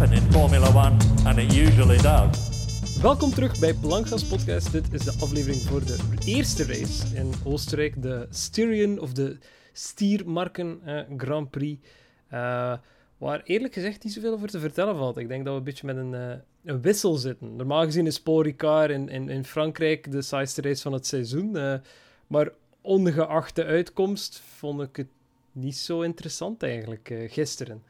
in 0.00 0.32
Formula 0.32 0.68
One, 0.74 0.96
and 1.24 1.38
it 1.38 1.54
usually 1.54 1.96
does. 1.96 2.98
Welkom 3.02 3.30
terug 3.30 3.58
bij 3.58 3.74
Blancas 3.74 4.24
Podcast. 4.24 4.72
Dit 4.72 4.92
is 4.92 5.04
de 5.04 5.12
aflevering 5.20 5.60
voor 5.60 5.84
de 5.84 5.98
eerste 6.24 6.64
race 6.64 7.16
in 7.16 7.32
Oostenrijk, 7.44 8.02
de 8.02 8.26
Styrian 8.30 8.98
of 8.98 9.12
de 9.12 9.38
Stiermarken 9.72 10.80
eh, 10.84 11.00
Grand 11.16 11.50
Prix. 11.50 11.86
Uh, 12.32 12.74
waar 13.18 13.42
eerlijk 13.44 13.74
gezegd 13.74 14.04
niet 14.04 14.12
zoveel 14.12 14.32
over 14.32 14.48
te 14.48 14.58
vertellen 14.58 14.96
valt. 14.96 15.16
Ik 15.16 15.28
denk 15.28 15.44
dat 15.44 15.52
we 15.52 15.58
een 15.58 15.64
beetje 15.64 15.86
met 15.86 15.96
een, 15.96 16.12
uh, 16.12 16.30
een 16.64 16.80
wissel 16.80 17.14
zitten. 17.14 17.56
Normaal 17.56 17.84
gezien 17.84 18.06
is 18.06 18.20
Paul 18.22 18.42
Ricard 18.42 18.90
in, 18.90 19.08
in, 19.08 19.28
in 19.28 19.44
Frankrijk 19.44 20.10
de 20.10 20.22
saaiste 20.22 20.62
race 20.62 20.82
van 20.82 20.92
het 20.92 21.06
seizoen. 21.06 21.80
Maar 22.26 22.50
ongeacht 22.80 23.56
de 23.56 23.64
uitkomst 23.64 24.42
vond 24.56 24.80
ik 24.82 24.96
het 24.96 25.08
niet 25.52 25.76
zo 25.76 26.00
interessant 26.00 26.62
eigenlijk 26.62 27.14
gisteren. 27.28 27.82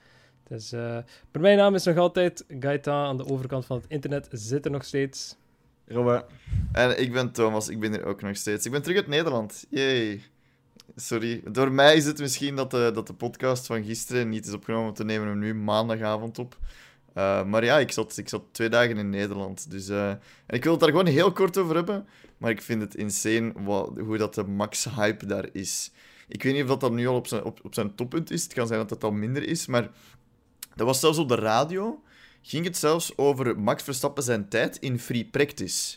Dus, 0.49 0.73
uh, 0.73 0.99
mijn 1.33 1.57
naam 1.57 1.75
is 1.75 1.85
nog 1.85 1.97
altijd 1.97 2.45
Gaita. 2.61 3.05
Aan 3.05 3.17
de 3.17 3.27
overkant 3.27 3.67
van 3.67 3.77
het 3.77 3.87
internet 3.89 4.29
zit 4.31 4.65
er 4.65 4.71
nog 4.71 4.85
steeds. 4.85 5.37
Robbe. 5.87 6.25
En 6.73 7.01
ik 7.01 7.13
ben 7.13 7.33
Thomas. 7.33 7.69
Ik 7.69 7.81
ben 7.81 7.93
er 7.93 8.05
ook 8.05 8.23
nog 8.23 8.37
steeds. 8.37 8.67
Ik 8.67 8.73
ben 8.73 8.83
terug 8.83 8.97
uit 8.97 9.07
Nederland. 9.07 9.67
Yay. 9.69 10.23
Sorry. 10.97 11.43
Door 11.51 11.73
mij 11.73 11.97
is 11.97 12.05
het 12.05 12.19
misschien 12.19 12.57
dat 12.57 12.71
de, 12.71 12.91
dat 12.95 13.07
de 13.07 13.15
podcast 13.15 13.67
van 13.67 13.85
gisteren 13.85 14.29
niet 14.29 14.47
is 14.47 14.53
opgenomen. 14.53 14.95
te 14.95 15.05
nemen 15.05 15.29
hem 15.29 15.39
nu 15.39 15.55
maandagavond 15.55 16.39
op. 16.39 16.59
Uh, 17.15 17.45
maar 17.45 17.65
ja, 17.65 17.79
ik 17.79 17.93
zat, 17.93 18.17
ik 18.17 18.29
zat 18.29 18.43
twee 18.51 18.69
dagen 18.69 18.97
in 18.97 19.11
Nederland. 19.11 19.71
Dus, 19.71 19.89
uh, 19.89 20.09
en 20.11 20.21
ik 20.47 20.63
wil 20.63 20.73
het 20.73 20.81
daar 20.81 20.91
gewoon 20.91 21.07
heel 21.07 21.33
kort 21.33 21.59
over 21.59 21.75
hebben. 21.75 22.07
Maar 22.39 22.51
ik 22.51 22.63
vind 22.63 22.83
het 22.83 22.95
insane 22.95 23.53
wat, 23.55 23.93
hoe 23.99 24.19
dat 24.19 24.35
de 24.35 24.45
max-hype 24.45 25.27
daar 25.27 25.49
is. 25.53 25.93
Ik 26.29 26.43
weet 26.43 26.53
niet 26.53 26.63
of 26.63 26.69
dat, 26.69 26.81
dat 26.81 26.93
nu 26.93 27.07
al 27.07 27.17
op 27.17 27.27
zijn, 27.27 27.45
op, 27.45 27.61
op 27.63 27.75
zijn 27.75 27.95
toppunt 27.95 28.31
is. 28.31 28.43
Het 28.43 28.53
kan 28.53 28.67
zijn 28.67 28.81
dat 28.81 28.91
het 28.91 29.05
al 29.05 29.13
minder 29.13 29.49
is. 29.49 29.67
Maar 29.67 29.91
dat 30.77 30.87
was 30.87 31.01
zelfs 31.01 31.19
op 31.19 31.29
de 31.29 31.35
radio. 31.35 32.03
Ging 32.43 32.65
het 32.65 32.77
zelfs 32.77 33.17
over 33.17 33.61
Max 33.61 33.83
Verstappen 33.83 34.23
zijn 34.23 34.49
tijd 34.49 34.77
in 34.77 34.99
free 34.99 35.25
practice. 35.25 35.97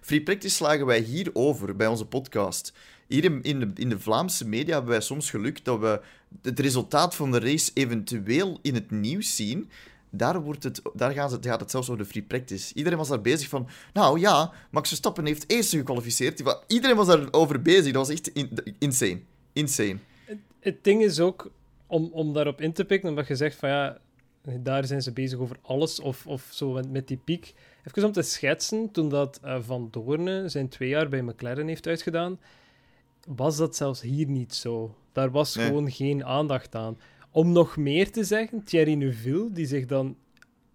Free 0.00 0.22
practice 0.22 0.54
slagen 0.54 0.86
wij 0.86 1.00
hier 1.00 1.30
over 1.32 1.76
bij 1.76 1.86
onze 1.86 2.06
podcast. 2.06 2.72
Hier 3.06 3.24
in, 3.24 3.60
de, 3.60 3.70
in 3.74 3.88
de 3.88 3.98
Vlaamse 3.98 4.48
media 4.48 4.72
hebben 4.72 4.90
wij 4.90 5.00
soms 5.00 5.30
geluk 5.30 5.64
dat 5.64 5.78
we 5.78 6.00
het 6.42 6.60
resultaat 6.60 7.14
van 7.14 7.30
de 7.30 7.38
race 7.38 7.70
eventueel 7.74 8.58
in 8.62 8.74
het 8.74 8.90
nieuws 8.90 9.36
zien. 9.36 9.70
Daar, 10.10 10.42
wordt 10.42 10.62
het, 10.62 10.82
daar 10.94 11.12
gaan 11.12 11.30
ze, 11.30 11.38
gaat 11.40 11.60
het 11.60 11.70
zelfs 11.70 11.90
over 11.90 12.02
de 12.02 12.10
free 12.10 12.22
practice. 12.22 12.74
Iedereen 12.74 12.98
was 12.98 13.08
daar 13.08 13.20
bezig 13.20 13.48
van... 13.48 13.68
Nou 13.92 14.20
ja, 14.20 14.52
Max 14.70 14.88
Verstappen 14.88 15.26
heeft 15.26 15.50
eerste 15.50 15.76
gekwalificeerd. 15.76 16.42
Iedereen 16.66 16.96
was 16.96 17.06
daarover 17.06 17.62
bezig. 17.62 17.92
Dat 17.92 18.06
was 18.06 18.16
echt 18.16 18.32
insane. 18.78 19.20
Insane. 19.52 19.98
Het, 20.24 20.38
het 20.60 20.84
ding 20.84 21.02
is 21.02 21.20
ook, 21.20 21.50
om, 21.86 22.08
om 22.12 22.32
daarop 22.32 22.60
in 22.60 22.72
te 22.72 22.84
pikken, 22.84 23.08
omdat 23.08 23.26
je 23.26 23.36
zegt 23.36 23.56
van 23.56 23.68
ja 23.68 23.98
daar 24.60 24.84
zijn 24.84 25.02
ze 25.02 25.12
bezig 25.12 25.38
over 25.38 25.56
alles, 25.62 26.00
of, 26.00 26.26
of 26.26 26.48
zo 26.50 26.80
met, 26.88 27.08
die 27.08 27.20
piek. 27.24 27.54
Even 27.84 28.04
om 28.04 28.12
te 28.12 28.22
schetsen, 28.22 28.90
toen 28.90 29.08
dat 29.08 29.40
uh, 29.44 29.56
Van 29.60 29.88
Doorne 29.90 30.48
zijn 30.48 30.68
twee 30.68 30.88
jaar 30.88 31.08
bij 31.08 31.22
McLaren 31.22 31.68
heeft 31.68 31.86
uitgedaan, 31.86 32.40
was 33.26 33.56
dat 33.56 33.76
zelfs 33.76 34.00
hier 34.00 34.28
niet 34.28 34.54
zo. 34.54 34.94
Daar 35.12 35.30
was 35.30 35.56
gewoon 35.56 35.90
geen 35.90 36.24
aandacht 36.24 36.74
aan. 36.74 36.98
Om 37.30 37.52
nog 37.52 37.76
meer 37.76 38.10
te 38.10 38.24
zeggen, 38.24 38.64
Thierry 38.64 38.94
Neuville, 38.94 39.52
die 39.52 39.66
zich 39.66 39.86
dan 39.86 40.16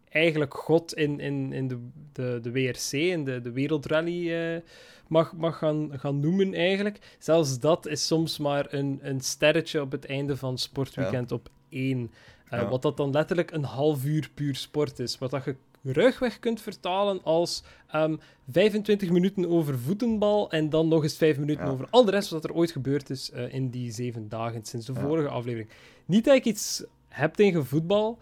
eigenlijk 0.09 0.53
god 0.53 0.93
in, 0.93 1.19
in, 1.19 1.53
in 1.53 1.67
de, 1.67 1.77
de, 2.11 2.39
de 2.41 2.51
WRC, 2.51 2.91
in 2.91 3.23
de, 3.23 3.41
de 3.41 3.51
wereldrallye, 3.51 4.53
uh, 4.55 4.69
mag, 5.07 5.33
mag 5.33 5.57
gaan, 5.57 5.89
gaan 5.99 6.19
noemen 6.19 6.53
eigenlijk. 6.53 7.15
Zelfs 7.19 7.59
dat 7.59 7.87
is 7.87 8.07
soms 8.07 8.37
maar 8.37 8.73
een, 8.73 8.99
een 9.01 9.21
sterretje 9.21 9.81
op 9.81 9.91
het 9.91 10.05
einde 10.05 10.37
van 10.37 10.57
sportweekend 10.57 11.31
op 11.31 11.49
één. 11.69 12.11
Uh, 12.53 12.69
Wat 12.69 12.81
dat 12.81 12.97
dan 12.97 13.11
letterlijk 13.11 13.51
een 13.51 13.63
half 13.63 14.05
uur 14.05 14.29
puur 14.33 14.55
sport 14.55 14.99
is. 14.99 15.17
Wat 15.17 15.31
dat 15.31 15.43
je 15.45 15.55
ruigweg 15.83 16.39
kunt 16.39 16.61
vertalen 16.61 17.23
als 17.23 17.63
um, 17.95 18.01
ehm, 18.01 18.15
25 18.51 19.09
minuten 19.09 19.49
over 19.49 19.79
voetenbal 19.79 20.51
en 20.51 20.69
dan 20.69 20.87
nog 20.87 21.03
eens 21.03 21.17
5 21.17 21.37
minuten 21.37 21.65
over 21.65 21.87
al 21.89 22.05
de 22.05 22.11
rest 22.11 22.29
wat 22.29 22.43
er 22.43 22.53
ooit 22.53 22.71
gebeurd 22.71 23.09
is 23.09 23.31
uh, 23.33 23.53
in 23.53 23.69
die 23.69 23.91
zeven 23.91 24.29
dagen 24.29 24.65
sinds 24.65 24.85
de 24.85 24.93
vorige 24.93 25.27
aflevering. 25.27 25.69
Niet 26.05 26.25
dat 26.25 26.35
ik 26.35 26.45
iets 26.45 26.83
heb 27.07 27.33
tegen 27.33 27.65
voetbal, 27.65 28.19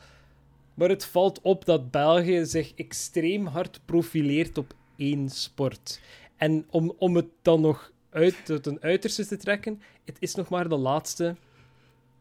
maar 0.74 0.90
het 0.90 1.06
valt 1.06 1.42
op 1.42 1.66
dat 1.66 1.92
België 1.92 2.46
zich 2.46 2.74
extreem 2.76 3.46
hard 3.46 3.80
profileert 3.86 4.58
op 4.58 4.74
één 4.96 5.30
sport. 5.30 6.02
En 6.36 6.66
om, 6.70 6.94
om 6.98 7.16
het 7.16 7.30
dan 7.42 7.62
nog 7.62 7.92
uit, 8.10 8.46
tot 8.46 8.66
een 8.66 8.82
uiterste 8.82 9.26
te 9.26 9.38
trekken, 9.38 9.82
het 10.06 10.18
is 10.20 10.36
nog 10.36 10.50
maar 10.50 10.70
de 10.70 10.76
laatste 10.76 11.36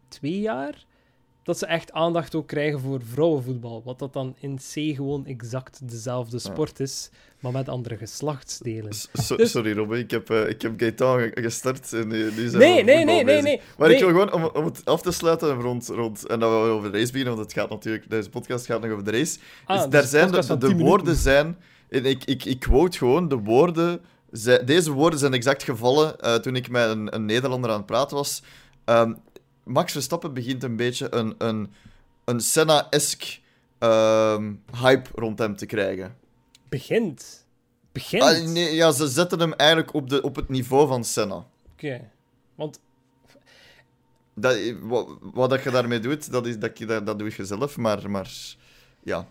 twee 0.09 0.41
jaar 0.41 0.84
dat 1.43 1.59
ze 1.59 1.67
echt 1.67 1.93
aandacht 1.93 2.34
ook 2.34 2.47
krijgen 2.47 2.81
voor 2.81 3.01
vrouwenvoetbal. 3.12 3.83
Wat 3.84 3.99
dat 3.99 4.12
dan 4.12 4.34
in 4.41 4.56
C 4.56 4.73
gewoon 4.73 5.27
exact 5.27 5.89
dezelfde 5.89 6.39
sport 6.39 6.81
is, 6.81 7.11
maar 7.41 7.53
met 7.53 7.69
andere 7.69 7.97
geslachtsdelen. 7.97 8.91
Dus- 8.91 9.09
sorry 9.53 9.73
Robin, 9.73 9.99
ik 9.99 10.11
heb, 10.11 10.31
uh, 10.31 10.49
ik 10.49 10.62
heb 10.62 10.73
Gaetan 10.77 11.31
gestart 11.34 11.93
en 11.93 12.09
nu, 12.09 12.31
zijn 12.49 12.59
nee, 12.59 12.84
nee, 12.84 13.05
nee, 13.05 13.25
nee, 13.25 13.43
nee. 13.43 13.61
Maar 13.79 13.91
ik 13.91 13.99
wil 13.99 14.09
gewoon, 14.09 14.33
om, 14.33 14.45
om 14.45 14.65
het 14.65 14.84
af 14.84 15.03
te 15.03 15.12
sluiten 15.12 15.61
rond, 15.61 15.89
rond, 15.89 16.27
en 16.27 16.41
dat 16.41 16.50
we 16.50 16.56
over 16.56 16.93
de 16.93 16.99
race 16.99 17.12
beginnen, 17.12 17.37
want 17.37 17.49
het 17.49 17.59
gaat 17.59 17.71
natuurlijk, 17.71 18.11
deze 18.11 18.31
podcast 18.31 18.67
gaat 18.67 18.81
nog 18.81 18.91
over 18.91 19.05
de 19.05 19.11
race. 19.11 19.39
Ah, 19.65 19.77
is, 19.77 19.89
daar 19.89 20.03
zijn 20.03 20.31
de, 20.31 20.59
de 20.59 20.77
woorden 20.77 21.17
zijn, 21.17 21.56
en 21.89 22.05
ik, 22.05 22.25
ik, 22.25 22.45
ik 22.45 22.61
quote 22.61 22.99
gewoon, 22.99 23.29
de 23.29 23.39
woorden, 23.39 24.00
deze 24.65 24.93
woorden 24.93 25.19
zijn 25.19 25.34
exact 25.34 25.62
gevallen 25.62 26.17
uh, 26.21 26.34
toen 26.34 26.56
ik 26.56 26.71
met 26.71 26.89
een, 26.89 27.15
een 27.15 27.25
Nederlander 27.25 27.71
aan 27.71 27.77
het 27.77 27.87
praten 27.87 28.17
was. 28.17 28.43
Um, 28.84 29.17
Max 29.70 29.92
Verstappen 29.92 30.34
begint 30.34 30.62
een 30.62 30.76
beetje 30.76 31.14
een, 31.14 31.34
een, 31.38 31.72
een 32.25 32.41
Senna-esque 32.41 33.38
ehm, 33.78 34.54
hype 34.82 35.10
rond 35.14 35.38
hem 35.38 35.56
te 35.56 35.66
krijgen. 35.66 36.16
Begint? 36.69 37.47
Begint? 37.92 38.22
Ah, 38.22 38.47
nee, 38.47 38.75
ja, 38.75 38.91
ze 38.91 39.08
zetten 39.08 39.41
hem 39.41 39.53
eigenlijk 39.53 39.94
op, 39.94 40.08
de, 40.08 40.22
op 40.22 40.36
het 40.36 40.48
niveau 40.48 40.86
van 40.86 41.04
Senna. 41.04 41.47
Oké, 41.72 42.10
want... 42.54 42.81
Dat, 44.34 44.56
wat, 44.81 45.19
wat 45.20 45.50
dat 45.50 45.62
je 45.62 45.70
daarmee 45.70 46.00
doet, 46.00 46.31
dat, 46.31 46.47
is, 46.47 46.58
dat, 46.58 46.78
dat, 46.78 47.06
dat 47.06 47.19
doe 47.19 47.32
je 47.37 47.44
zelf, 47.44 47.76
maar, 47.76 48.10
maar 48.10 48.31
ja... 49.02 49.26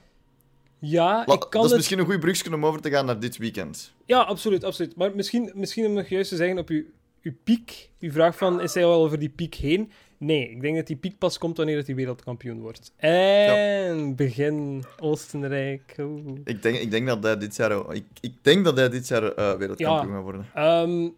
Ja, 0.82 1.26
ik 1.26 1.40
kan 1.50 1.62
Dat 1.62 1.72
is 1.72 1.78
misschien 1.78 2.00
een 2.00 2.06
goed 2.06 2.20
brugje 2.20 2.54
om 2.54 2.66
over 2.66 2.82
te 2.82 2.90
gaan 2.90 3.06
naar 3.06 3.20
dit 3.20 3.38
weekend. 3.38 3.94
Ja, 4.06 4.20
absoluut, 4.20 4.64
absoluut. 4.64 4.96
Maar 4.96 5.16
misschien, 5.16 5.52
misschien 5.54 5.86
om 5.86 5.94
nog 5.94 6.08
juist 6.08 6.30
te 6.30 6.36
zeggen 6.36 6.58
op 6.58 6.70
uw, 6.70 6.84
uw 7.22 7.34
piek, 7.44 7.90
uw 8.00 8.12
vraag 8.12 8.38
van, 8.38 8.62
is 8.62 8.74
hij 8.74 8.86
al 8.86 9.04
over 9.04 9.20
die 9.20 9.30
piek 9.30 9.56
heen? 9.56 9.92
Nee, 10.20 10.50
ik 10.50 10.62
denk 10.62 10.76
dat 10.76 10.88
die 10.88 10.96
piek 10.96 11.18
pas 11.18 11.38
komt 11.38 11.58
wanneer 11.58 11.84
hij 11.86 11.96
wereldkampioen 11.96 12.60
wordt. 12.60 12.92
En 12.96 14.16
begin 14.16 14.84
Oostenrijk. 15.00 15.96
Ik, 16.44 16.62
denk, 16.62 16.78
ik 16.78 16.92
denk 16.92 17.08
dat 17.08 17.24
hij 17.24 17.38
dit 17.38 17.56
jaar, 17.56 17.96
ik, 17.96 18.06
ik 18.22 18.34
denk 18.42 18.66
dat 18.66 18.78
hij 18.78 18.90
dit 18.90 19.08
jaar 19.08 19.24
uh, 19.24 19.54
wereldkampioen 19.54 20.14
gaat 20.14 20.24
worden. 20.24 20.46
Um, 20.58 21.16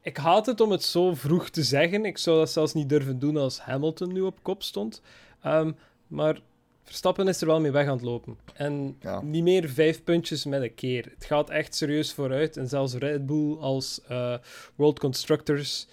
ik 0.00 0.16
haat 0.16 0.46
het 0.46 0.60
om 0.60 0.70
het 0.70 0.82
zo 0.82 1.14
vroeg 1.14 1.50
te 1.50 1.62
zeggen. 1.62 2.04
Ik 2.04 2.18
zou 2.18 2.38
dat 2.38 2.50
zelfs 2.50 2.74
niet 2.74 2.88
durven 2.88 3.18
doen 3.18 3.36
als 3.36 3.58
Hamilton 3.58 4.12
nu 4.12 4.20
op 4.20 4.38
kop 4.42 4.62
stond. 4.62 5.02
Um, 5.46 5.76
maar 6.06 6.40
Verstappen 6.84 7.28
is 7.28 7.40
er 7.40 7.46
wel 7.46 7.60
mee 7.60 7.70
weg 7.70 7.86
aan 7.86 7.92
het 7.96 8.02
lopen. 8.02 8.36
En 8.54 8.96
niet 9.22 9.42
meer 9.42 9.68
vijf 9.68 10.04
puntjes 10.04 10.44
met 10.44 10.62
een 10.62 10.74
keer. 10.74 11.04
Het 11.14 11.24
gaat 11.24 11.50
echt 11.50 11.74
serieus 11.74 12.12
vooruit. 12.12 12.56
En 12.56 12.68
zelfs 12.68 12.94
Red 12.94 13.26
Bull 13.26 13.56
als 13.56 14.00
uh, 14.10 14.34
World 14.74 14.98
Constructors 14.98 15.86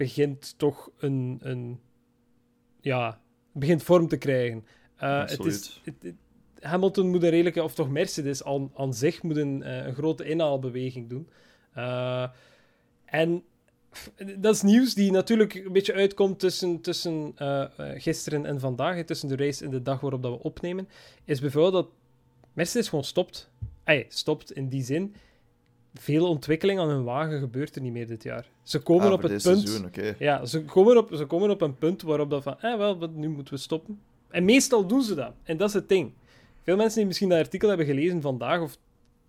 begint 0.00 0.54
toch 0.56 0.90
een, 0.98 1.38
een 1.42 1.80
ja, 2.80 3.20
begint 3.52 3.82
vorm 3.82 4.08
te 4.08 4.16
krijgen. 4.16 4.64
Uh, 5.02 5.26
het 5.26 5.44
is, 5.44 5.80
het, 5.84 6.14
Hamilton 6.60 7.10
moet 7.10 7.22
een 7.22 7.30
redelijke, 7.30 7.62
of 7.62 7.74
toch 7.74 7.90
Mercedes 7.90 8.44
aan, 8.44 8.70
aan 8.74 8.94
zich, 8.94 9.22
moet 9.22 9.36
een, 9.36 9.60
uh, 9.60 9.86
een 9.86 9.94
grote 9.94 10.24
inhaalbeweging 10.24 11.08
doen. 11.08 11.28
Uh, 11.76 12.28
en 13.04 13.42
dat 14.36 14.54
is 14.54 14.62
nieuws 14.62 14.94
die 14.94 15.10
natuurlijk 15.10 15.54
een 15.54 15.72
beetje 15.72 15.94
uitkomt 15.94 16.38
tussen, 16.38 16.80
tussen 16.80 17.34
gisteren 17.76 18.46
en 18.46 18.60
vandaag, 18.60 19.04
tussen 19.04 19.28
de 19.28 19.36
race 19.36 19.64
en 19.64 19.70
de 19.70 19.82
dag 19.82 20.00
waarop 20.00 20.22
dat 20.22 20.32
we 20.32 20.42
opnemen, 20.42 20.88
is 21.24 21.40
bijvoorbeeld 21.40 21.84
dat 21.84 21.88
Mercedes 22.52 22.88
gewoon 22.88 23.04
stopt. 23.04 23.50
Ay, 23.84 24.06
stopt 24.08 24.52
in 24.52 24.68
die 24.68 24.84
zin 24.84 25.14
veel 25.94 26.28
ontwikkeling 26.28 26.78
aan 26.78 26.88
hun 26.88 27.04
wagen 27.04 27.40
gebeurt 27.40 27.76
er 27.76 27.82
niet 27.82 27.92
meer 27.92 28.06
dit 28.06 28.22
jaar. 28.22 28.46
Ze 28.62 28.78
komen 28.78 29.06
ah, 29.06 29.12
op 29.12 29.22
het 29.22 29.42
punt. 29.42 29.68
Seizoen, 29.68 30.14
Ja, 30.18 30.46
ze 30.46 30.64
komen, 30.64 30.96
op, 30.96 31.10
ze 31.14 31.24
komen 31.24 31.50
op 31.50 31.60
een 31.60 31.78
punt 31.78 32.02
waarop 32.02 32.30
dat 32.30 32.42
van, 32.42 32.60
eh, 32.60 32.76
wel, 32.76 33.10
nu 33.14 33.28
moeten 33.28 33.54
we 33.54 33.60
stoppen. 33.60 34.00
En 34.28 34.44
meestal 34.44 34.86
doen 34.86 35.02
ze 35.02 35.14
dat. 35.14 35.32
En 35.42 35.56
dat 35.56 35.68
is 35.68 35.74
het 35.74 35.88
ding. 35.88 36.12
Veel 36.62 36.76
mensen 36.76 36.98
die 36.98 37.06
misschien 37.06 37.28
dat 37.28 37.38
artikel 37.38 37.68
hebben 37.68 37.86
gelezen 37.86 38.20
vandaag, 38.20 38.60
of 38.60 38.70
het 38.70 38.78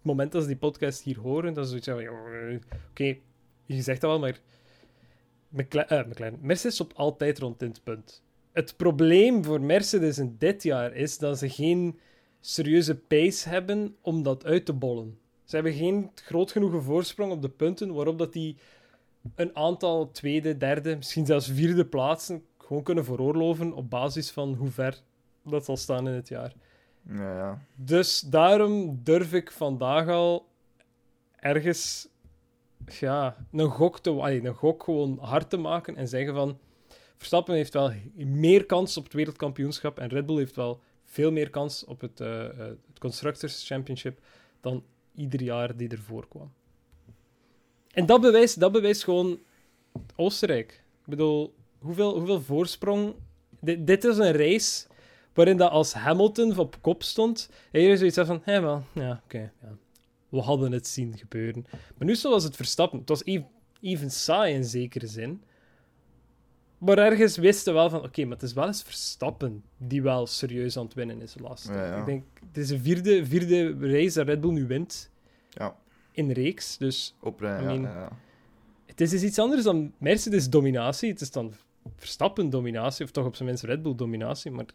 moment 0.02 0.32
dat 0.32 0.42
ze 0.42 0.48
die 0.48 0.58
podcast 0.58 1.04
hier 1.04 1.20
horen, 1.20 1.54
dat 1.54 1.64
ze 1.64 1.70
zoiets 1.70 1.88
zeggen 1.88 2.10
oké, 2.10 2.60
okay, 2.90 3.22
je 3.66 3.82
zegt 3.82 4.02
dat 4.02 4.10
wel, 4.10 4.20
maar 4.20 4.40
McLaren, 5.50 6.06
uh, 6.06 6.12
McLaren, 6.12 6.40
Mercedes 6.42 6.74
stopt 6.74 6.96
altijd 6.96 7.40
rond 7.40 7.60
dit 7.60 7.84
punt. 7.84 8.24
Het 8.52 8.78
probleem 8.78 9.44
voor 9.44 9.62
Mercedes 9.62 10.18
in 10.18 10.36
dit 10.40 10.64
jaar 10.64 10.96
is 10.96 11.18
dat 11.18 11.38
ze 11.38 11.50
geen 11.50 12.00
serieuze 12.40 12.96
pace 12.96 13.50
hebben 13.50 13.96
om 14.02 14.24
dat 14.24 14.46
uit 14.46 14.66
te 14.66 14.74
bollen. 14.74 15.20
Ze 15.52 15.58
hebben 15.58 15.76
geen 15.76 16.12
groot 16.16 16.52
genoeg 16.52 16.84
voorsprong 16.84 17.32
op 17.32 17.42
de 17.42 17.50
punten 17.50 17.94
waarop 17.94 18.18
dat 18.18 18.34
die 18.34 18.58
een 19.36 19.56
aantal 19.56 20.12
tweede, 20.12 20.58
derde, 20.58 20.96
misschien 20.96 21.26
zelfs 21.26 21.50
vierde 21.50 21.86
plaatsen 21.86 22.46
gewoon 22.58 22.84
kunnen 22.84 23.06
veroorloven 23.06 23.74
op 23.74 23.90
basis 23.90 24.32
van 24.32 24.54
hoe 24.54 24.70
ver 24.70 25.02
dat 25.44 25.66
zal 25.66 25.78
staan 25.78 26.08
in 26.08 26.14
het 26.14 26.28
jaar. 26.28 26.54
Ja, 27.10 27.36
ja. 27.36 27.62
Dus 27.76 28.20
daarom 28.20 29.00
durf 29.04 29.34
ik 29.34 29.52
vandaag 29.52 30.08
al 30.08 30.48
ergens 31.36 32.08
ja, 33.00 33.36
een, 33.52 33.70
gok 33.70 34.00
te, 34.00 34.10
allee, 34.10 34.44
een 34.44 34.56
gok 34.56 34.84
gewoon 34.84 35.18
hard 35.22 35.50
te 35.50 35.58
maken 35.58 35.96
en 35.96 36.08
zeggen 36.08 36.34
van 36.34 36.60
Verstappen 37.18 37.56
heeft 37.56 37.74
wel 37.74 37.92
meer 38.16 38.66
kans 38.66 38.98
op 38.98 39.04
het 39.04 39.14
wereldkampioenschap 39.14 40.00
en 40.00 40.10
Red 40.10 40.26
Bull 40.26 40.38
heeft 40.38 40.56
wel 40.56 40.82
veel 41.06 41.32
meer 41.32 41.50
kans 41.50 41.86
op 41.86 42.02
het, 42.02 42.20
eh, 42.20 42.48
het 42.58 43.00
Constructors 43.00 43.68
Championship 43.68 44.20
dan 44.62 44.84
ieder 45.16 45.42
jaar 45.42 45.78
die 45.78 45.90
ervoor 45.90 46.28
kwam. 46.28 46.52
En 47.92 48.06
dat 48.06 48.22
bewijst, 48.22 48.60
dat 48.60 48.72
bewijst 48.72 49.04
gewoon 49.04 49.40
Oostenrijk. 50.16 50.84
Ik 51.00 51.08
bedoel, 51.08 51.56
hoeveel, 51.80 52.18
hoeveel 52.18 52.42
voorsprong... 52.42 53.14
Dit, 53.60 54.04
is 54.04 54.18
een 54.18 54.32
race 54.32 54.88
waarin 55.34 55.58
dat 55.58 55.72
als 55.72 55.94
Hamilton 55.94 56.58
op 56.58 56.78
kop 56.82 57.04
stond, 57.04 57.50
en 57.72 57.80
iedereen 57.80 57.98
zoiets 57.98 58.30
van, 58.30 58.42
hé 58.44 58.62
wel, 58.62 58.84
ja, 58.94 59.22
oké, 59.24 59.52
ja. 59.62 59.78
we 60.30 60.40
hadden 60.40 60.72
het 60.72 60.88
zien 60.88 61.18
gebeuren. 61.18 61.66
Maar 61.72 62.08
nu 62.08 62.16
zoals 62.16 62.44
het 62.44 62.56
Verstappen, 62.56 63.00
het 63.00 63.10
was 63.10 63.24
even, 63.26 63.48
even 63.82 64.12
saai 64.12 64.54
in 64.54 64.64
zekere 64.64 65.08
zin, 65.08 65.44
maar 66.82 66.98
ergens 66.98 67.38
wisten 67.38 67.74
we 67.74 67.80
wel 67.80 67.90
van, 67.90 68.04
oké, 68.04 68.24
maar 68.24 68.34
het 68.34 68.44
is 68.44 68.54
wel 68.54 68.68
eens 68.68 68.84
Verstappen 68.84 69.64
die 69.78 70.02
wel 70.02 70.28
serieus 70.28 70.78
aan 70.78 70.84
het 70.86 70.94
winnen 70.94 71.22
is 71.22 71.34
de 71.34 71.42
laatste. 71.44 71.74
Ja, 71.74 71.86
ja. 71.86 71.98
Ik 72.00 72.06
denk, 72.06 72.24
het 72.48 72.58
is 72.58 72.68
de 72.68 72.80
vierde, 72.80 73.26
vierde 73.26 73.76
race 73.92 74.18
dat 74.18 74.28
Red 74.28 74.42
Bull 74.42 74.52
nu 74.52 74.68
wint 74.68 75.10
Ja, 75.50 75.76
in 76.12 76.32
reeks, 76.32 76.78
dus 76.78 77.16
oprijden. 77.20 77.70
I 77.70 77.74
Ja, 77.74 77.80
mean- 77.82 78.10
het 78.86 79.02
is 79.02 79.10
dus 79.10 79.24
iets 79.24 79.40
anders 79.40 79.64
dan 79.64 79.92
Mercedes-dominatie. 79.98 81.10
Het 81.10 81.22
is 81.22 81.32
dan 81.32 81.54
Verstappen-dominatie, 81.96 83.06
of 83.06 83.12
toch 83.12 83.26
op 83.26 83.36
zijn 83.36 83.48
minst 83.48 83.64
Red 83.64 83.82
Bull-dominatie. 83.84 84.52
Maar 84.52 84.66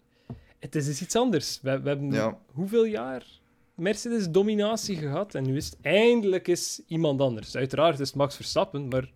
het 0.58 0.74
is 0.74 0.86
dus 0.86 1.00
iets 1.02 1.16
anders. 1.16 1.58
We, 1.62 1.80
we 1.80 1.88
hebben 1.88 2.36
hoeveel 2.52 2.84
jaar 2.84 3.26
Mercedes-dominatie 3.74 4.96
gehad 4.96 5.34
en 5.34 5.44
nu 5.44 5.56
is 5.56 5.64
het 5.66 5.76
eindelijk 5.82 6.46
eens 6.48 6.82
iemand 6.86 7.20
anders. 7.20 7.56
Uiteraard 7.56 8.00
is 8.00 8.06
het 8.08 8.16
Max 8.16 8.36
Verstappen, 8.36 8.88
maar 8.88 9.12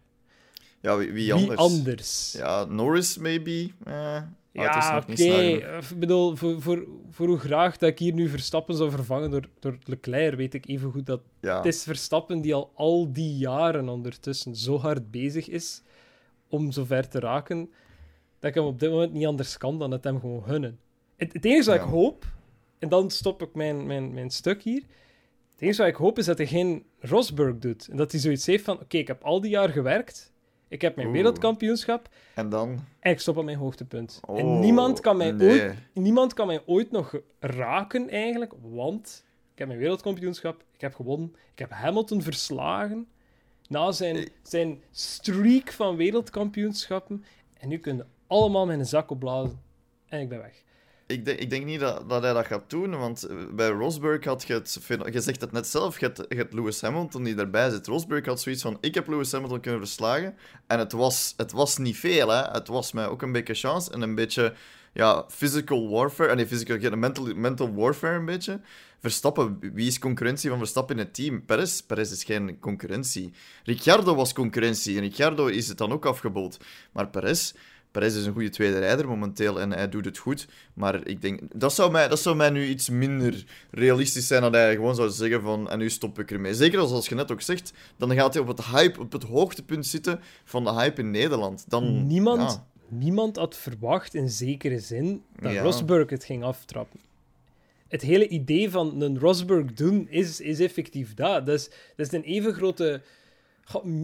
Ja, 0.80 0.96
wie, 0.96 1.12
wie 1.12 1.34
wie 1.34 1.52
anders? 1.56 2.32
Ja, 2.38 2.64
Norris, 2.64 3.18
maybe. 3.18 3.68
Eh, 3.84 4.22
Ja, 4.52 4.96
oké. 4.96 5.16
genoeg. 5.16 5.90
Ik 5.90 5.98
bedoel, 5.98 6.36
voor, 6.36 6.62
voor, 6.62 6.86
voor 7.10 7.26
hoe 7.26 7.38
graag 7.38 7.76
dat 7.78 7.88
ik 7.88 7.98
hier 7.98 8.12
nu 8.12 8.28
Verstappen 8.28 8.74
zou 8.76 8.90
vervangen 8.90 9.30
door, 9.30 9.48
door 9.58 9.78
Leclerc, 9.84 10.36
weet 10.36 10.54
ik 10.54 10.66
even 10.68 10.90
goed 10.90 11.06
dat 11.06 11.20
Ja. 11.40 11.56
Het 11.56 11.66
is 11.66 11.82
Verstappen 11.82 12.40
die 12.40 12.54
al 12.54 12.70
al 12.74 13.12
die 13.12 13.36
jaren 13.36 13.88
ondertussen 13.88 14.56
zo 14.56 14.78
hard 14.78 15.10
bezig 15.10 15.48
is 15.48 15.82
om 16.48 16.72
zo 16.72 16.84
ver 16.84 17.08
te 17.08 17.18
raken, 17.20 17.70
dat 18.38 18.50
ik 18.50 18.54
hem 18.56 18.64
op 18.64 18.80
dit 18.80 18.90
moment 18.90 19.12
niet 19.12 19.26
anders 19.26 19.56
kan 19.56 19.78
dan 19.78 19.90
het 19.90 20.04
hem 20.04 20.20
gewoon 20.20 20.42
gunnen. 20.42 20.78
Het, 21.16 21.32
het 21.32 21.44
enige 21.44 21.70
wat 21.70 21.78
Ja. 21.78 21.84
ik 21.84 21.88
hoop, 21.90 22.26
en 22.78 22.88
dan 22.88 23.10
stop 23.10 23.42
ik 23.42 23.54
mijn, 23.54 23.86
mijn, 23.86 24.14
mijn 24.14 24.30
stuk 24.30 24.62
hier, 24.62 24.82
het 25.52 25.60
enige 25.62 25.78
wat 25.82 25.90
ik 25.90 25.96
hoop 25.96 26.18
is 26.18 26.24
dat 26.26 26.38
hij 26.38 26.46
geen 26.46 26.84
Rosberg 26.98 27.58
doet. 27.58 27.88
En 27.88 27.96
dat 27.96 28.10
hij 28.12 28.20
zoiets 28.20 28.46
heeft 28.46 28.64
van, 28.64 28.80
oké, 28.80 28.96
ik 28.96 29.06
heb 29.06 29.22
al 29.22 29.40
die 29.40 29.50
jaar 29.50 29.68
gewerkt, 29.68 30.32
ik 30.70 30.80
heb 30.80 30.96
mijn 30.96 31.08
Oeh. 31.08 31.16
wereldkampioenschap 31.16 32.08
En 32.34 32.48
dan? 32.48 32.84
en 33.00 33.10
ik 33.10 33.20
stop 33.20 33.36
op 33.36 33.44
mijn 33.44 33.58
hoogtepunt. 33.58 34.20
Oh, 34.26 34.38
en 34.38 34.60
niemand 34.60 35.00
kan, 35.00 35.16
mij 35.16 35.30
nee. 35.30 35.50
ooit, 35.50 35.74
niemand 35.92 36.34
kan 36.34 36.46
mij 36.46 36.62
ooit 36.66 36.90
nog 36.90 37.20
raken, 37.38 38.08
eigenlijk, 38.08 38.52
want 38.60 39.24
ik 39.52 39.58
heb 39.58 39.66
mijn 39.66 39.80
wereldkampioenschap, 39.80 40.64
ik 40.74 40.80
heb 40.80 40.94
gewonnen, 40.94 41.36
ik 41.52 41.58
heb 41.58 41.70
Hamilton 41.70 42.22
verslagen 42.22 43.08
na 43.68 43.92
zijn, 43.92 44.28
zijn 44.42 44.82
streak 44.90 45.72
van 45.72 45.96
wereldkampioenschappen. 45.96 47.24
En 47.58 47.68
nu 47.68 47.78
kunnen 47.78 48.08
allemaal 48.26 48.66
mijn 48.66 48.86
zak 48.86 49.10
opblazen 49.10 49.60
en 50.08 50.20
ik 50.20 50.28
ben 50.28 50.38
weg. 50.38 50.62
Ik 51.10 51.24
denk, 51.24 51.38
ik 51.38 51.50
denk 51.50 51.64
niet 51.64 51.80
dat, 51.80 52.08
dat 52.08 52.22
hij 52.22 52.32
dat 52.32 52.46
gaat 52.46 52.70
doen, 52.70 52.98
want 52.98 53.22
eh, 53.22 53.36
bij 53.52 53.68
Rosberg 53.68 54.24
had 54.24 54.44
je 54.46 54.52
het... 54.52 54.78
Je 55.12 55.20
zegt 55.20 55.40
het 55.40 55.52
net 55.52 55.66
zelf, 55.66 56.00
je 56.00 56.12
hebt, 56.28 56.52
Lewis 56.52 56.80
Hamilton 56.80 57.22
die 57.22 57.34
daarbij 57.34 57.70
zit. 57.70 57.86
Rosberg 57.86 58.26
had 58.26 58.40
zoiets 58.40 58.62
van, 58.62 58.78
ik 58.80 58.94
heb 58.94 59.08
Lewis 59.08 59.32
Hamilton 59.32 59.60
kunnen 59.60 59.80
verslagen. 59.80 60.34
En 60.66 60.78
het 60.78 60.92
was, 60.92 61.34
het 61.36 61.52
was 61.52 61.76
niet 61.78 61.96
veel, 61.96 62.28
hè. 62.28 62.42
Het 62.42 62.68
was 62.68 62.92
mij 62.92 63.06
ook 63.06 63.22
een 63.22 63.32
beetje 63.32 63.54
chance 63.54 63.92
en 63.92 64.00
een 64.00 64.14
beetje 64.14 64.54
ja, 64.92 65.24
physical 65.28 65.90
warfare. 65.90 66.34
Nee, 66.34 66.46
physical, 66.46 66.96
mental, 66.96 67.34
mental 67.34 67.74
warfare 67.74 68.16
een 68.16 68.24
beetje. 68.24 68.60
Verstappen, 69.00 69.58
wie 69.72 69.86
is 69.86 69.98
concurrentie 69.98 70.50
van 70.50 70.58
Verstappen 70.58 70.96
in 70.96 71.04
het 71.04 71.14
team? 71.14 71.44
Perez? 71.44 71.80
Perez 71.80 72.10
is 72.12 72.24
geen 72.24 72.58
concurrentie. 72.58 73.32
Ricciardo 73.64 74.14
was 74.14 74.32
concurrentie 74.32 74.96
en 74.96 75.02
Ricciardo 75.02 75.46
is 75.46 75.68
het 75.68 75.78
dan 75.78 75.92
ook 75.92 76.06
afgebold. 76.06 76.58
Maar 76.92 77.08
Perez... 77.08 77.52
Perez 77.90 78.16
is 78.16 78.26
een 78.26 78.32
goede 78.32 78.48
tweede 78.48 78.78
rijder 78.78 79.08
momenteel 79.08 79.60
en 79.60 79.72
hij 79.72 79.88
doet 79.88 80.04
het 80.04 80.18
goed. 80.18 80.48
Maar 80.74 81.06
ik 81.06 81.22
denk, 81.22 81.40
dat 81.54 81.72
zou 81.72 81.90
mij, 81.90 82.08
dat 82.08 82.20
zou 82.20 82.36
mij 82.36 82.50
nu 82.50 82.66
iets 82.66 82.88
minder 82.88 83.44
realistisch 83.70 84.26
zijn 84.26 84.42
dan 84.42 84.52
hij 84.52 84.74
gewoon 84.74 84.94
zou 84.94 85.10
zeggen 85.10 85.42
van, 85.42 85.70
en 85.70 85.78
nu 85.78 85.90
stop 85.90 86.18
ik 86.18 86.30
ermee. 86.30 86.54
Zeker 86.54 86.78
als, 86.78 86.90
als 86.90 87.08
je 87.08 87.14
net 87.14 87.32
ook 87.32 87.40
zegt, 87.40 87.72
dan 87.96 88.14
gaat 88.14 88.34
hij 88.34 88.42
op 88.42 88.48
het 88.48 88.64
hype, 88.64 89.00
op 89.00 89.12
het 89.12 89.22
hoogtepunt 89.22 89.86
zitten 89.86 90.20
van 90.44 90.64
de 90.64 90.72
hype 90.72 91.00
in 91.00 91.10
Nederland. 91.10 91.64
Dan, 91.68 92.06
Niemand, 92.06 92.40
ja. 92.40 92.66
niemand 92.88 93.36
had 93.36 93.56
verwacht, 93.56 94.14
in 94.14 94.28
zekere 94.28 94.78
zin, 94.78 95.22
dat 95.40 95.52
Ja. 95.52 95.62
Rosberg 95.62 96.10
het 96.10 96.24
ging 96.24 96.44
aftrappen. 96.44 97.00
Het 97.88 98.02
hele 98.02 98.28
idee 98.28 98.70
van 98.70 99.00
een 99.00 99.18
Rosberg 99.18 99.72
doen 99.72 100.06
is, 100.08 100.40
is 100.40 100.60
effectief 100.60 101.14
dat. 101.14 101.46
Dat 101.46 101.58
is, 101.58 101.68
dat 101.96 102.06
is 102.06 102.12
een 102.12 102.22
even 102.22 102.54
grote 102.54 103.02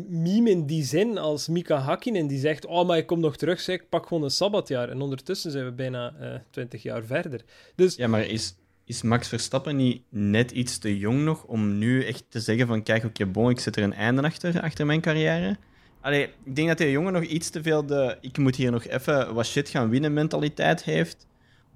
meme 0.09 0.51
in 0.51 0.67
die 0.67 0.85
zin 0.85 1.19
als 1.19 1.49
Mika 1.49 1.77
Hakkinen 1.77 2.27
die 2.27 2.39
zegt: 2.39 2.67
Oh, 2.67 2.87
maar 2.87 2.99
ik 2.99 3.07
kom 3.07 3.21
nog 3.21 3.37
terug, 3.37 3.61
zeg, 3.61 3.81
ik 3.81 3.89
pak 3.89 4.07
gewoon 4.07 4.23
een 4.23 4.31
sabbatjaar. 4.31 4.89
En 4.89 5.01
ondertussen 5.01 5.51
zijn 5.51 5.65
we 5.65 5.73
bijna 5.73 6.15
eh 6.21 6.39
20 6.51 6.83
jaar 6.83 7.05
verder. 7.05 7.45
Dus 7.75 7.97
Ja, 7.97 8.09
maar 8.09 8.27
is, 8.27 8.55
is 8.85 9.03
Max 9.03 9.29
Verstappen 9.29 9.77
niet 9.77 10.03
net 10.09 10.51
iets 10.51 10.79
te 10.79 10.99
jong 10.99 11.25
nog 11.25 11.45
om 11.45 11.79
nu 11.79 12.05
echt 12.05 12.25
te 12.29 12.41
zeggen 12.41 12.67
van 12.67 12.83
kijk, 12.83 13.05
oké, 13.05 13.27
bon, 13.27 13.51
ik 13.51 13.61
zet 13.61 13.77
er 13.77 13.83
een 13.83 13.93
einde 13.93 14.23
achter, 14.23 14.61
achter 14.61 14.87
mijn 14.87 15.01
carrière? 15.01 15.57
Allee, 16.01 16.23
ik 16.45 16.57
denk 16.57 16.69
dat 16.69 16.79
die 16.79 16.91
jongen 16.91 17.13
nog 17.13 17.23
iets 17.23 17.51
te 17.51 17.63
veel 17.63 17.87
de 17.87 18.19
ik 18.21 18.39
moet 18.39 18.57
hier 18.57 18.71
nog 18.71 18.87
even 18.87 19.35
wat 19.35 19.47
shit 19.47 19.69
gaan 19.69 19.89
winnen 19.89 20.13
mentaliteit 20.13 20.85
heeft 20.85 21.27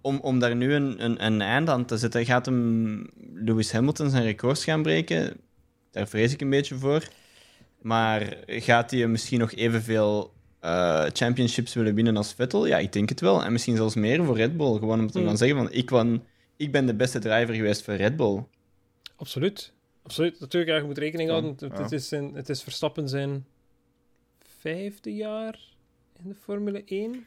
om, 0.00 0.18
om 0.20 0.38
daar 0.38 0.56
nu 0.56 0.74
een, 0.74 1.04
een, 1.04 1.24
een 1.24 1.40
einde 1.40 1.70
aan 1.70 1.84
te 1.84 1.96
zetten. 1.96 2.24
Gaat 2.24 2.46
hem 2.46 3.06
Lewis 3.34 3.72
Hamilton 3.72 4.10
zijn 4.10 4.24
records 4.24 4.64
gaan 4.64 4.82
breken? 4.82 5.36
Daar 5.90 6.08
vrees 6.08 6.32
ik 6.32 6.40
een 6.40 6.50
beetje 6.50 6.74
voor. 6.74 7.08
Maar 7.80 8.36
gaat 8.46 8.90
hij 8.90 9.06
misschien 9.06 9.38
nog 9.38 9.52
evenveel 9.52 10.32
eh, 10.60 11.04
championships 11.12 11.74
willen 11.74 11.94
winnen 11.94 12.16
als 12.16 12.32
Vettel? 12.34 12.66
Ja, 12.66 12.78
ik 12.78 12.92
denk 12.92 13.08
het 13.08 13.20
wel. 13.20 13.44
En 13.44 13.52
misschien 13.52 13.76
zelfs 13.76 13.94
meer 13.94 14.24
voor 14.24 14.36
Red 14.36 14.56
Bull. 14.56 14.78
Gewoon 14.78 15.00
om 15.00 15.10
te 15.10 15.18
Hmm. 15.18 15.26
gaan 15.26 15.36
zeggen 15.36 15.56
van 15.56 15.72
ik, 15.72 15.90
wan, 15.90 16.24
ik 16.56 16.72
ben 16.72 16.86
de 16.86 16.94
beste 16.94 17.18
driver 17.18 17.54
geweest 17.54 17.82
voor 17.82 17.94
Red 17.94 18.16
Bull. 18.16 18.44
absoluut. 19.16 19.72
Absoluut. 20.02 20.40
Natuurlijk, 20.40 20.72
ja, 20.72 20.78
je 20.78 20.84
moet 20.84 20.98
rekening 20.98 21.30
houden. 21.30 21.50
Het, 21.50 21.60
ja. 21.60 21.82
het 21.82 21.92
is 21.92 22.10
het 22.10 22.48
is 22.48 22.62
Verstappen 22.62 23.08
zijn 23.08 23.44
vijfde 24.58 25.14
jaar 25.14 25.58
in 26.22 26.28
de 26.28 26.34
Formule 26.34 26.82
1. 26.86 27.26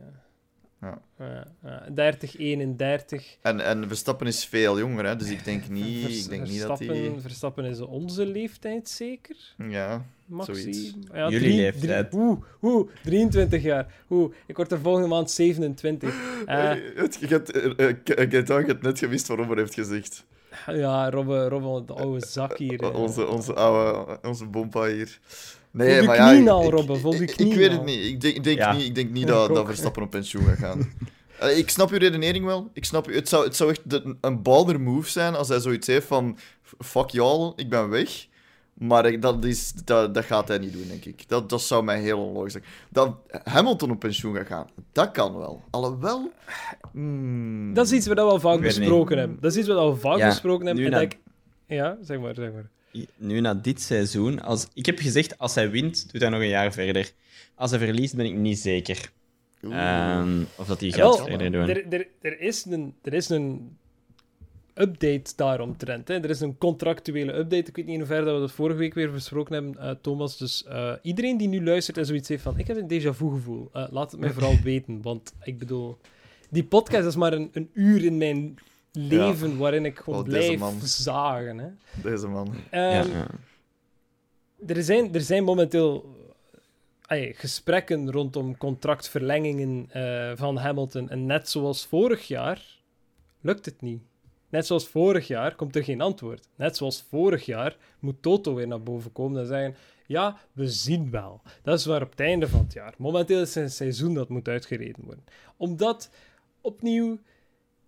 Ja. 0.81 1.01
Ja, 1.19 1.47
ja, 1.63 1.87
30, 1.93 2.37
31. 2.37 3.37
En, 3.41 3.59
en 3.65 3.87
Verstappen 3.87 4.27
is 4.27 4.45
veel 4.45 4.79
jonger, 4.79 5.05
hè, 5.05 5.15
dus 5.15 5.29
ik 5.29 5.43
denk 5.43 5.69
niet, 5.69 6.03
Vers- 6.05 6.23
ik 6.23 6.29
denk 6.29 6.47
niet 6.47 6.61
dat 6.61 6.77
Verstappen, 6.77 7.11
hij... 7.11 7.21
Verstappen 7.21 7.65
is 7.65 7.79
onze 7.79 8.25
leeftijd 8.25 8.89
zeker? 8.89 9.35
Ja, 9.69 10.05
Maxi? 10.25 10.53
Zoiets. 10.53 10.93
Ja, 11.13 11.29
Jullie 11.29 11.55
leeftijd. 11.55 12.13
Oeh, 12.13 12.39
oeh, 12.61 12.89
23 13.03 13.63
jaar. 13.63 13.93
Oeh, 14.09 14.33
ik 14.45 14.55
word 14.55 14.71
er 14.71 14.79
volgende 14.79 15.07
maand 15.07 15.31
27. 15.31 16.13
Eh, 16.45 16.71
het, 16.95 17.17
je 17.19 17.27
hebt, 17.27 17.51
eh, 17.51 17.89
eh, 17.89 18.31
je 18.31 18.43
hebt 18.65 18.81
net 18.81 18.99
gewist 18.99 19.27
wat 19.27 19.37
Robert 19.37 19.59
heeft 19.59 19.73
gezegd. 19.73 20.25
ja, 20.65 21.09
Robbe, 21.09 21.47
Robbe, 21.47 21.85
de 21.85 21.93
oude 21.93 22.25
zak 22.25 22.57
hier. 22.57 22.83
eh. 22.83 22.95
Onze, 22.95 23.27
onze 23.27 23.53
oude, 23.53 24.19
onze 24.21 24.45
bompa 24.45 24.85
hier. 24.87 25.19
Voel 25.73 25.85
Nee, 25.85 26.01
maar 26.01 26.15
ja, 26.15 26.31
ik- 26.31 26.47
al, 26.47 26.63
ik- 26.63 26.69
Robbe, 26.69 26.95
voel 26.95 27.13
ik- 27.13 27.35
Ik 27.35 27.53
weet 27.55 27.71
het 27.71 27.85
niet. 27.85 28.05
Ik 28.05 28.21
denk, 28.21 28.35
ik 28.35 28.43
denk 28.43 28.57
Ja. 28.57 28.73
niet, 28.73 28.85
ik 28.85 28.95
denk 28.95 29.11
niet 29.11 29.27
dat, 29.27 29.55
dat 29.55 29.65
Verstappen 29.65 30.03
op 30.03 30.09
pensioen 30.09 30.43
gaat 30.45 30.57
gaan. 30.57 30.79
Eh, 31.39 31.57
ik 31.57 31.69
snap 31.69 31.89
uw 31.91 31.97
redenering 31.97 32.45
wel. 32.45 32.69
Ik 32.73 32.85
snap, 32.85 33.09
u- 33.09 33.15
het, 33.15 33.29
zou, 33.29 33.45
het 33.45 33.55
zou 33.55 33.69
echt 33.69 33.89
de- 33.89 34.15
een 34.21 34.41
baller 34.41 34.81
move 34.81 35.09
zijn 35.09 35.35
als 35.35 35.47
hij 35.47 35.59
zoiets 35.59 35.87
heeft 35.87 36.07
van... 36.07 36.37
Fuck 36.79 37.09
y'all, 37.09 37.53
ik 37.55 37.69
ben 37.69 37.89
weg. 37.89 38.27
Maar 38.73 39.05
ik- 39.05 39.21
dat, 39.21 39.45
is, 39.45 39.71
dat, 39.73 40.13
dat 40.13 40.25
gaat 40.25 40.47
hij 40.47 40.57
niet 40.57 40.73
doen, 40.73 40.87
denk 40.87 41.05
ik. 41.05 41.27
Dat, 41.29 41.49
dat 41.49 41.61
zou 41.61 41.83
mij 41.83 41.99
heel 42.01 42.19
onlogisch 42.25 42.51
zijn. 42.51 42.63
Dat 42.89 43.15
Hamilton 43.43 43.91
op 43.91 43.99
pensioen 43.99 44.35
gaat 44.35 44.47
gaan, 44.47 44.67
dat 44.91 45.11
kan 45.11 45.37
wel. 45.37 45.61
Alhoewel... 45.69 46.31
hmm, 46.91 47.73
Dat 47.73 47.85
is 47.85 47.91
iets 47.91 48.07
wat 48.07 48.15
we 48.17 48.21
al 48.23 48.39
vaak 48.39 48.59
besproken 48.61 49.17
hebben. 49.17 49.37
Dat 49.41 49.51
is 49.51 49.57
iets 49.57 49.67
wat 49.67 49.77
we 49.77 49.81
al 49.83 49.95
vaak 49.95 50.17
Ja, 50.17 50.27
besproken 50.27 50.65
hebben. 50.65 50.85
En 50.85 50.91
dat 50.91 51.01
ik... 51.01 51.17
Ja, 51.67 51.97
zeg 52.01 52.19
maar, 52.19 52.35
zeg 52.35 52.51
maar. 52.51 52.69
Nu 53.15 53.39
na 53.39 53.53
dit 53.53 53.81
seizoen, 53.81 54.41
als... 54.41 54.67
ik 54.73 54.85
heb 54.85 54.99
gezegd, 54.99 55.37
als 55.37 55.55
hij 55.55 55.69
wint, 55.69 56.11
doet 56.11 56.21
hij 56.21 56.29
nog 56.29 56.39
een 56.39 56.47
jaar 56.47 56.73
verder. 56.73 57.11
Als 57.55 57.71
hij 57.71 57.79
verliest, 57.79 58.15
ben 58.15 58.25
ik 58.25 58.35
niet 58.35 58.59
zeker. 58.59 59.11
Ehm, 59.61 60.41
of 60.55 60.67
dat 60.67 60.79
hij 60.79 60.91
gaat 60.91 61.21
verder 61.23 61.51
doen. 61.51 61.69
Er, 61.69 61.93
er, 61.93 62.07
er, 62.21 62.39
is 62.39 62.65
een, 62.65 62.93
er 63.01 63.13
is 63.13 63.29
een 63.29 63.77
update 64.73 65.33
daaromtrent. 65.35 66.07
Hè. 66.07 66.13
Er 66.13 66.29
is 66.29 66.39
een 66.39 66.57
contractuele 66.57 67.33
update. 67.33 67.69
Ik 67.69 67.75
weet 67.75 67.85
niet 67.85 67.93
in 67.93 67.99
hoeverre 67.99 68.25
dat 68.25 68.33
we 68.33 68.39
dat 68.39 68.51
vorige 68.51 68.77
week 68.77 68.93
weer 68.93 69.11
besproken 69.11 69.53
hebben, 69.53 69.77
eh, 69.77 69.95
Thomas. 70.01 70.37
Dus 70.37 70.63
eh, 70.63 70.93
iedereen 71.01 71.37
die 71.37 71.47
nu 71.47 71.63
luistert 71.63 71.97
en 71.97 72.05
zoiets 72.05 72.29
heeft 72.29 72.43
van... 72.43 72.59
Ik 72.59 72.67
heb 72.67 72.77
een 72.77 72.91
déjà 73.01 73.15
vu 73.15 73.29
gevoel. 73.29 73.69
eh, 73.73 73.87
laat 73.91 74.11
het 74.11 74.19
mij 74.19 74.31
vooral 74.31 74.57
weten. 74.63 75.01
Want 75.01 75.33
ik 75.43 75.59
bedoel... 75.59 75.97
Die 76.49 76.63
podcast 76.63 77.07
is 77.07 77.15
maar 77.15 77.33
een, 77.33 77.49
een 77.53 77.69
uur 77.73 78.05
in 78.05 78.17
mijn 78.17 78.57
leven 78.91 79.57
waarin 79.57 79.85
ik 79.85 79.97
gewoon 79.99 80.19
Oh, 80.19 80.25
deze 80.25 80.37
blijf 80.45 80.59
man. 80.59 80.79
zagen. 80.81 81.57
Hè. 81.57 81.67
Deze 82.01 82.27
man. 82.27 82.53
ja, 82.71 83.01
Ehm, 83.01 83.09
ja. 83.11 83.27
er, 84.67 84.83
zijn, 84.83 85.13
er 85.13 85.21
zijn 85.21 85.43
momenteel 85.43 86.15
ai, 87.01 87.33
gesprekken 87.33 88.11
rondom 88.11 88.57
contractverlengingen 88.57 89.85
eh, 89.91 90.31
van 90.35 90.57
Hamilton. 90.57 91.09
En 91.09 91.25
net 91.25 91.49
zoals 91.49 91.85
vorig 91.85 92.27
jaar 92.27 92.79
lukt 93.41 93.65
het 93.65 93.81
niet. 93.81 94.01
Net 94.49 94.65
zoals 94.65 94.87
vorig 94.87 95.27
jaar 95.27 95.55
komt 95.55 95.75
er 95.75 95.83
geen 95.83 96.01
antwoord. 96.01 96.47
Net 96.55 96.77
zoals 96.77 97.05
vorig 97.09 97.45
jaar 97.45 97.77
moet 97.99 98.21
Toto 98.21 98.53
weer 98.55 98.67
naar 98.67 98.83
boven 98.83 99.11
komen 99.11 99.41
en 99.41 99.47
zeggen: 99.47 99.75
Ja, 100.05 100.37
we 100.51 100.67
zien 100.69 101.11
wel. 101.11 101.41
Dat 101.63 101.79
is 101.79 101.85
waar 101.85 102.01
op 102.01 102.09
het 102.09 102.19
einde 102.19 102.47
van 102.47 102.59
het 102.59 102.73
jaar. 102.73 102.93
Momenteel 102.97 103.41
is 103.41 103.55
het 103.55 103.63
een 103.63 103.71
seizoen 103.71 104.13
dat 104.13 104.29
moet 104.29 104.47
uitgereden 104.47 105.03
worden. 105.05 105.23
Omdat 105.57 106.09
opnieuw. 106.61 107.17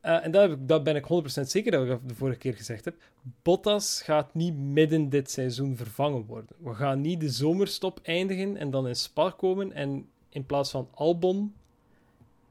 Eh, 0.03 0.25
en 0.25 0.31
dat, 0.31 0.41
heb 0.41 0.51
ik- 0.51 0.67
dat 0.67 0.83
ben 0.83 0.95
ik 0.95 1.05
100% 1.05 1.50
zeker 1.50 1.72
dat 1.72 1.88
ik 1.88 2.07
de 2.07 2.15
vorige 2.15 2.38
keer 2.38 2.53
gezegd 2.53 2.86
heb. 2.86 2.95
Bottas 3.41 4.01
gaat 4.01 4.33
niet 4.33 4.57
midden 4.57 5.10
dit 5.10 5.31
seizoen 5.31 5.75
vervangen 5.77 6.25
worden. 6.25 6.55
We 6.63 6.74
gaan 6.74 7.01
niet 7.01 7.19
de 7.19 7.29
zomerstop 7.29 8.00
eindigen 8.03 8.57
en 8.57 8.72
dan 8.72 8.88
in 8.88 8.95
Spa 8.95 9.29
komen 9.38 9.72
en 9.74 10.07
in 10.29 10.45
plaats 10.45 10.72
van 10.72 10.88
Albon. 10.93 11.53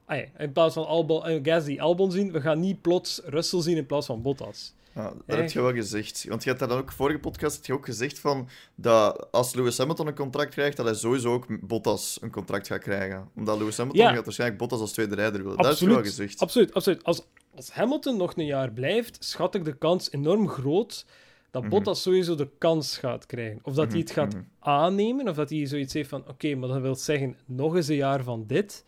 Ah 0.05 0.17
ja, 0.17 0.25
in 0.37 0.51
plaats 0.51 0.73
van 0.73 0.85
Albon, 0.85 1.25
eh, 1.25 1.39
Gasly 1.43 1.79
Albon 1.79 2.11
zien, 2.11 2.31
we 2.31 2.41
gaan 2.41 2.59
niet 2.59 2.81
plots 2.81 3.21
Russell 3.25 3.61
zien 3.61 3.77
in 3.77 3.85
plaats 3.85 4.05
van 4.05 4.21
Bottas. 4.21 4.73
Ja, 4.95 5.03
dat 5.03 5.13
Eh. 5.25 5.35
heb 5.37 5.49
je 5.51 5.61
wel 5.61 5.73
gezegd. 5.73 6.25
Want 6.27 6.43
je 6.43 6.47
hebt 6.49 6.59
daar 6.61 6.69
dan 6.69 6.77
ook, 6.79 6.91
vorige 6.91 7.19
podcast 7.19 7.55
heb 7.55 7.65
je 7.65 7.73
ook 7.73 7.85
gezegd 7.85 8.19
van 8.19 8.47
dat 8.75 9.27
als 9.31 9.53
Lewis 9.53 9.77
Hamilton 9.77 10.07
een 10.07 10.15
contract 10.15 10.49
krijgt, 10.51 10.77
dat 10.77 10.85
hij 10.85 10.95
sowieso 10.95 11.33
ook 11.33 11.67
Bottas 11.67 12.17
een 12.21 12.31
contract 12.31 12.67
gaat 12.67 12.81
krijgen. 12.81 13.29
Omdat 13.35 13.57
Lewis 13.57 13.77
Hamilton 13.77 14.03
Ja. 14.05 14.13
gaat 14.13 14.23
waarschijnlijk 14.23 14.59
Bottas 14.59 14.79
als 14.79 14.91
tweede 14.91 15.15
rijder 15.15 15.41
willen. 15.43 15.57
Dat 15.57 15.65
heb 15.65 15.75
je 15.77 15.87
wel 15.87 16.01
gezegd. 16.03 16.39
Absoluut, 16.39 16.73
absoluut. 16.73 17.03
Als, 17.03 17.21
als 17.55 17.71
Hamilton 17.71 18.17
nog 18.17 18.35
een 18.37 18.45
jaar 18.45 18.71
blijft, 18.71 19.23
schat 19.23 19.55
ik 19.55 19.65
de 19.65 19.77
kans 19.77 20.11
enorm 20.11 20.47
groot 20.47 21.05
dat 21.51 21.61
Mhm. 21.61 21.71
Bottas 21.71 22.01
sowieso 22.01 22.35
de 22.35 22.49
kans 22.57 22.97
gaat 22.97 23.25
krijgen. 23.25 23.59
Of 23.63 23.73
dat 23.73 23.91
hij 23.91 23.99
het 23.99 24.09
Mhm, 24.09 24.19
gaat 24.19 24.33
mhm. 24.33 24.43
aannemen, 24.59 25.27
of 25.29 25.35
dat 25.35 25.49
hij 25.49 25.65
zoiets 25.65 25.93
heeft 25.93 26.09
van, 26.09 26.23
oké, 26.27 26.55
maar 26.55 26.69
dat 26.69 26.81
wil 26.81 26.95
zeggen 26.95 27.35
nog 27.45 27.75
eens 27.75 27.87
een 27.87 27.95
jaar 27.95 28.23
van 28.23 28.43
dit. 28.47 28.85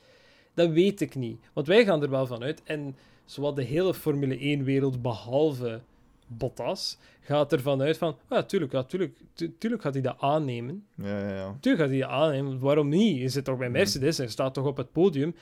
Dat 0.54 0.70
weet 0.70 1.02
ik 1.02 1.16
niet. 1.16 1.40
Want 1.54 1.68
wij 1.68 1.86
gaan 1.86 2.02
er 2.04 2.10
wel 2.10 2.28
van 2.28 2.44
uit. 2.44 2.62
En 2.64 2.96
zowat 3.26 3.56
de 3.56 3.64
hele 3.64 3.94
Formule 3.94 4.38
1-wereld, 4.58 5.02
behalve 5.02 5.82
Bottas, 6.28 6.98
gaat 7.22 7.54
ervan 7.54 7.82
uit 7.82 7.98
van, 7.98 8.18
ja, 8.30 8.44
tuurlijk, 8.44 8.72
ja, 8.72 8.84
tuurlijk, 8.84 9.18
tu- 9.34 9.56
tuurlijk 9.58 9.82
gaat 9.82 9.94
hij 9.94 10.02
dat 10.02 10.16
aannemen. 10.20 10.86
Ja, 10.96 11.20
ja, 11.20 11.36
ja. 11.36 11.58
Tuurlijk 11.60 11.84
gaat 11.84 11.92
hij 11.94 12.02
dat 12.02 12.10
aannemen. 12.10 12.60
Waarom 12.60 12.90
niet? 12.90 13.18
Je 13.18 13.30
zit 13.30 13.44
toch 13.46 13.58
bij 13.58 13.70
Mercedes, 13.70 14.18
hij 14.18 14.28
staat 14.28 14.54
toch 14.54 14.66
op 14.66 14.78
het 14.78 14.92
podium. 14.92 15.36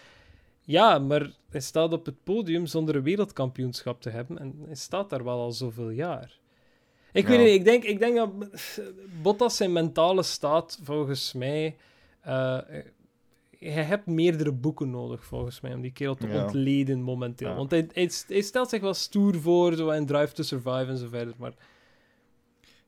Ja, 0.65 0.99
maar 0.99 1.31
hij 1.49 1.61
staat 1.61 1.93
op 1.93 2.05
het 2.05 2.23
podium 2.23 2.65
zonder 2.65 2.95
een 2.95 3.03
wereldkampioenschap 3.03 4.01
te 4.01 4.09
hebben. 4.09 4.37
En 4.39 4.53
hij 4.65 4.75
staat 4.75 5.09
daar 5.09 5.23
wel 5.23 5.39
al 5.39 5.51
zoveel 5.51 5.89
jaar. 5.89 6.39
Ik 7.11 7.27
weet 7.27 7.39
niet, 7.39 7.47
ik 7.47 7.63
denk, 7.63 7.83
ik 7.83 7.99
denk 7.99 8.15
dat 8.15 8.29
Bottas 9.21 9.57
zijn 9.57 9.71
mentale 9.73 10.23
staat, 10.23 10.79
volgens 10.83 11.33
mij... 11.33 11.75
eh 12.21 12.57
hij 13.71 13.83
hebt 13.83 14.05
meerdere 14.05 14.51
boeken 14.51 14.89
nodig, 14.89 15.25
volgens 15.25 15.61
mij, 15.61 15.73
om 15.73 15.81
die 15.81 15.91
kerel 15.91 16.15
te 16.15 16.27
Ja. 16.27 16.43
ontleden 16.43 17.01
momenteel. 17.01 17.49
Ja. 17.49 17.55
Want 17.55 17.71
hij, 17.71 17.87
hij, 17.93 18.11
hij 18.27 18.41
stelt 18.41 18.69
zich 18.69 18.81
wel 18.81 18.93
stoer 18.93 19.41
voor, 19.41 19.73
zo 19.75 19.89
en 19.89 20.05
Drive 20.05 20.33
to 20.33 20.43
Survive 20.43 20.85
en 20.85 20.97
zo 20.97 21.07
verder, 21.07 21.33
maar... 21.37 21.53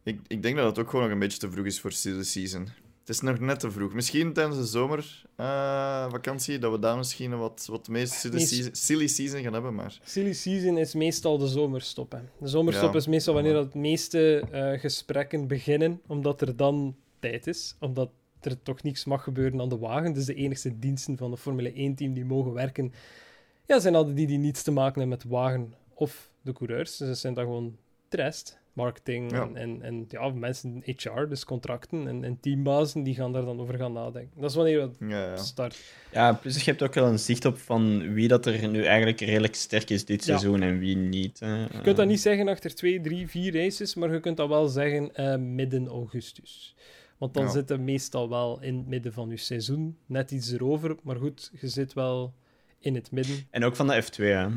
Ik, 0.04 0.20
ik 0.28 0.42
denk 0.42 0.56
dat 0.56 0.66
het 0.66 0.80
ook 0.80 0.90
gewoon 0.90 1.06
nog 1.06 1.14
een 1.14 1.20
beetje 1.20 1.38
te 1.38 1.52
vroeg 1.52 1.66
is 1.66 1.80
voor 1.80 1.92
silly 1.92 2.24
season. 2.24 2.68
Het 3.06 3.16
is 3.16 3.22
nog 3.22 3.40
net 3.40 3.60
te 3.60 3.72
vroeg. 3.72 3.94
Misschien 3.94 4.34
tijdens 4.34 4.58
de 4.58 4.66
zomervakantie, 4.66 6.60
dat 6.60 6.72
we 6.72 6.80
daar 6.80 6.98
misschien 6.98 7.38
wat, 7.38 7.66
wat 7.70 7.88
meer 7.88 8.08
silly 8.08 8.34
Meest- 8.36 8.50
season, 8.54 8.76
silly 8.76 9.08
season 9.08 9.42
gaan 9.42 9.54
hebben, 9.54 9.76
maar... 9.76 10.00
Silly 10.04 10.34
season 10.34 10.78
is 10.78 10.94
meestal 10.94 11.38
de 11.38 11.48
zomerstop. 11.48 12.12
Hè. 12.12 12.20
De 12.40 12.48
zomerstop 12.48 12.92
Ja. 12.92 12.98
is 12.98 13.08
meestal 13.08 13.34
wanneer 13.34 13.54
dat 13.54 13.72
de 13.72 13.80
meeste 13.80 14.40
eh, 14.52 14.80
gesprekken 14.80 15.48
beginnen, 15.48 16.02
omdat 16.08 16.42
er 16.42 16.56
dan 16.56 16.96
tijd 17.20 17.48
is. 17.48 17.76
Omdat 17.80 18.10
er 18.42 18.62
toch 18.64 18.84
niets 18.84 19.06
mag 19.06 19.24
gebeuren 19.24 19.62
aan 19.62 19.70
de 19.70 19.78
wagen. 19.78 20.14
Dus 20.14 20.26
de 20.26 20.34
enige 20.34 20.80
diensten 20.80 21.18
van 21.18 21.32
de 21.32 21.38
Formule 21.38 21.72
1-team 21.72 22.14
die 22.14 22.26
mogen 22.26 22.54
werken, 22.54 22.94
ja, 23.66 23.80
zijn 23.80 23.96
altijd 23.96 24.16
die 24.16 24.28
die 24.28 24.38
niets 24.38 24.64
te 24.64 24.72
maken 24.72 25.00
hebben 25.00 25.18
met 25.18 25.24
wagen 25.28 25.74
of 25.94 26.30
de 26.42 26.54
coureurs. 26.54 26.98
Dus 26.98 27.08
dat 27.08 27.18
zijn 27.18 27.34
dan 27.34 27.44
gewoon 27.44 27.78
de 28.10 28.18
rest. 28.18 28.58
Marketing 28.76 29.32
Ja. 29.32 29.42
en, 29.42 29.56
en, 29.56 29.82
en 29.82 30.06
ja, 30.08 30.30
mensen 30.30 30.82
in 30.84 30.96
HR, 30.98 31.28
dus 31.30 31.46
contracten 31.46 32.08
en, 32.08 32.24
en 32.24 32.40
teambazen, 32.40 33.04
die 33.04 33.16
gaan 33.16 33.32
daar 33.34 33.46
dan 33.46 33.60
over 33.60 33.76
gaan 33.78 33.94
nadenken. 33.94 34.42
Dat 34.42 34.50
is 34.50 34.56
wanneer 34.56 34.82
het 34.82 34.96
Ja, 35.00 35.08
ja. 35.08 35.36
start. 35.38 35.78
Ja, 36.12 36.34
plus 36.34 36.64
je 36.64 36.70
hebt 36.72 36.84
ook 36.84 36.94
wel 36.94 37.08
een 37.08 37.20
zicht 37.20 37.46
op 37.46 37.58
van 37.58 38.14
wie 38.14 38.28
dat 38.28 38.46
er 38.46 38.68
nu 38.68 38.84
eigenlijk 38.84 39.20
redelijk 39.20 39.56
sterk 39.56 39.90
is 39.90 40.06
dit 40.06 40.26
Ja. 40.26 40.38
seizoen 40.38 40.62
en 40.62 40.80
wie 40.80 40.96
niet. 40.96 41.40
hè. 41.40 41.62
Je 41.62 41.82
kunt 41.82 41.98
dat 41.98 42.08
niet 42.08 42.20
zeggen 42.22 42.48
achter 42.48 42.76
twee, 42.76 43.02
drie, 43.02 43.28
vier 43.28 43.54
races, 43.54 43.96
maar 43.96 44.14
je 44.14 44.20
kunt 44.20 44.38
dat 44.38 44.48
wel 44.48 44.68
zeggen 44.68 45.16
eh, 45.16 45.36
midden 45.38 45.88
augustus. 45.88 46.76
Want 47.18 47.34
dan 47.34 47.44
Ja. 47.44 47.50
zit 47.50 47.70
je 47.70 47.78
meestal 47.78 48.30
wel 48.30 48.62
in 48.62 48.78
het 48.78 48.88
midden 48.88 49.14
van 49.14 49.30
je 49.30 49.38
seizoen, 49.38 49.98
net 50.06 50.32
iets 50.32 50.52
erover. 50.52 50.96
Maar 51.04 51.16
goed, 51.16 51.52
je 51.60 51.68
zit 51.68 51.94
wel 51.94 52.34
in 52.86 52.96
het 52.96 53.12
midden. 53.12 53.36
En 53.50 53.64
ook 53.64 53.76
van 53.76 53.88
de 53.88 54.04
F2, 54.04 54.16
hè. 54.16 54.48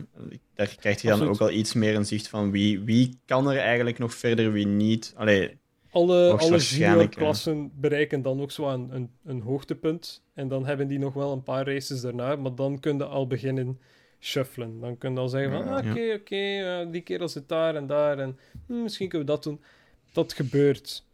daar 0.54 0.74
krijg 0.80 1.00
je 1.00 1.08
dan 1.08 1.12
Absoluut. 1.12 1.32
ook 1.32 1.38
wel 1.38 1.50
iets 1.58 1.72
meer 1.74 1.94
een 1.94 2.04
zicht 2.06 2.28
van 2.28 2.50
wie, 2.50 2.80
wie 2.80 3.18
kan 3.24 3.50
er 3.50 3.58
eigenlijk 3.58 3.98
nog 3.98 4.14
verder, 4.14 4.52
wie 4.52 4.66
niet. 4.66 5.12
Allee, 5.16 5.56
Alle, 5.90 6.32
alle 6.36 6.58
juniorklassen 6.58 7.70
bereiken 7.74 8.22
dan 8.22 8.40
ook 8.40 8.50
zo 8.50 8.68
een, 8.68 8.88
een, 8.94 9.10
een 9.24 9.40
hoogtepunt. 9.40 10.22
En 10.34 10.48
dan 10.48 10.66
hebben 10.66 10.88
die 10.88 10.98
nog 10.98 11.14
wel 11.14 11.32
een 11.32 11.42
paar 11.42 11.66
races 11.66 12.00
daarna, 12.00 12.36
maar 12.36 12.54
dan 12.54 12.80
kun 12.80 12.96
je 12.96 13.04
al 13.04 13.26
beginnen 13.26 13.78
shuffelen. 14.20 14.80
Dan 14.80 14.98
kun 14.98 15.12
je 15.12 15.18
al 15.18 15.28
zeggen 15.28 15.52
van, 15.52 15.64
Ja. 15.64 15.76
ah, 15.78 15.90
oké, 15.90 16.12
oké, 16.20 16.36
eh, 16.36 16.92
die 16.92 17.00
kerel 17.00 17.28
zit 17.28 17.48
daar 17.48 17.74
en 17.76 17.86
daar 17.86 18.18
en 18.18 18.38
hm, 18.66 18.82
misschien 18.82 19.08
kunnen 19.08 19.26
we 19.26 19.32
dat 19.32 19.42
doen. 19.42 19.60
Dat 20.12 20.32
gebeurt. 20.32 21.04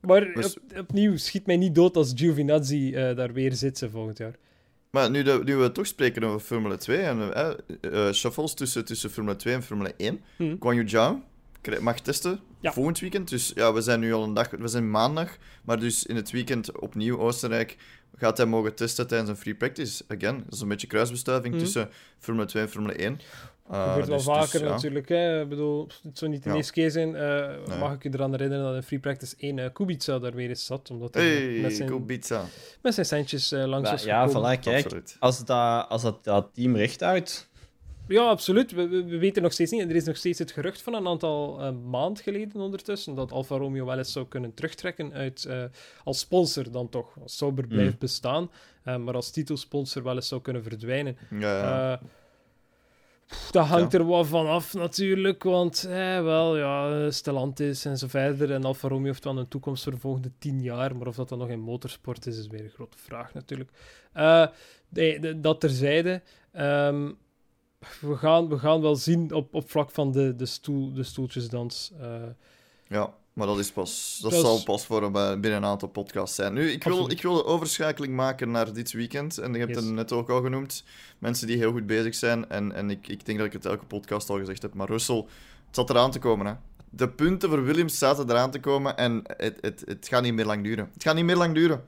Maar 0.00 0.32
Dus- 0.34 0.56
op- 0.58 0.78
opnieuw, 0.78 1.16
schiet 1.16 1.46
mij 1.46 1.56
niet 1.56 1.74
dood 1.74 1.96
als 1.96 2.12
Giovinazzi 2.14 2.94
eh, 2.94 3.16
daar 3.16 3.32
weer 3.32 3.52
zit 3.52 3.78
ze 3.78 3.90
volgend 3.90 4.18
jaar. 4.18 4.34
Maar 4.94 5.10
nu, 5.10 5.22
de, 5.22 5.40
nu 5.44 5.56
we 5.56 5.72
toch 5.72 5.86
spreken 5.86 6.24
over 6.24 6.40
Formule 6.40 6.76
2 6.76 6.98
en 6.98 7.34
eh, 7.80 8.12
shuffles 8.12 8.54
tussen, 8.54 8.84
tussen 8.84 9.10
Formule 9.10 9.36
2 9.36 9.54
en 9.54 9.62
Formule 9.62 9.94
1. 9.96 10.20
Hm. 10.36 10.56
Guan 10.60 10.74
Yu 10.76 10.88
Zhao 10.88 11.22
kri- 11.60 11.78
mag 11.80 12.00
testen 12.00 12.40
Ja. 12.60 12.72
volgend 12.72 12.98
weekend. 12.98 13.28
Dus 13.28 13.52
ja, 13.54 13.72
we 13.72 13.80
zijn 13.80 14.00
nu 14.00 14.12
al 14.14 14.22
een 14.24 14.34
dag, 14.34 14.50
we 14.50 14.68
zijn 14.68 14.90
maandag, 14.90 15.36
maar 15.64 15.78
dus 15.80 16.06
in 16.06 16.16
het 16.16 16.30
weekend 16.30 16.78
opnieuw 16.80 17.18
Oostenrijk 17.18 17.76
gaat 18.16 18.36
hij 18.36 18.46
mogen 18.46 18.74
testen 18.74 19.06
tijdens 19.06 19.30
een 19.30 19.36
free 19.36 19.54
practice. 19.54 20.04
Again, 20.08 20.42
dat 20.44 20.54
is 20.54 20.60
een 20.60 20.68
beetje 20.68 20.86
kruisbestuiving 20.86 21.54
Hm. 21.54 21.60
tussen 21.60 21.88
Formule 22.18 22.46
2 22.46 22.62
en 22.62 22.68
Formule 22.68 22.94
1. 22.94 23.18
Dat 23.68 23.76
Uh, 23.76 23.88
gebeurt 23.88 24.06
wel 24.08 24.16
dus- 24.16 24.26
vaker 24.26 24.50
dus, 24.58 24.60
ja. 24.68 24.74
natuurlijk. 24.74 25.08
Hè. 25.08 25.42
Ik 25.42 25.48
bedoel, 25.48 25.88
het 26.02 26.18
zou 26.18 26.30
niet 26.30 26.42
de 26.42 26.48
Ja. 26.50 26.54
eerste 26.56 26.72
keer 26.72 26.90
zijn. 26.90 27.16
Eh, 27.16 27.48
Nee. 27.68 27.78
Mag 27.78 27.92
ik 27.92 28.02
je 28.02 28.10
eraan 28.12 28.30
herinneren 28.30 28.64
dat 28.64 28.74
in 28.74 28.82
Free 28.82 28.98
Practice 28.98 29.34
1 29.38 29.58
eh, 29.58 29.72
Kubica 29.72 30.18
daar 30.18 30.34
weer 30.34 30.48
eens 30.48 30.66
zat. 30.66 30.90
Omdat 30.90 31.14
hij 31.14 31.24
Hey, 31.36 31.60
met, 31.60 31.72
zijn, 31.76 31.88
Kubica. 31.88 32.44
met 32.82 32.94
zijn 32.94 33.06
centjes 33.06 33.52
eh, 33.52 33.64
langs 33.64 33.86
ja, 33.88 33.94
was 33.94 34.04
ja, 34.04 34.26
gekomen. 34.26 34.56
voilà, 34.56 34.60
kijk. 34.60 34.84
Absoluut. 34.84 35.16
Als 35.20 35.44
dat, 35.44 35.88
als 35.88 36.02
dat, 36.02 36.24
dat 36.24 36.48
team 36.52 36.76
recht 36.76 37.00
houdt, 37.00 37.48
Ja, 38.08 38.22
absoluut. 38.28 38.72
We, 38.72 38.88
we, 38.88 39.04
we 39.04 39.18
weten 39.18 39.42
nog 39.42 39.52
steeds 39.52 39.70
niet. 39.70 39.80
En 39.80 39.88
er 39.90 39.96
is 39.96 40.04
nog 40.04 40.16
steeds 40.16 40.38
het 40.38 40.52
gerucht 40.52 40.82
van 40.82 40.94
een 40.94 41.06
aantal 41.06 41.60
eh, 41.60 41.70
maand 41.90 42.20
geleden 42.20 42.60
ondertussen 42.60 43.14
dat 43.14 43.32
Alfa 43.32 43.56
Romeo 43.56 43.84
wel 43.86 43.98
eens 43.98 44.12
zou 44.12 44.26
kunnen 44.26 44.54
terugtrekken 44.54 45.12
uit, 45.12 45.44
eh, 45.44 45.62
als 46.04 46.18
sponsor 46.18 46.70
dan 46.70 46.88
toch. 46.88 47.16
Als 47.22 47.36
Sauber 47.36 47.66
blijft 47.66 47.88
Hmm. 47.90 47.98
bestaan, 47.98 48.50
eh, 48.82 48.96
maar 48.96 49.14
als 49.14 49.30
titelsponsor 49.30 50.02
wel 50.02 50.14
eens 50.14 50.28
zou 50.28 50.40
kunnen 50.40 50.62
verdwijnen. 50.62 51.16
Ja, 51.30 51.58
ja. 51.58 52.00
Dat 53.50 53.66
hangt 53.66 53.94
er 53.94 54.04
wat 54.04 54.26
van 54.26 54.46
af 54.46 54.74
natuurlijk, 54.74 55.42
want 55.42 55.84
eh, 55.84 56.22
wel, 56.22 56.56
ja, 56.56 57.10
Stellantis 57.10 57.84
en 57.84 57.98
zo 57.98 58.06
verder. 58.08 58.52
En 58.52 58.64
Alfa 58.64 58.88
Romeo 58.88 59.06
heeft 59.06 59.24
wel 59.24 59.38
een 59.38 59.48
toekomst 59.48 59.82
voor 59.82 59.92
de 59.92 59.98
volgende 59.98 60.30
tien 60.38 60.62
jaar, 60.62 60.96
maar 60.96 61.06
of 61.06 61.16
dat 61.16 61.28
dan 61.28 61.38
nog 61.38 61.48
in 61.48 61.60
motorsport 61.60 62.26
is, 62.26 62.38
is 62.38 62.46
weer 62.46 62.64
een 62.64 62.70
grote 62.70 62.98
vraag 62.98 63.34
natuurlijk. 63.34 63.70
Eh, 64.12 64.46
nee, 64.88 65.40
dat 65.40 65.60
terzijde. 65.60 66.22
Ehm, 66.52 67.12
we, 68.00 68.16
gaan, 68.16 68.48
we 68.48 68.58
gaan 68.58 68.80
wel 68.80 68.96
zien 68.96 69.32
op, 69.32 69.54
op 69.54 69.70
vlak 69.70 69.90
van 69.90 70.12
de, 70.12 70.36
de, 70.36 70.46
stoel, 70.46 70.92
de 70.92 71.02
stoeltjesdans. 71.02 71.92
eh, 72.00 72.22
ja. 72.88 73.14
Maar 73.34 73.46
dat, 73.46 73.58
is 73.58 73.70
pas, 73.72 74.18
dat 74.22 74.32
zal 74.32 74.62
pas 74.62 74.86
voor 74.86 75.02
een- 75.02 75.40
binnen 75.40 75.62
een 75.62 75.64
aantal 75.68 75.88
podcasts 75.88 76.36
zijn. 76.36 76.52
Nu, 76.54 76.70
ik 76.70 76.84
wil, 76.84 76.92
Absoluut. 76.92 77.12
ik 77.18 77.22
wil 77.22 77.34
de 77.34 77.44
overschakeling 77.44 78.14
maken 78.14 78.50
naar 78.50 78.72
dit 78.72 78.92
weekend. 78.92 79.38
En 79.38 79.52
je 79.52 79.58
hebt 79.58 79.74
Yes. 79.74 79.84
het 79.84 79.92
net 79.94 80.12
ook 80.12 80.30
al 80.30 80.42
genoemd. 80.42 80.84
Mensen 81.18 81.46
die 81.46 81.56
heel 81.56 81.72
goed 81.72 81.86
bezig 81.86 82.14
zijn. 82.14 82.48
En, 82.48 82.72
en 82.72 82.90
ik, 82.90 83.08
ik 83.08 83.26
denk 83.26 83.38
dat 83.38 83.46
ik 83.46 83.52
het 83.52 83.64
elke 83.66 83.84
podcast 83.84 84.30
al 84.30 84.38
gezegd 84.38 84.62
heb. 84.62 84.74
Maar 84.74 84.88
Russell, 84.88 85.16
het 85.66 85.74
zat 85.76 85.90
eraan 85.90 86.10
te 86.10 86.18
komen. 86.18 86.46
Hè. 86.46 86.52
De 86.90 87.08
punten 87.08 87.48
voor 87.48 87.64
Williams 87.64 87.98
zaten 87.98 88.30
eraan 88.30 88.50
te 88.50 88.60
komen. 88.60 88.96
En 88.96 89.22
het, 89.36 89.58
het, 89.60 89.82
het 89.86 90.08
gaat 90.08 90.22
niet 90.22 90.34
meer 90.34 90.46
lang 90.46 90.62
duren. 90.64 90.90
Het 90.92 91.02
gaat 91.02 91.14
niet 91.14 91.24
meer 91.24 91.36
lang 91.36 91.54
duren. 91.54 91.84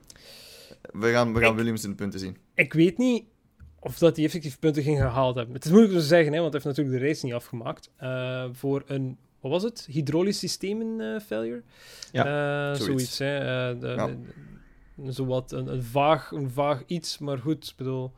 We 0.91 1.11
gaan, 1.11 1.33
we 1.33 1.39
gaan 1.39 1.49
Ik- 1.51 1.55
Williams 1.57 1.83
in 1.83 1.89
de 1.89 1.95
punten 1.95 2.19
zien. 2.19 2.37
Ik 2.55 2.73
weet 2.73 2.97
niet 2.97 3.23
of 3.79 3.97
dat 3.97 4.15
die 4.15 4.25
effectief 4.25 4.59
punten 4.59 4.83
ging 4.83 4.97
gehaald 4.97 5.35
hebben. 5.35 5.55
Het 5.55 5.65
is 5.65 5.71
moeilijk 5.71 5.93
om 5.95 5.99
te 5.99 6.05
zeggen, 6.05 6.33
hè, 6.33 6.39
want 6.39 6.53
hij 6.53 6.61
heeft 6.63 6.77
natuurlijk 6.77 7.03
de 7.03 7.07
race 7.09 7.25
niet 7.25 7.33
afgemaakt. 7.33 7.89
Eh, 7.97 8.45
voor 8.51 8.83
een, 8.85 9.17
wat 9.39 9.51
was 9.51 9.63
het? 9.63 9.87
Hydraulisch 9.91 10.39
systemen 10.39 11.13
eh, 11.15 11.21
failure? 11.21 11.61
Ja, 12.11 12.25
Eh, 12.71 12.75
zoiets. 12.79 12.85
zoiets. 12.85 13.17
hè. 13.19 13.37
Eh, 13.37 13.79
de, 13.81 13.87
Ja. 13.87 14.07
de- 14.95 15.11
zowat 15.11 15.51
een, 15.51 15.67
een, 15.67 15.83
vaag, 15.83 16.31
een 16.31 16.49
vaag 16.49 16.83
iets, 16.85 17.17
maar 17.17 17.37
goed, 17.37 17.67
ik 17.67 17.73
bedoel... 17.77 18.11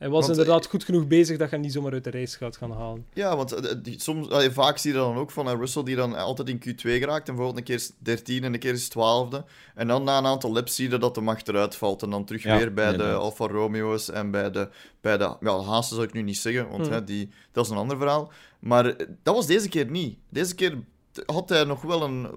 Hij 0.00 0.08
was 0.08 0.26
Want, 0.26 0.38
inderdaad 0.38 0.66
goed 0.66 0.84
genoeg 0.84 1.06
bezig 1.06 1.36
dat 1.38 1.48
je 1.48 1.54
hem 1.54 1.64
niet 1.64 1.72
zomaar 1.72 1.92
uit 1.92 2.04
de 2.04 2.10
race 2.10 2.36
gaat 2.36 2.56
gaan 2.56 2.72
halen. 2.72 3.06
Ja, 3.12 3.36
want 3.36 3.52
eh, 3.52 3.74
die- 3.82 4.00
soms, 4.00 4.28
allee, 4.28 4.50
vaak 4.50 4.78
zie 4.78 4.92
je 4.92 4.98
dan 4.98 5.16
ook 5.16 5.30
van 5.30 5.48
eh, 5.48 5.58
Russell 5.58 5.82
die 5.82 5.96
dan 5.96 6.14
altijd 6.14 6.48
in 6.48 6.58
Q2 6.58 6.80
geraakt. 6.80 7.28
En 7.28 7.34
bijvoorbeeld 7.34 7.56
een 7.56 7.64
keer 7.64 7.74
is 7.74 7.92
13 7.98 8.44
en 8.44 8.52
een 8.54 8.58
keer 8.60 8.72
is 8.72 8.88
12e. 8.88 9.44
En 9.74 9.86
dan 9.88 10.04
na 10.04 10.18
een 10.18 10.26
aantal 10.26 10.52
laps 10.52 10.74
zie 10.74 10.90
je 10.90 10.98
dat 10.98 11.14
de 11.14 11.20
macht 11.20 11.48
eruit 11.48 11.74
valt. 11.76 12.02
En 12.02 12.10
dan 12.10 12.24
terug 12.24 12.42
Ja, 12.42 12.56
weer 12.58 12.74
bij 12.74 12.96
de. 12.96 13.12
Alfa 13.12 13.46
Romeo's 13.46 14.10
en 14.10 14.30
bij 14.30 14.50
de, 14.50 14.68
bij 15.00 15.16
de 15.18 15.24
ja, 15.40 15.58
de 15.58 15.64
Haasen 15.64 15.94
zou 15.94 16.06
ik 16.06 16.12
nu 16.12 16.22
niet 16.22 16.38
zeggen, 16.38 16.68
want 16.68 16.82
Hmm. 16.86 16.92
hè, 16.92 17.04
die, 17.04 17.28
dat 17.52 17.64
is 17.64 17.70
een 17.70 17.76
ander 17.76 17.96
verhaal. 17.96 18.32
Maar 18.58 18.86
eh, 18.86 19.06
dat 19.22 19.34
was 19.34 19.46
deze 19.46 19.68
keer 19.68 19.90
niet. 19.90 20.18
Deze 20.28 20.54
keer 20.54 20.78
had 21.26 21.48
hij 21.48 21.64
nog 21.64 21.82
wel 21.82 22.02
een, 22.02 22.28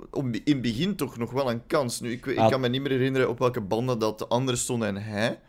in 0.43 0.53
het 0.53 0.61
begin 0.61 0.95
toch 0.95 1.17
nog 1.17 1.31
wel 1.31 1.49
een 1.49 1.65
kans. 1.67 1.99
Nu, 1.99 2.11
ik, 2.11 2.25
ik 2.25 2.35
kan 2.49 2.59
me 2.61 2.67
niet 2.67 2.81
meer 2.81 2.91
herinneren 2.91 3.29
op 3.29 3.39
welke 3.39 3.61
banden 3.61 3.99
dat 3.99 4.19
de 4.19 4.27
anderen 4.27 4.59
stonden 4.59 4.87
en 4.87 5.03
hij. 5.03 5.39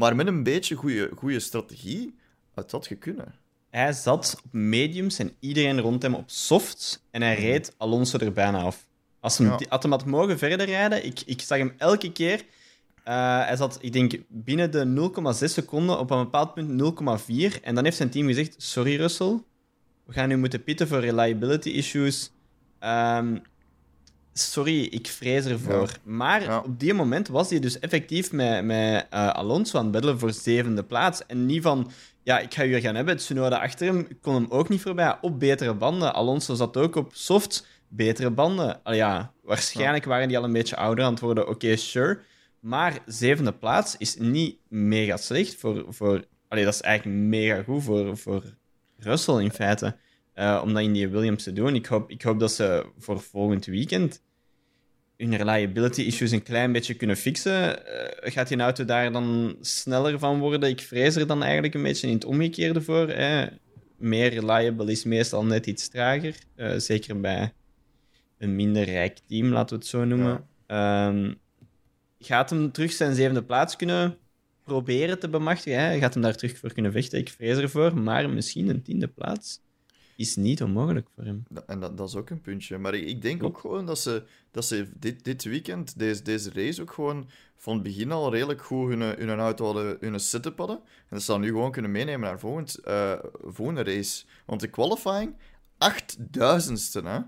Maar 0.00 0.16
met 0.16 0.26
een 0.26 0.42
beetje 0.42 0.74
goede 1.16 1.40
strategie 1.40 2.14
had 2.54 2.70
dat 2.70 2.86
gekunnen. 2.86 3.34
Hij 3.70 3.92
zat 3.92 4.40
op 4.44 4.52
mediums 4.52 5.18
en 5.18 5.32
iedereen 5.40 5.80
rond 5.80 6.02
hem 6.02 6.14
op 6.14 6.30
softs. 6.30 7.02
En 7.10 7.22
hij 7.22 7.34
reed 7.34 7.74
Alonso 7.76 8.18
er 8.18 8.32
bijna 8.32 8.58
af. 8.62 8.86
Als 9.20 9.38
hem, 9.38 9.46
Ja. 9.46 9.58
had 9.68 9.82
hem 9.82 9.92
had 9.92 10.04
mogen 10.06 10.38
verder 10.38 10.66
rijden, 10.66 11.04
ik, 11.06 11.20
ik 11.26 11.40
zag 11.40 11.58
hem 11.58 11.74
elke 11.78 12.12
keer. 12.12 12.44
eh, 13.04 13.44
hij 13.44 13.56
zat, 13.56 13.78
ik 13.80 13.92
denk, 13.92 14.14
binnen 14.28 14.70
de 14.70 14.84
0,6 14.84 15.52
seconden 15.52 15.98
op 15.98 16.10
een 16.10 16.18
bepaald 16.22 16.54
punt 16.54 16.68
0,4. 16.70 17.60
En 17.62 17.74
dan 17.74 17.84
heeft 17.84 17.96
zijn 17.96 18.10
team 18.10 18.26
gezegd: 18.26 18.54
Sorry, 18.62 18.96
Russell. 18.96 19.38
We 20.04 20.12
gaan 20.12 20.28
nu 20.28 20.36
moeten 20.36 20.64
pitten 20.64 20.88
voor 20.88 21.00
reliability 21.00 21.68
issues. 21.68 22.30
Ehm, 22.78 23.36
sorry, 24.40 24.82
ik 24.84 25.06
vrees 25.06 25.44
ervoor. 25.44 25.90
Maar 26.02 26.42
Ja. 26.42 26.58
op 26.58 26.80
die 26.80 26.94
moment 26.94 27.28
was 27.28 27.50
hij 27.50 27.60
dus 27.60 27.78
effectief 27.78 28.32
met, 28.32 28.64
met 28.64 29.06
eh, 29.10 29.28
Alonso 29.28 29.78
aan 29.78 29.82
het 29.84 29.92
bedelen 29.92 30.18
voor 30.18 30.32
zevende 30.32 30.82
plaats. 30.84 31.26
En 31.26 31.46
niet 31.46 31.62
van, 31.62 31.90
ja, 32.22 32.38
ik 32.38 32.54
ga 32.54 32.64
hier 32.64 32.80
gaan 32.80 32.94
hebben. 32.94 33.16
Tsunoda 33.16 33.58
achter 33.58 33.86
hem 33.86 34.08
kon 34.20 34.34
hem 34.34 34.46
ook 34.48 34.68
niet 34.68 34.80
voorbij. 34.80 35.18
Op 35.20 35.38
betere 35.40 35.74
banden. 35.74 36.14
Alonso 36.14 36.54
zat 36.54 36.76
ook 36.76 36.94
op 36.96 37.10
softs, 37.14 37.64
betere 37.88 38.30
banden. 38.30 38.80
Al 38.82 38.94
ja, 38.94 39.32
waarschijnlijk 39.42 40.04
waren 40.04 40.28
die 40.28 40.38
al 40.38 40.44
een 40.44 40.52
beetje 40.52 40.76
ouder 40.76 41.04
aan 41.04 41.12
het 41.12 41.20
worden. 41.20 41.48
Oké, 41.48 41.76
sure. 41.76 42.18
Maar 42.60 42.98
zevende 43.06 43.52
plaats 43.52 43.96
is 43.96 44.16
niet 44.16 44.56
mega 44.68 45.16
slecht 45.16 45.54
voor... 45.54 45.84
voor 45.88 46.24
allee, 46.48 46.64
dat 46.64 46.74
is 46.74 46.80
eigenlijk 46.80 47.18
mega 47.18 47.62
goed 47.62 47.82
voor, 47.82 48.16
voor 48.16 48.42
Russell 48.98 49.42
in 49.42 49.52
feite. 49.52 49.96
Eh, 50.32 50.60
om 50.64 50.72
dat 50.72 50.82
in 50.82 50.92
die 50.92 51.08
Williams 51.08 51.42
te 51.42 51.52
doen. 51.52 51.74
Ik 51.74 51.86
hoop, 51.86 52.10
ik 52.10 52.22
hoop 52.22 52.40
dat 52.40 52.52
ze 52.52 52.86
voor 52.98 53.20
volgend 53.20 53.64
weekend 53.66 54.22
hun 55.20 55.36
reliability 55.36 56.02
issues 56.02 56.30
een 56.30 56.42
klein 56.42 56.72
beetje 56.72 56.94
kunnen 56.94 57.16
fixen. 57.16 57.86
Eh, 57.86 58.32
gaat 58.32 58.48
die 58.48 58.60
auto 58.60 58.84
daar 58.84 59.12
dan 59.12 59.56
sneller 59.60 60.18
van 60.18 60.38
worden? 60.38 60.68
Ik 60.68 60.80
vrees 60.80 61.16
er 61.16 61.26
dan 61.26 61.42
eigenlijk 61.42 61.74
een 61.74 61.82
beetje 61.82 62.06
in 62.06 62.14
het 62.14 62.24
omgekeerde 62.24 62.82
voor. 62.82 63.08
Hè. 63.08 63.46
Meer 63.96 64.28
reliable 64.28 64.90
is 64.90 65.04
meestal 65.04 65.44
net 65.44 65.66
iets 65.66 65.88
trager. 65.88 66.34
Eh, 66.54 66.76
zeker 66.76 67.20
bij 67.20 67.52
een 68.38 68.56
minder 68.56 68.84
rijk 68.84 69.18
team, 69.26 69.48
laten 69.48 69.76
we 69.76 69.82
het 69.82 69.90
zo 69.90 70.04
noemen. 70.04 70.46
Ehm, 70.66 71.32
gaat 72.18 72.50
hem 72.50 72.72
terug 72.72 72.92
zijn 72.92 73.14
zevende 73.14 73.42
plaats 73.42 73.76
kunnen 73.76 74.16
proberen 74.64 75.18
te 75.18 75.28
bemachtigen? 75.28 75.80
Hè? 75.80 75.98
Gaat 75.98 76.14
hem 76.14 76.22
daar 76.22 76.36
terug 76.36 76.58
voor 76.58 76.72
kunnen 76.72 76.92
vechten? 76.92 77.18
Ik 77.18 77.28
vrees 77.28 77.58
ervoor. 77.58 77.98
Maar 77.98 78.30
misschien 78.30 78.68
een 78.68 78.82
tiende 78.82 79.08
plaats 79.08 79.60
is 80.20 80.36
niet 80.36 80.62
onmogelijk 80.62 81.08
voor 81.14 81.24
hem. 81.24 81.42
En 81.66 81.80
dat, 81.80 81.96
dat 81.96 82.08
is 82.08 82.14
ook 82.14 82.30
een 82.30 82.40
puntje. 82.40 82.78
Maar 82.78 82.94
ik, 82.94 83.06
ik 83.06 83.22
denk 83.22 83.42
ook 83.42 83.58
gewoon 83.58 83.86
dat 83.86 83.98
ze, 83.98 84.22
dat 84.50 84.64
ze 84.64 84.88
dit, 84.94 85.24
dit 85.24 85.44
weekend, 85.44 85.98
deze, 85.98 86.22
deze 86.22 86.50
race, 86.52 86.82
ook 86.82 86.92
gewoon 86.92 87.28
van 87.56 87.74
het 87.74 87.82
begin 87.82 88.12
al 88.12 88.32
redelijk 88.32 88.62
goed 88.62 88.88
hun, 88.88 89.00
hun 89.00 89.38
auto 89.38 89.64
hadden, 89.64 89.96
hun 90.00 90.20
setup 90.20 90.58
hadden. 90.58 90.76
En 90.76 91.06
dat 91.08 91.22
ze 91.22 91.30
dat 91.30 91.40
nu 91.40 91.46
gewoon 91.46 91.72
kunnen 91.72 91.90
meenemen 91.90 92.20
naar 92.20 92.38
volgend, 92.38 92.78
eh, 92.78 93.18
volgende 93.42 93.82
race. 93.82 94.24
Want 94.46 94.60
de 94.60 94.68
qualifying, 94.68 95.34
8000ste, 95.78 97.02
hè. 97.02 97.20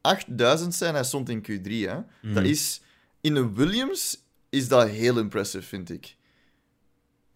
8000ste 0.00 0.86
en 0.86 0.94
hij 0.94 1.04
stond 1.04 1.28
in 1.28 1.42
Q3, 1.42 1.70
hè. 1.70 1.98
Dat 2.34 2.44
is... 2.44 2.80
In 3.20 3.36
een 3.36 3.54
Williams 3.54 4.22
is 4.48 4.68
dat 4.68 4.88
heel 4.88 5.18
impressive, 5.18 5.66
vind 5.66 5.90
ik. 5.90 6.16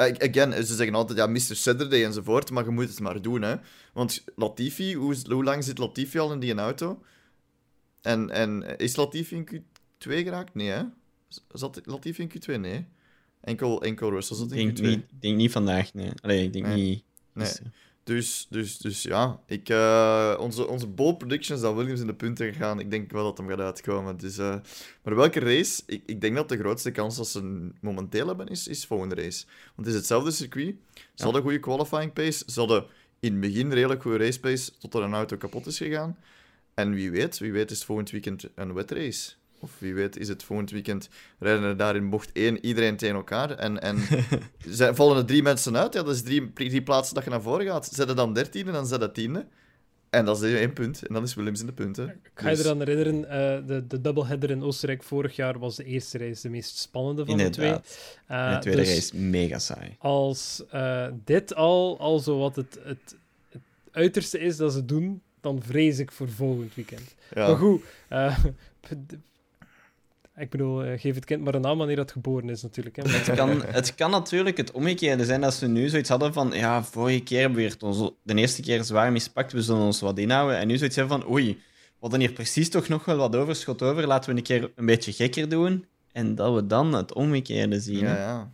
Again, 0.02 0.52
ze 0.64 0.74
zeggen 0.74 0.94
altijd, 0.94 1.18
ja, 1.18 1.26
Mr. 1.26 1.40
Saturday 1.56 2.04
enzovoort, 2.04 2.50
maar 2.50 2.64
je 2.64 2.70
moet 2.70 2.88
het 2.88 3.00
maar 3.00 3.22
doen, 3.22 3.42
hè. 3.42 3.56
Want 3.92 4.24
Latifi, 4.36 4.94
hoe, 4.94 5.44
lang 5.44 5.64
zit 5.64 5.78
Latifi 5.78 6.18
al 6.18 6.32
in 6.32 6.38
die 6.38 6.54
auto? 6.54 7.02
En, 8.02 8.30
en 8.30 8.78
is 8.78 8.96
Latifi 8.96 9.36
in 9.36 9.48
Q2 9.48 9.62
geraakt? 9.98 10.54
Nee, 10.54 10.68
hè? 10.68 10.82
Zat 11.52 11.80
Latifi 11.84 12.22
in 12.22 12.30
Q2? 12.30 12.60
Nee. 12.60 12.86
Enkel, 13.40 13.82
enkel 13.82 14.10
Russell 14.10 14.36
zat 14.36 14.52
in 14.52 14.56
denk, 14.56 14.78
Q2. 14.78 14.82
niet, 14.82 14.98
ik 14.98 15.20
denk 15.20 15.36
niet 15.36 15.52
vandaag, 15.52 15.94
nee. 15.94 16.10
Allee, 16.22 16.44
ik 16.44 16.52
denk 16.52 16.66
Nee. 16.66 16.76
niet... 16.76 17.04
Nee. 17.32 17.72
Dus, 18.04 18.46
dus, 18.50 18.78
dus 18.78 19.02
ja, 19.02 19.40
ik, 19.46 19.68
eh, 19.68 20.36
onze, 20.38 20.66
onze 20.66 20.86
bold 20.86 21.18
predictions 21.18 21.60
dat 21.60 21.74
Williams 21.74 22.00
in 22.00 22.06
de 22.06 22.14
punten 22.14 22.54
gaan, 22.54 22.80
ik 22.80 22.90
denk 22.90 23.10
wel 23.10 23.24
dat 23.24 23.38
hem 23.38 23.48
gaat 23.48 23.60
uitkomen. 23.60 24.16
Dus, 24.16 24.38
eh, 24.38 24.56
maar 25.02 25.14
welke 25.14 25.40
race? 25.40 25.82
Ik, 25.86 26.02
ik 26.06 26.20
denk 26.20 26.36
dat 26.36 26.48
de 26.48 26.58
grootste 26.58 26.90
kans 26.90 27.16
dat 27.16 27.28
ze 27.28 27.70
momenteel 27.80 28.26
hebben 28.26 28.48
is, 28.48 28.68
is 28.68 28.86
volgende 28.86 29.14
race. 29.14 29.44
Want 29.46 29.76
het 29.76 29.86
is 29.86 29.94
hetzelfde 29.94 30.30
circuit. 30.30 30.74
Ze 31.14 31.24
hadden 31.24 31.42
goede 31.42 31.60
qualifying 31.60 32.12
pace. 32.12 32.44
Ze 32.46 32.58
hadden 32.58 32.86
in 33.20 33.32
het 33.32 33.40
begin 33.40 33.72
redelijk 33.72 34.02
goede 34.02 34.24
race 34.24 34.40
pace 34.40 34.78
tot 34.78 34.94
er 34.94 35.02
een 35.02 35.14
auto 35.14 35.36
kapot 35.36 35.66
is 35.66 35.78
gegaan. 35.78 36.16
En 36.74 36.94
wie 36.94 37.10
weet, 37.10 37.38
wie 37.38 37.52
weet 37.52 37.70
is 37.70 37.76
het 37.76 37.86
volgend 37.86 38.10
weekend 38.10 38.48
een 38.54 38.74
wet 38.74 38.90
race. 38.90 39.32
Of 39.62 39.70
wie 39.78 39.94
weet 39.94 40.16
is 40.18 40.28
het 40.28 40.42
volgend 40.42 40.70
weekend 40.70 41.08
rijden 41.38 41.62
er 41.64 41.76
daar 41.76 41.96
in 41.96 42.10
bocht 42.10 42.30
1 42.32 42.64
iedereen 42.64 42.96
tegen 42.96 43.14
elkaar. 43.14 43.50
En, 43.50 43.80
en 43.82 43.96
zijn, 44.68 44.94
vallen 44.94 45.16
er 45.16 45.24
drie 45.24 45.42
mensen 45.42 45.76
uit, 45.76 45.92
ja, 45.94 46.02
dat 46.02 46.14
is 46.14 46.22
drie, 46.22 46.52
drie 46.52 46.82
plaatsen 46.82 47.14
dat 47.14 47.24
je 47.24 47.30
naar 47.30 47.42
voren 47.42 47.66
gaat. 47.66 47.86
Zet 47.92 48.08
er 48.08 48.16
dan 48.16 48.32
dertiende, 48.34 48.72
dan 48.72 48.86
zet 48.86 49.00
dat 49.00 49.14
tiende. 49.14 49.46
En 50.10 50.24
dat 50.24 50.42
is 50.42 50.54
één 50.54 50.72
punt. 50.72 51.06
En 51.06 51.14
dan 51.14 51.22
is 51.22 51.34
Williams 51.34 51.60
in 51.60 51.66
de 51.66 51.72
punten. 51.72 52.08
Ik 52.08 52.30
ga 52.34 52.48
je 52.48 52.56
Dus- 52.56 52.64
eraan 52.64 52.78
herinneren, 52.78 53.28
eh, 53.28 53.66
de, 53.66 53.86
de 53.86 54.00
doubleheader 54.00 54.50
in 54.50 54.62
Oostenrijk 54.62 55.02
vorig 55.02 55.36
jaar 55.36 55.58
was 55.58 55.76
de 55.76 55.84
eerste 55.84 56.18
race 56.18 56.42
de 56.42 56.48
meest 56.48 56.76
spannende 56.76 57.24
van 57.26 57.36
de 57.36 57.50
twee. 57.50 57.66
Inderdaad. 57.66 58.18
Eh, 58.26 58.46
En 58.46 58.54
de 58.54 58.58
tweede 58.60 58.80
dus 58.80 58.94
race, 58.94 59.16
mega 59.16 59.58
saai. 59.58 59.96
Als 59.98 60.62
eh, 60.70 61.06
dit 61.24 61.54
al, 61.54 61.98
al 61.98 62.18
zo 62.18 62.38
wat 62.38 62.56
het, 62.56 62.78
het, 62.82 63.16
het 63.48 63.62
uiterste 63.90 64.38
is 64.38 64.56
dat 64.56 64.72
ze 64.72 64.84
doen, 64.84 65.22
dan 65.40 65.62
vrees 65.62 65.98
ik 65.98 66.10
voor 66.12 66.28
volgend 66.28 66.74
weekend. 66.74 67.14
Maar 67.34 67.56
goed, 67.56 67.82
eh, 68.08 68.38
ik 70.42 70.50
bedoel, 70.50 70.84
eh, 70.84 71.00
geef 71.00 71.14
het 71.14 71.24
kind 71.24 71.44
maar 71.44 71.54
een 71.54 71.60
naam 71.60 71.78
wanneer 71.78 71.96
dat 71.96 72.12
geboren 72.12 72.48
is 72.48 72.62
natuurlijk. 72.62 72.96
Hè. 72.96 73.02
Het 73.02 73.34
kan, 73.34 73.62
het 73.66 73.94
kan 73.94 74.10
natuurlijk 74.10 74.56
het 74.56 74.70
omgekeerde 74.70 75.24
zijn 75.24 75.40
dat 75.40 75.54
ze 75.54 75.68
nu 75.68 75.88
zoiets 75.88 76.08
hadden 76.08 76.32
van 76.32 76.50
ja, 76.54 76.84
vorige 76.84 77.20
keer 77.20 77.40
hebben 77.40 77.58
we 77.58 77.64
het 77.64 77.82
ons 77.82 78.10
de 78.22 78.34
eerste 78.34 78.62
keer 78.62 78.84
zwaar 78.84 79.12
mispakt, 79.12 79.52
we 79.52 79.62
zullen 79.62 79.82
ons 79.82 80.00
wat 80.00 80.18
inhouden. 80.18 80.58
En 80.58 80.66
nu 80.66 80.76
zoiets 80.76 80.96
hebben 80.96 81.20
van 81.20 81.30
oei, 81.30 81.48
we 81.48 81.98
hadden 82.00 82.20
hier 82.20 82.32
precies 82.32 82.70
toch 82.70 82.88
nog 82.88 83.04
wel 83.04 83.16
wat 83.16 83.36
overschot 83.36 83.82
over, 83.82 84.06
laten 84.06 84.30
we 84.30 84.36
een 84.36 84.42
keer 84.42 84.70
een 84.74 84.86
beetje 84.86 85.12
gekker 85.12 85.48
doen. 85.48 85.84
En 86.12 86.34
dat 86.34 86.54
we 86.54 86.66
dan 86.66 86.94
het 86.94 87.14
omgekeerde 87.14 87.80
zien. 87.80 87.98
ja, 87.98 88.16
ja. 88.16 88.50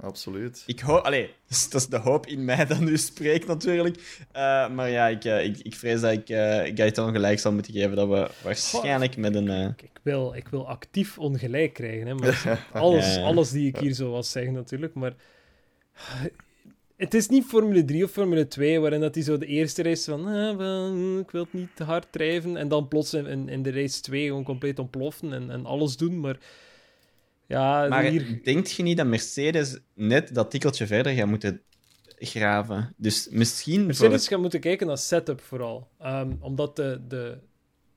Absoluut. 0.00 0.62
Ik 0.66 0.80
hoop, 0.80 1.04
allee, 1.04 1.26
dat 1.26 1.32
is, 1.58 1.68
dat 1.70 1.80
is 1.80 1.86
de 1.86 1.96
hoop 1.98 2.26
in 2.26 2.44
mij 2.44 2.66
dat 2.66 2.80
nu 2.80 2.96
spreekt 2.96 3.46
natuurlijk. 3.46 4.24
Eh, 4.32 4.68
maar 4.70 4.90
ja, 4.90 5.06
ik, 5.06 5.24
eh, 5.24 5.44
ik, 5.44 5.58
ik 5.58 5.74
vrees 5.74 6.00
dat 6.00 6.12
ik 6.12 6.28
uh, 6.28 6.38
Gaetan 6.74 7.12
gelijk 7.12 7.38
zal 7.38 7.52
moeten 7.52 7.72
geven 7.72 7.96
dat 7.96 8.08
we 8.08 8.30
waarschijnlijk 8.42 9.16
met 9.16 9.34
een... 9.34 9.48
eh, 9.48 9.64
Ik, 9.64 9.82
ik 9.82 10.00
wil, 10.02 10.34
ik 10.34 10.48
wil 10.48 10.68
actief 10.68 11.18
ongelijk 11.18 11.72
krijgen. 11.72 12.06
Hè, 12.06 12.14
maar 12.14 12.66
alles, 12.72 13.14
Ja, 13.14 13.20
ja. 13.20 13.26
alles 13.26 13.50
die 13.50 13.66
ik 13.68 13.78
hier 13.78 13.92
zo 13.94 14.10
was 14.10 14.30
zeggen 14.30 14.52
natuurlijk. 14.52 14.94
Maar 14.94 15.14
het 16.96 17.14
is 17.14 17.28
niet 17.28 17.44
Formule 17.44 17.84
3 17.84 18.04
of 18.04 18.10
Formule 18.10 18.48
2 18.48 18.80
waarin 18.80 19.00
dat 19.00 19.14
die 19.14 19.22
zo 19.22 19.38
de 19.38 19.46
eerste 19.46 19.82
race 19.82 20.10
van 20.10 20.28
eh, 20.28 20.56
wel, 20.56 21.18
ik 21.18 21.30
wil 21.30 21.42
het 21.42 21.52
niet 21.52 21.68
te 21.76 21.84
hard 21.84 22.06
drijven 22.12 22.56
en 22.56 22.68
dan 22.68 22.88
plots 22.88 23.14
in, 23.14 23.26
in, 23.26 23.48
in 23.48 23.62
de 23.62 23.70
race 23.70 24.00
2 24.00 24.26
gewoon 24.26 24.44
compleet 24.44 24.78
ontploffen 24.78 25.32
en, 25.32 25.50
en 25.50 25.66
alles 25.66 25.96
doen. 25.96 26.20
Maar 26.20 26.36
ja, 27.48 27.86
Maar 27.88 28.02
hier... 28.02 28.40
denkt 28.44 28.70
je 28.70 28.82
niet 28.82 28.96
dat 28.96 29.06
Mercedes 29.06 29.78
net 29.94 30.34
dat 30.34 30.50
tikkeltje 30.50 30.86
verder 30.86 31.12
gaat 31.14 31.26
moeten 31.26 31.60
graven? 32.18 32.94
Dus 32.96 33.28
misschien... 33.30 33.76
voor 33.78 33.86
Mercedes 33.86 34.28
gaat 34.28 34.40
moeten 34.40 34.60
kijken 34.60 34.86
naar 34.86 34.98
setup 34.98 35.40
vooral. 35.40 35.88
Ehm, 35.98 36.32
omdat 36.40 36.76
de, 36.76 37.00
de, 37.08 37.38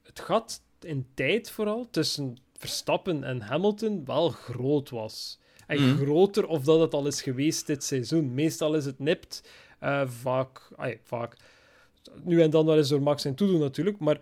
het 0.04 0.20
gat 0.20 0.62
in 0.82 1.08
tijd 1.14 1.52
vooral 1.52 1.88
tussen 1.92 2.38
Verstappen 2.58 3.24
en 3.24 3.42
Hamilton 3.42 4.06
wel 4.06 4.30
groot 4.30 4.90
was. 4.90 5.40
En 5.68 5.82
Mhm. 5.82 5.98
groter 5.98 6.48
of 6.48 6.64
dat 6.64 6.80
het 6.80 6.94
al 6.94 7.08
is 7.08 7.22
geweest 7.22 7.68
dit 7.68 7.84
seizoen. 7.84 8.34
Meestal 8.34 8.76
is 8.76 8.86
het 8.86 9.00
nipt. 9.00 9.44
eh, 9.80 10.08
vaak, 10.08 10.62
ai, 10.76 11.00
vaak. 11.04 11.36
Nu 12.24 12.42
en 12.42 12.50
dan 12.50 12.66
wel 12.66 12.78
eens 12.78 12.90
door 12.90 13.02
Max 13.02 13.26
en 13.26 13.36
toedoen 13.36 13.60
natuurlijk. 13.60 14.00
Maar 14.00 14.20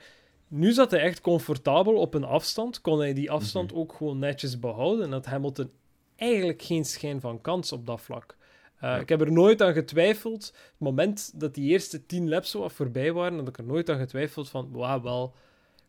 nu 0.49 0.71
zat 0.71 0.91
hij 0.91 0.99
echt 0.99 1.21
comfortabel 1.21 1.93
op 1.95 2.13
een 2.13 2.23
afstand. 2.23 2.81
Kon 2.81 2.99
hij 2.99 3.13
die 3.13 3.31
afstand 3.31 3.73
ook 3.73 3.93
gewoon 3.93 4.19
netjes 4.19 4.59
behouden. 4.59 5.05
En 5.05 5.11
had 5.11 5.25
Hamilton 5.25 5.71
eigenlijk 6.15 6.61
geen 6.61 6.85
schijn 6.85 7.21
van 7.21 7.41
kans 7.41 7.71
op 7.71 7.85
dat 7.85 8.01
vlak. 8.01 8.37
Eh, 8.79 8.99
Ik 8.99 9.09
heb 9.09 9.21
er 9.21 9.31
nooit 9.31 9.61
aan 9.61 9.73
getwijfeld. 9.73 10.45
Het 10.45 10.73
moment 10.77 11.39
dat 11.39 11.53
die 11.53 11.69
eerste 11.69 12.05
tien 12.05 12.29
laps 12.29 12.49
zo 12.51 12.67
voorbij 12.67 13.13
waren, 13.13 13.37
had 13.37 13.47
ik 13.47 13.57
er 13.57 13.63
nooit 13.63 13.89
aan 13.89 13.99
getwijfeld 13.99 14.49
van, 14.49 14.71
wauw, 14.71 15.01
wel, 15.01 15.33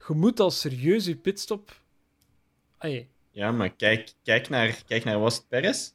je 0.09 0.15
moet 0.15 0.41
al 0.41 0.51
serieus 0.51 1.05
je 1.05 1.17
pitstop... 1.17 1.81
Ai, 2.79 3.09
Ja, 3.31 3.53
maar 3.53 3.71
kijk, 3.71 4.13
kijk 4.23 4.49
naar, 4.49 4.83
kijk 4.87 5.05
naar 5.05 5.19
was 5.19 5.37
het 5.37 5.49
Perez. 5.49 5.93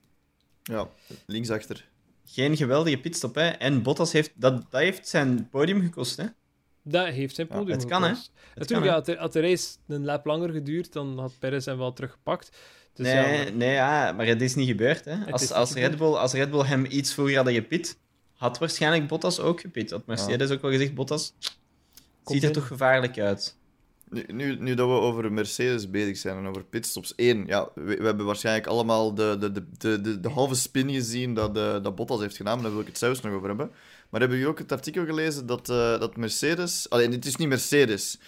Ja, 0.63 0.89
linksachter. 1.25 1.89
Geen 2.25 2.57
geweldige 2.57 2.97
pitstop, 2.97 3.35
hè. 3.35 3.47
En 3.47 3.83
Bottas 3.83 4.11
heeft... 4.11 4.31
Dat, 4.35 4.71
dat 4.71 4.81
heeft 4.81 5.07
zijn 5.07 5.49
podium 5.49 5.81
gekost, 5.81 6.17
hè. 6.17 6.25
Dat 6.87 7.07
heeft 7.07 7.35
zijn 7.35 7.47
Ja, 7.49 7.55
podium 7.57 7.77
het 7.77 7.85
kan, 7.85 8.03
hè. 8.03 8.09
Het 8.09 8.29
Natuurlijk, 8.55 8.69
kan, 8.69 8.83
ja, 8.83 8.91
had, 8.93 9.05
de, 9.05 9.15
had 9.15 9.33
de 9.33 9.39
race 9.41 9.75
een 9.87 10.05
lap 10.05 10.25
langer 10.25 10.49
geduurd, 10.51 10.93
dan 10.93 11.19
had 11.19 11.33
Perez 11.39 11.65
hem 11.65 11.77
wel 11.77 11.93
teruggepakt. 11.93 12.57
Dus 12.93 13.05
nee, 13.05 13.15
ja, 13.15 13.43
maar- 13.43 13.53
nee 13.53 13.73
ja, 13.73 14.11
maar 14.11 14.25
het 14.25 14.41
is 14.41 14.55
niet 14.55 14.67
gebeurd, 14.67 15.05
hè. 15.05 15.31
Als, 15.31 15.41
niet 15.41 15.51
als, 15.53 15.69
gebeurd. 15.69 15.89
Red 15.89 15.97
Bull, 15.97 16.13
als 16.13 16.33
Red 16.33 16.49
Bull 16.51 16.63
hem 16.65 16.85
iets 16.89 17.13
vroeger 17.13 17.35
hadden 17.35 17.53
gepit, 17.53 17.97
had 18.33 18.57
waarschijnlijk 18.57 19.07
Bottas 19.07 19.39
ook 19.39 19.61
gepit. 19.61 19.91
Had 19.91 20.05
Mercedes 20.05 20.51
ook 20.51 20.61
wel 20.61 20.71
gezegd, 20.71 20.93
Bottas 20.93 21.33
ziet 22.25 22.41
er 22.41 22.47
in. 22.47 22.53
toch 22.53 22.67
gevaarlijk 22.67 23.19
uit. 23.19 23.55
Nu, 24.09 24.23
nu, 24.27 24.55
nu 24.59 24.73
dat 24.73 24.87
we 24.87 24.93
over 24.93 25.31
Mercedes 25.31 25.89
bezig 25.89 26.17
zijn 26.17 26.37
en 26.37 26.45
over 26.47 26.63
pitstops. 26.63 27.13
Eén, 27.15 27.43
ja, 27.47 27.69
we, 27.75 27.81
we 27.97 28.05
hebben 28.05 28.25
waarschijnlijk 28.25 28.67
allemaal 28.67 29.13
de, 29.13 29.37
de, 29.39 29.51
de, 29.51 29.65
de, 29.77 30.01
de, 30.01 30.19
de 30.19 30.29
halve 30.29 30.55
spin 30.55 30.91
gezien 30.91 31.33
dat, 31.33 31.57
eh, 31.57 31.83
dat 31.83 31.95
Bottas 31.95 32.19
heeft 32.19 32.35
gedaan, 32.37 32.53
maar 32.53 32.63
daar 32.63 32.71
wil 32.71 32.81
ik 32.81 32.87
het 32.87 32.97
zelfs 32.97 33.21
nog 33.21 33.33
over 33.33 33.47
hebben. 33.47 33.71
Maar 34.09 34.19
hebben 34.19 34.37
jullie 34.37 34.51
ook 34.53 34.59
het 34.59 34.71
artikel 34.71 35.05
gelezen 35.05 35.45
dat, 35.45 35.69
eh, 35.69 35.99
dat 35.99 36.17
Mercedes... 36.17 36.89
Alleen, 36.89 37.11
het 37.11 37.25
is 37.25 37.35
niet 37.35 37.47
Mercedes. 37.47 38.19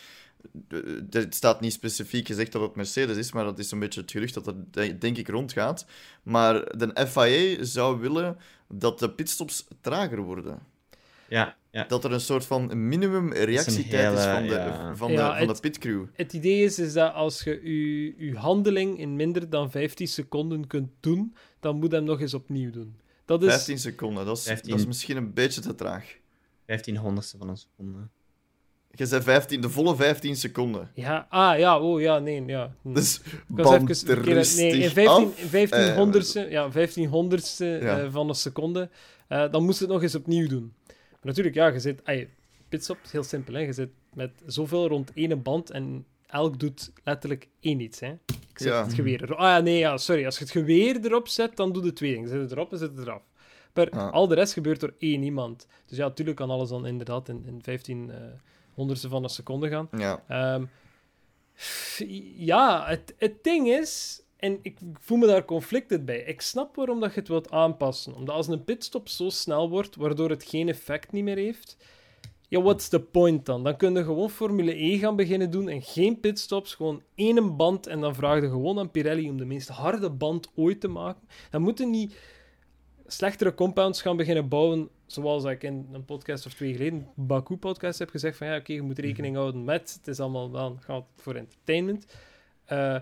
Het 1.10 1.36
staat 1.36 1.62
niet 1.62 1.74
specifiek 1.74 2.28
gezegd 2.28 2.52
dat 2.52 2.62
het 2.62 2.76
Mercedes 2.76 3.18
is, 3.18 3.32
maar 3.32 3.44
dat 3.44 3.60
is 3.60 3.72
een 3.72 3.80
beetje 3.80 4.02
het 4.02 4.12
gerucht 4.12 4.34
dat 4.34 4.48
er 4.48 4.54
de- 4.72 4.98
denk 4.98 5.18
ik 5.18 5.28
rondgaat. 5.28 5.86
Maar 6.24 6.78
de 6.78 7.06
FIA 7.08 7.64
zou 7.64 8.00
willen 8.00 8.38
dat 8.70 9.00
de 9.00 9.10
pitstops 9.12 9.68
trager 9.82 10.18
worden. 10.22 10.60
Ja, 11.30 11.56
ja. 11.72 11.84
Dat 11.84 12.04
er 12.04 12.12
een 12.12 12.20
soort 12.22 12.46
van 12.46 12.88
minimum 12.88 13.34
reactietijd 13.34 14.18
is, 14.18 14.24
hele- 14.26 14.34
van 14.34 14.48
de, 14.48 14.54
ja. 14.54 14.96
van 14.96 15.08
de, 15.08 15.14
Ja, 15.14 15.38
van 15.38 15.46
de 15.48 15.52
het- 15.52 15.62
pitcrew. 15.62 16.04
Het 16.14 16.34
idee 16.34 16.64
is, 16.64 16.80
is 16.80 16.94
dat 16.94 17.14
als 17.14 17.44
je 17.44 17.60
je, 17.64 18.26
je 18.26 18.36
handeling 18.36 19.00
in 19.00 19.16
minder 19.16 19.50
dan 19.50 19.72
15 19.72 20.08
seconden 20.08 20.68
kunt 20.68 20.90
doen, 21.00 21.36
dan 21.60 21.76
moet 21.80 21.90
je 21.92 21.96
hem 21.96 22.06
nog 22.06 22.22
eens 22.22 22.34
opnieuw 22.34 22.72
doen. 22.72 22.96
Dat 23.28 23.44
is... 23.44 23.50
15 23.50 23.80
seconden, 23.80 24.26
dat 24.26 24.38
is, 24.38 24.44
15. 24.44 24.70
dat 24.70 24.80
is 24.80 24.86
misschien 24.86 25.18
een 25.18 25.34
beetje 25.34 25.62
te 25.62 25.76
traag. 25.76 26.16
15 26.66 26.98
honderdste 26.98 27.38
van 27.38 27.50
een 27.50 27.58
seconde. 27.58 28.00
Je 28.92 29.06
zei 29.06 29.22
15, 29.22 29.62
de 29.62 29.70
volle 29.70 29.96
15 29.96 30.36
seconden. 30.36 30.92
Ja, 30.94 31.26
ah, 31.30 31.58
ja, 31.60 31.80
oh, 31.80 32.02
ja, 32.02 32.20
nee, 32.20 32.46
ja. 32.46 32.76
Hm. 32.82 32.94
Dus 32.94 33.22
rustig 33.56 34.56
Nee, 34.58 34.78
in 34.78 34.90
15, 34.90 35.26
af. 35.28 35.40
in 35.42 35.48
15 35.48 35.80
Eh, 35.80 35.96
honderdste, 35.96 36.48
ja, 36.50 36.72
15 36.72 37.08
honderdste 37.08 37.66
Ja. 37.66 38.00
eh, 38.00 38.12
van 38.12 38.30
een 38.30 38.36
seconde, 38.36 38.90
eh, 39.28 39.52
dan 39.52 39.64
moest 39.64 39.80
je 39.80 39.84
het 39.84 39.94
nog 39.94 40.04
eens 40.04 40.16
opnieuw 40.16 40.48
doen. 40.48 40.74
Maar 40.88 41.20
natuurlijk, 41.22 41.56
ja, 41.56 41.68
je 41.68 41.80
zit... 41.80 42.02
ay, 42.04 42.30
pitstop 42.70 42.98
is 43.04 43.12
heel 43.12 43.24
simpel, 43.24 43.54
hè. 43.54 43.60
Je 43.60 43.74
zit 43.74 43.90
met 44.14 44.32
zoveel 44.46 44.88
rond 44.88 45.12
één 45.14 45.42
band 45.42 45.70
en 45.70 46.06
elk 46.28 46.60
doet 46.60 46.92
letterlijk 47.04 47.48
één 47.60 47.80
iets, 47.80 48.00
hè. 48.00 48.12
Ik 48.50 48.64
zet 48.64 48.68
Ja. 48.74 48.84
het 48.84 48.94
geweer 48.94 49.24
erop. 49.24 49.38
Ah 49.38 49.46
ja, 49.46 49.60
nee, 49.60 49.78
ja, 49.78 49.98
sorry. 49.98 50.26
Als 50.26 50.38
je 50.38 50.44
het 50.44 50.52
geweer 50.54 51.06
erop 51.06 51.28
zet, 51.28 51.56
dan 51.56 51.72
doe 51.72 51.84
je 51.86 51.94
twee 51.94 52.14
dingen. 52.14 52.30
Zet 52.30 52.40
het 52.42 52.52
erop 52.52 52.72
en 52.72 52.78
zet 52.78 52.90
het 52.98 53.00
eraf. 53.00 53.22
Maar 53.74 53.96
Ja. 53.96 54.08
al 54.10 54.28
de 54.28 54.36
rest 54.36 54.54
gebeurt 54.54 54.80
door 54.80 54.94
één 54.98 55.24
iemand. 55.24 55.68
Dus 55.86 55.98
ja, 55.98 56.08
natuurlijk 56.08 56.38
kan 56.38 56.50
alles 56.50 56.70
dan 56.70 56.86
inderdaad 56.86 57.30
in, 57.30 57.44
in 57.46 57.60
15 57.64 58.12
eh, 58.12 58.18
honderdste 58.74 59.10
van 59.10 59.24
een 59.24 59.30
seconde 59.30 59.70
gaan. 59.70 59.88
Ja, 59.98 60.24
Ehm, 60.28 60.64
ja, 62.36 62.86
het, 62.88 63.14
het 63.18 63.44
ding 63.44 63.68
is, 63.68 64.22
en 64.38 64.60
ik 64.62 64.78
voel 64.94 65.18
me 65.18 65.28
daar 65.28 65.46
conflicted 65.46 66.06
bij. 66.06 66.20
Ik 66.24 66.42
snap 66.42 66.76
waarom 66.76 67.00
dat 67.00 67.14
je 67.14 67.20
het 67.20 67.28
wilt 67.30 67.52
aanpassen. 67.52 68.16
Omdat 68.16 68.36
als 68.36 68.48
een 68.48 68.64
pitstop 68.64 69.10
zo 69.10 69.30
snel 69.30 69.70
wordt, 69.70 69.96
waardoor 69.96 70.30
het 70.30 70.44
geen 70.44 70.70
effect 70.70 71.12
niet 71.12 71.24
meer 71.24 71.36
heeft. 71.38 71.78
Ja, 72.50 72.62
what's 72.62 72.88
the 72.90 73.00
point 73.00 73.46
dan? 73.46 73.64
Dan 73.64 73.78
kun 73.78 73.94
je 73.94 74.04
gewoon 74.04 74.30
Formule 74.30 74.84
E 74.84 74.98
gaan 74.98 75.16
beginnen 75.16 75.52
doen 75.52 75.70
en 75.70 75.82
geen 75.82 76.20
pitstops, 76.20 76.76
gewoon 76.76 77.02
één 77.16 77.56
band 77.58 77.88
en 77.88 78.00
dan 78.02 78.16
vraag 78.16 78.42
je 78.42 78.50
gewoon 78.50 78.80
aan 78.80 78.92
Pirelli 78.92 79.30
om 79.30 79.38
de 79.38 79.46
meest 79.46 79.68
harde 79.68 80.10
band 80.10 80.52
ooit 80.56 80.82
te 80.82 80.88
maken. 80.88 81.28
Dan 81.50 81.62
moeten 81.62 81.90
niet 81.90 82.18
slechtere 83.08 83.54
compounds 83.54 84.02
gaan 84.02 84.18
beginnen 84.18 84.48
bouwen, 84.48 84.90
zoals 85.06 85.44
ik 85.44 85.64
in 85.64 85.88
een 85.92 86.06
podcast 86.06 86.46
of 86.46 86.54
twee 86.54 86.72
geleden, 86.72 87.08
een 87.18 87.28
Baku-podcast, 87.28 88.00
heb 88.00 88.10
gezegd 88.10 88.38
van 88.38 88.48
ja, 88.48 88.56
oké, 88.58 88.74
je 88.74 88.82
moet 88.82 89.00
rekening 89.00 89.36
houden 89.36 89.64
met, 89.64 89.94
het 89.98 90.08
is 90.08 90.20
allemaal 90.20 90.52
wel, 90.52 90.78
gaat 90.80 91.06
voor 91.16 91.36
entertainment. 91.36 92.06
Eh, 92.66 92.98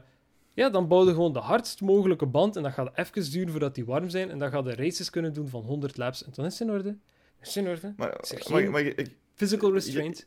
ja, 0.53 0.69
dan 0.69 0.87
bouw 0.87 1.05
je 1.05 1.11
gewoon 1.11 1.33
de 1.33 1.39
hardst 1.39 1.81
mogelijke 1.81 2.25
band 2.25 2.55
en 2.55 2.63
dat 2.63 2.73
gaat 2.73 2.97
even 2.97 3.31
duren 3.31 3.49
voordat 3.51 3.75
die 3.75 3.85
warm 3.85 4.09
zijn 4.09 4.29
en 4.29 4.39
dan 4.39 4.49
ga 4.49 4.61
je 4.65 4.75
races 4.75 5.09
kunnen 5.09 5.33
doen 5.33 5.47
van 5.47 5.61
100 5.63 5.97
laps 5.97 6.23
en 6.23 6.31
dan 6.35 6.45
is 6.45 6.59
het 6.59 6.67
in 6.67 6.73
orde. 6.73 6.97
Is 7.41 7.55
het 7.55 7.65
in 7.65 7.71
orde. 7.71 7.93
maar, 7.97 8.17
Is 8.21 8.31
er 8.31 8.51
maar, 8.51 8.61
geen- 8.61 8.71
maar 8.71 8.81
ik, 8.81 9.15
Physical 9.35 9.73
restraint. 9.73 10.25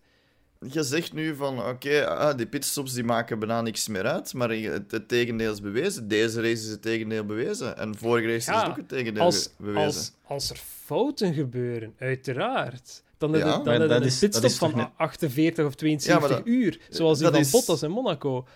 je 0.70 0.82
zegt 0.82 1.12
nu 1.12 1.34
van, 1.34 1.66
oké, 1.66 2.06
ah, 2.06 2.36
die 2.36 2.46
pitstops 2.46 2.92
die 2.92 3.04
maken 3.04 3.38
bijna 3.38 3.60
niks 3.62 3.88
meer 3.88 4.04
uit, 4.06 4.34
maar 4.34 4.50
het, 4.50 4.90
het 4.90 5.08
tegendeel 5.08 5.52
is 5.52 5.60
bewezen. 5.60 6.08
Deze 6.08 6.36
race 6.40 6.52
is 6.62 6.68
het 6.68 6.82
tegendeel 6.82 7.24
bewezen. 7.24 7.76
En 7.76 7.96
vorige 7.98 8.26
race 8.26 8.36
is 8.36 8.44
Ja, 8.46 8.66
ook 8.68 8.76
het 8.76 8.88
tegendeel 8.88 9.22
Als, 9.22 9.50
bewezen. 9.58 9.82
als, 9.84 10.12
als 10.24 10.50
er 10.50 10.56
fouten 10.84 11.34
gebeuren, 11.34 11.94
uiteraard. 11.98 13.02
Dan 13.18 13.32
heb 13.32 13.42
je, 13.42 13.48
Ja, 13.48 13.58
dan 13.78 13.88
dat 13.88 14.04
is- 14.04 14.18
dat 14.18 14.30
pitstop 14.30 14.44
is 14.50 14.56
van 14.58 14.76
net- 14.76 14.88
48 14.96 15.66
of 15.66 15.74
72 15.74 16.22
Ja, 16.22 16.28
maar 16.28 16.36
dat- 16.38 16.46
uur, 16.46 16.78
zoals 16.90 17.18
die 17.18 17.28
van 17.28 17.36
is- 17.38 17.50
Bottas 17.50 17.82
in 17.82 17.90
Monaco. 17.90 18.46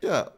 Ja, 0.00 0.32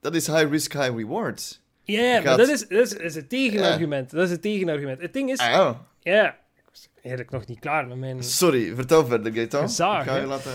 dat 0.00 0.14
is 0.14 0.26
high 0.26 0.50
risk, 0.50 0.72
high 0.72 0.96
reward. 0.96 1.60
Ja, 1.82 2.22
maar 2.22 2.36
dat 2.36 2.48
is, 2.48 2.68
dat, 2.68 2.80
is, 2.80 2.90
dat 2.90 3.00
is 3.00 3.14
het 3.14 3.28
tegenargument. 3.28 4.10
Dat 4.10 4.24
is 4.24 4.30
het 4.30 4.42
tegenargument. 4.42 5.00
Het 5.00 5.12
ding 5.12 5.30
is, 5.30 5.38
Ah, 5.38 5.76
ja. 6.00 6.38
Was 6.70 6.88
eigenlijk 6.94 7.30
nog 7.30 7.46
niet 7.46 7.58
klaar 7.58 7.86
met 7.86 7.96
mijn... 7.98 8.22
Sorry, 8.22 8.74
vertel 8.74 9.06
verder, 9.06 9.32
Gaetan. 9.32 9.62
Gezaag, 9.62 10.02
Ik 10.02 10.08
ga 10.08 10.14
je 10.14 10.20
hè? 10.20 10.26
laten... 10.26 10.52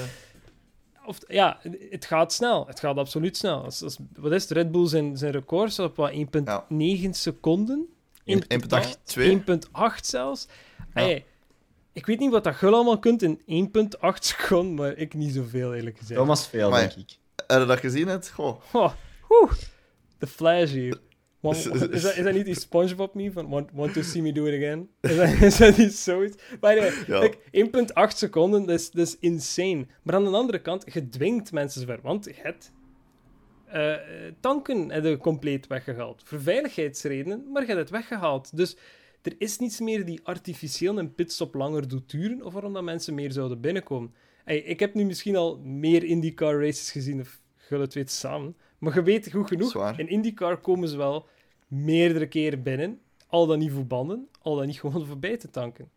Of, 1.06 1.18
ja, 1.28 1.60
het 1.90 2.06
gaat 2.06 2.34
snel. 2.34 2.68
Het 2.68 2.80
gaat 2.80 2.98
absoluut 2.98 3.38
snel. 3.38 3.64
Als, 3.64 3.84
als, 3.84 3.98
wat 4.16 4.32
is 4.32 4.42
het? 4.42 4.52
Red 4.52 4.72
Bull 4.72 4.88
zijn, 4.88 5.18
zijn 5.18 5.32
record 5.32 5.72
staat 5.72 5.90
op 5.90 5.96
wat, 5.96 6.12
1,9 6.12 7.10
seconden? 7.10 7.88
1,8, 8.26 9.04
2. 9.04 9.40
1,8 9.40 9.46
zelfs. 10.02 10.48
Ey, 10.94 11.26
ik 11.94 12.06
weet 12.06 12.20
niet 12.20 12.32
wat 12.32 12.44
dat 12.44 12.56
gul 12.56 12.74
allemaal 12.74 13.00
kunt 13.00 13.22
in 13.22 13.40
1,8 13.40 14.00
seconden, 14.20 14.74
maar 14.74 14.98
ik 14.98 15.14
niet 15.14 15.34
zoveel, 15.34 15.74
eerlijk 15.74 15.98
gezegd. 15.98 16.20
Thomas 16.20 16.48
veel, 16.48 16.70
Maar- 16.70 16.80
denk 16.80 16.94
ik. 16.94 17.18
Heb 17.48 17.60
je 17.60 17.66
dat 17.66 17.80
gezien 17.80 18.08
hebt? 18.08 18.30
Goh. 18.30 18.62
Oh, 18.72 19.52
de 20.18 20.28
flash 20.28 20.72
hier. 20.72 21.00
Want- 21.44 21.58
is, 21.94 22.02
dat, 22.02 22.16
is 22.16 22.24
dat 22.24 22.34
niet 22.34 22.46
die 22.46 22.60
SpongeBob 22.60 23.14
meme 23.14 23.32
van 23.32 23.50
want, 23.50 23.70
want 23.74 23.94
to 23.94 24.02
see 24.02 24.22
me 24.22 24.32
do 24.32 24.46
it 24.46 24.54
again? 24.56 24.90
Is 25.02 25.16
dat, 25.16 25.30
is 25.42 25.58
dat 25.58 25.78
niet 25.78 25.94
zoiets? 25.94 26.38
Maar 26.62 26.76
nee, 26.76 26.92
Ja. 27.08 27.20
like, 27.20 27.38
1,8 28.12 28.18
seconden, 28.18 28.66
dat 28.66 28.80
is, 28.80 28.92
dat 28.92 29.08
is 29.08 29.18
insane. 29.20 29.86
Maar 30.04 30.16
aan 30.16 30.24
de 30.24 30.30
andere 30.30 30.62
kant, 30.62 30.94
je 30.94 31.10
dwingt 31.10 31.52
mensen 31.52 31.86
ver, 31.86 32.00
want 32.02 32.26
je 32.26 32.34
hebt 32.36 32.72
eh, 33.66 33.94
tanken 34.40 34.90
heb 34.92 35.04
je 35.04 35.18
compleet 35.18 35.68
weggehaald. 35.68 36.22
Voor 36.26 36.42
veiligheidsredenen, 36.42 37.52
maar 37.52 37.62
je 37.62 37.68
hebt 37.68 37.80
het 37.80 37.90
weggehaald. 37.90 38.58
Dus 38.58 38.78
er 39.22 39.34
is 39.38 39.58
niets 39.60 39.80
meer 39.80 40.06
die 40.06 40.20
artificieel 40.24 40.98
een 41.00 41.14
pitstop 41.16 41.54
langer 41.54 41.88
doet 41.88 42.10
duren, 42.12 42.42
of 42.44 42.54
waarom 42.54 42.74
dat 42.74 42.84
mensen 42.84 43.14
meer 43.14 43.32
zouden 43.32 43.62
binnenkomen. 43.62 44.14
Hey, 44.44 44.58
ik 44.58 44.80
heb 44.80 44.94
nu 44.94 45.06
misschien 45.06 45.36
al 45.36 45.58
meer 45.64 46.04
IndyCar 46.04 46.60
races 46.60 46.92
gezien, 46.92 47.20
of 47.20 47.42
gul 47.58 47.80
het 47.82 47.94
weet 47.94 48.12
samen, 48.12 48.56
maar 48.78 48.94
je 48.94 49.04
weet 49.04 49.32
goed 49.32 49.48
genoeg, 49.48 49.98
in 49.98 50.08
IndyCar 50.10 50.58
komen 50.58 50.88
ze 50.88 50.98
wel 50.98 51.28
meerdere 51.74 52.28
keren 52.28 52.64
binnen, 52.64 53.00
al 53.28 53.46
dan 53.48 53.60
niet 53.60 53.72
voor 53.72 53.88
banden, 53.88 54.28
al 54.42 54.56
dan 54.56 54.66
niet 54.66 54.80
gewoon 54.82 55.06
voorbij 55.06 55.38
te 55.38 55.50
tanken. 55.50 55.92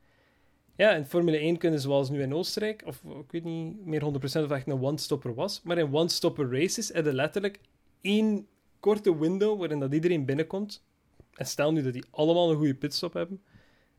Ja, 0.76 0.90
in 0.94 1.04
Formule 1.04 1.36
1 1.38 1.56
kunnen 1.58 1.80
zoals 1.80 2.10
nu 2.10 2.22
in 2.22 2.34
Oostenrijk, 2.34 2.82
of 2.86 3.02
ik 3.04 3.30
weet 3.30 3.44
niet 3.44 3.86
meer 3.86 4.02
100% 4.02 4.04
of 4.22 4.50
echt 4.50 4.66
een 4.66 4.82
one-stopper 4.82 5.34
was, 5.34 5.60
maar 5.64 5.78
in 5.78 5.94
one-stopper 5.94 6.60
races 6.60 6.88
heb 6.92 7.04
je 7.04 7.12
letterlijk 7.12 7.60
één 8.00 8.46
korte 8.80 9.18
window 9.18 9.58
waarin 9.58 9.78
dat 9.80 9.94
iedereen 9.94 10.24
binnenkomt. 10.24 10.84
En 11.34 11.46
stel 11.46 11.72
nu 11.72 11.82
dat 11.82 11.92
die 11.92 12.04
allemaal 12.10 12.50
een 12.50 12.56
goede 12.56 12.74
pitstop 12.74 13.12
hebben, 13.12 13.42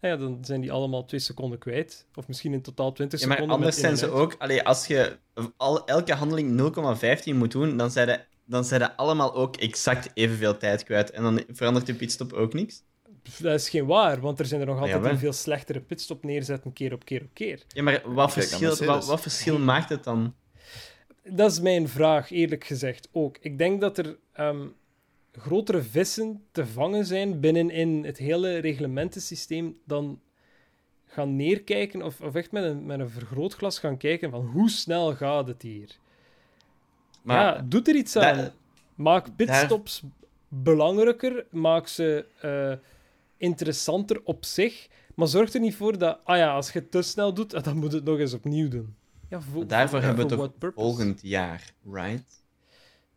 ja, 0.01 0.15
dan 0.17 0.37
zijn 0.41 0.61
die 0.61 0.71
allemaal 0.71 1.05
twee 1.05 1.19
seconden 1.19 1.59
kwijt. 1.59 2.05
Of 2.15 2.27
misschien 2.27 2.53
in 2.53 2.61
totaal 2.61 2.91
20 2.91 3.19
Ja, 3.19 3.27
maar 3.27 3.35
seconden. 3.35 3.57
anders 3.57 3.79
zijn 3.79 3.97
ze 3.97 4.09
ook... 4.09 4.35
Allee, 4.37 4.63
als 4.63 4.87
je 4.87 5.17
al, 5.57 5.85
elke 5.85 6.13
handeling 6.13 6.75
0,15 7.29 7.35
moet 7.35 7.51
doen, 7.51 7.77
dan 7.77 7.91
zijn, 7.91 8.07
de, 8.07 8.19
dan 8.47 8.65
zijn 8.65 8.79
de 8.79 8.95
allemaal 8.95 9.36
ook 9.36 9.55
exact 9.55 10.10
evenveel 10.13 10.57
tijd 10.57 10.83
kwijt. 10.83 11.12
En 11.12 11.23
dan 11.23 11.43
verandert 11.51 11.86
de 11.86 11.95
pitstop 11.95 12.33
ook 12.33 12.53
niks. 12.53 12.83
Dat 13.39 13.53
is 13.53 13.69
geen 13.69 13.86
waar, 13.86 14.19
want 14.19 14.39
er 14.39 14.45
zijn 14.45 14.62
er 14.62 14.67
nog 14.67 14.79
altijd 14.79 15.03
die 15.03 15.17
veel 15.17 15.33
slechtere 15.33 15.81
pitstop 15.81 16.23
neerzetten, 16.23 16.73
keer 16.73 16.93
op 16.93 17.05
keer 17.05 17.21
op 17.21 17.33
keer. 17.33 17.63
Ja, 17.67 17.83
maar 17.83 18.01
wat 18.13 18.33
Kijk 18.33 18.47
verschil, 18.47 18.86
wat, 18.86 19.05
wat 19.05 19.21
verschil 19.21 19.60
maakt 19.60 19.89
het 19.89 20.03
dan? 20.03 20.33
dat 21.29 21.51
is 21.51 21.60
mijn 21.60 21.88
vraag, 21.88 22.31
eerlijk 22.31 22.63
gezegd 22.63 23.10
ook. 23.12 23.38
Ik 23.41 23.57
denk 23.57 23.81
dat 23.81 23.97
er 23.97 24.17
ehm, 24.33 24.67
grotere 25.31 25.81
vissen 25.81 26.43
te 26.51 26.65
vangen 26.65 27.05
zijn 27.05 27.39
binnenin 27.39 28.05
het 28.05 28.17
hele 28.17 28.57
reglementensysteem 28.57 29.77
dan 29.86 30.21
gaan 31.05 31.36
neerkijken 31.36 32.01
of, 32.01 32.21
of 32.21 32.36
echt 32.36 32.51
met 32.51 32.63
een, 32.63 32.86
met 32.86 32.99
een 32.99 33.10
vergrootglas 33.10 33.79
gaan 33.79 33.97
kijken 33.97 34.31
van 34.31 34.45
hoe 34.45 34.69
snel 34.69 35.15
gaat 35.15 35.47
het 35.47 35.62
hier. 35.62 35.95
Maar 37.27 37.55
ja, 37.55 37.61
doet 37.61 37.87
er 37.87 37.95
iets 37.95 38.13
daar- 38.13 38.33
aan. 38.37 38.51
Maak 38.95 39.35
pitstops 39.35 40.03
belangrijker, 40.47 41.45
maak 41.51 41.87
ze 41.87 42.25
eh, 42.41 42.87
interessanter 43.37 44.21
op 44.23 44.45
zich, 44.45 44.87
maar 45.15 45.27
zorg 45.27 45.53
er 45.53 45.59
niet 45.59 45.75
voor 45.75 45.97
dat, 45.97 46.19
ah 46.23 46.37
ja, 46.37 46.53
als 46.53 46.71
je 46.71 46.79
het 46.79 46.91
te 46.91 47.01
snel 47.01 47.33
doet, 47.33 47.53
ah, 47.53 47.63
dan 47.63 47.77
moet 47.77 47.91
het 47.91 48.03
nog 48.03 48.19
eens 48.19 48.33
opnieuw 48.33 48.69
doen. 48.69 48.95
Ja, 49.29 49.41
voor, 49.41 49.67
daarvoor 49.67 49.99
ja, 49.99 50.05
hebben 50.05 50.27
we 50.27 50.51
toch 50.59 50.73
volgend 50.73 51.19
jaar, 51.21 51.73
right? 51.91 52.43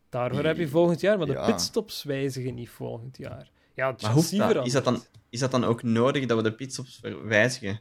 Daarvoor 0.08 0.44
heb 0.44 0.56
je 0.56 0.68
volgend 0.68 1.00
jaar, 1.00 1.18
maar 1.18 1.26
de 1.26 1.42
pitstops 1.46 2.02
wijzigen 2.02 2.54
niet 2.54 2.70
volgend 2.70 3.16
jaar. 3.16 3.50
Ja, 3.74 3.90
het 3.90 4.02
Maar 4.02 4.12
hoeft 4.12 4.38
dat? 4.38 4.66
Is 4.66 4.72
dat, 4.72 4.84
dan, 4.84 5.02
is 5.28 5.40
dat 5.40 5.50
dan 5.50 5.64
ook 5.64 5.82
nodig 5.82 6.26
dat 6.26 6.36
we 6.36 6.42
de 6.42 6.52
pitstops 6.52 6.98
ver- 7.02 7.26
wijzigen? 7.26 7.80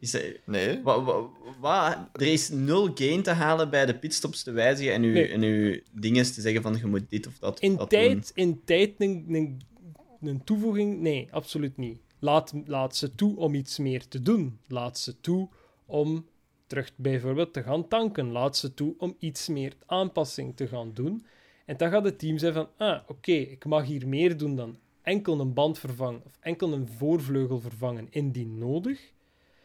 Is 0.00 0.10
dat, 0.10 0.22
Nee. 0.46 0.82
wa, 0.82 1.02
wa, 1.04 1.28
wa- 1.60 2.10
er 2.12 2.26
is 2.26 2.48
nul 2.48 2.90
gain 2.94 3.22
te 3.22 3.30
halen 3.30 3.70
bij 3.70 3.86
de 3.86 3.98
pitstops 3.98 4.42
te 4.42 4.50
wijzigen 4.50 4.92
en 4.92 5.02
uw, 5.02 5.12
Nee. 5.12 5.28
en 5.28 5.42
uw 5.42 5.80
dingen 5.92 6.24
te 6.32 6.40
zeggen 6.40 6.62
van 6.62 6.76
je 6.76 6.86
moet 6.86 7.10
dit 7.10 7.26
of 7.26 7.38
dat. 7.38 7.60
In 7.60 7.76
dat 7.76 7.90
doen. 7.90 7.98
tijd, 8.00 8.30
in 8.34 8.60
tijd 8.64 8.92
een, 8.98 9.24
een, 9.28 9.60
een 10.20 10.44
toevoeging? 10.44 11.00
Nee, 11.00 11.28
absoluut 11.30 11.76
niet. 11.76 12.00
Laat, 12.18 12.52
laat 12.66 12.96
ze 12.96 13.14
toe 13.14 13.36
om 13.36 13.54
iets 13.54 13.78
meer 13.78 14.08
te 14.08 14.22
doen. 14.22 14.58
Laat 14.66 14.98
ze 14.98 15.20
toe 15.20 15.48
om 15.86 16.26
terug 16.66 16.90
bijvoorbeeld 16.96 17.52
te 17.52 17.62
gaan 17.62 17.88
tanken. 17.88 18.32
Laat 18.32 18.56
ze 18.56 18.74
toe 18.74 18.94
om 18.98 19.14
iets 19.18 19.48
meer 19.48 19.72
aanpassing 19.86 20.56
te 20.56 20.68
gaan 20.68 20.90
doen. 20.94 21.24
En 21.66 21.76
dan 21.76 21.90
gaat 21.90 22.04
het 22.04 22.18
team 22.18 22.38
zeggen 22.38 22.68
van, 22.76 22.86
ah, 22.88 23.00
oké, 23.08 23.32
ik 23.32 23.64
mag 23.64 23.84
hier 23.86 24.08
meer 24.08 24.36
doen 24.36 24.56
dan 24.56 24.76
enkel 25.02 25.40
een 25.40 25.54
band 25.54 25.78
vervangen 25.78 26.20
of 26.24 26.32
enkel 26.40 26.72
een 26.72 26.88
voorvleugel 26.88 27.60
vervangen 27.60 28.06
indien 28.10 28.58
nodig. 28.58 29.12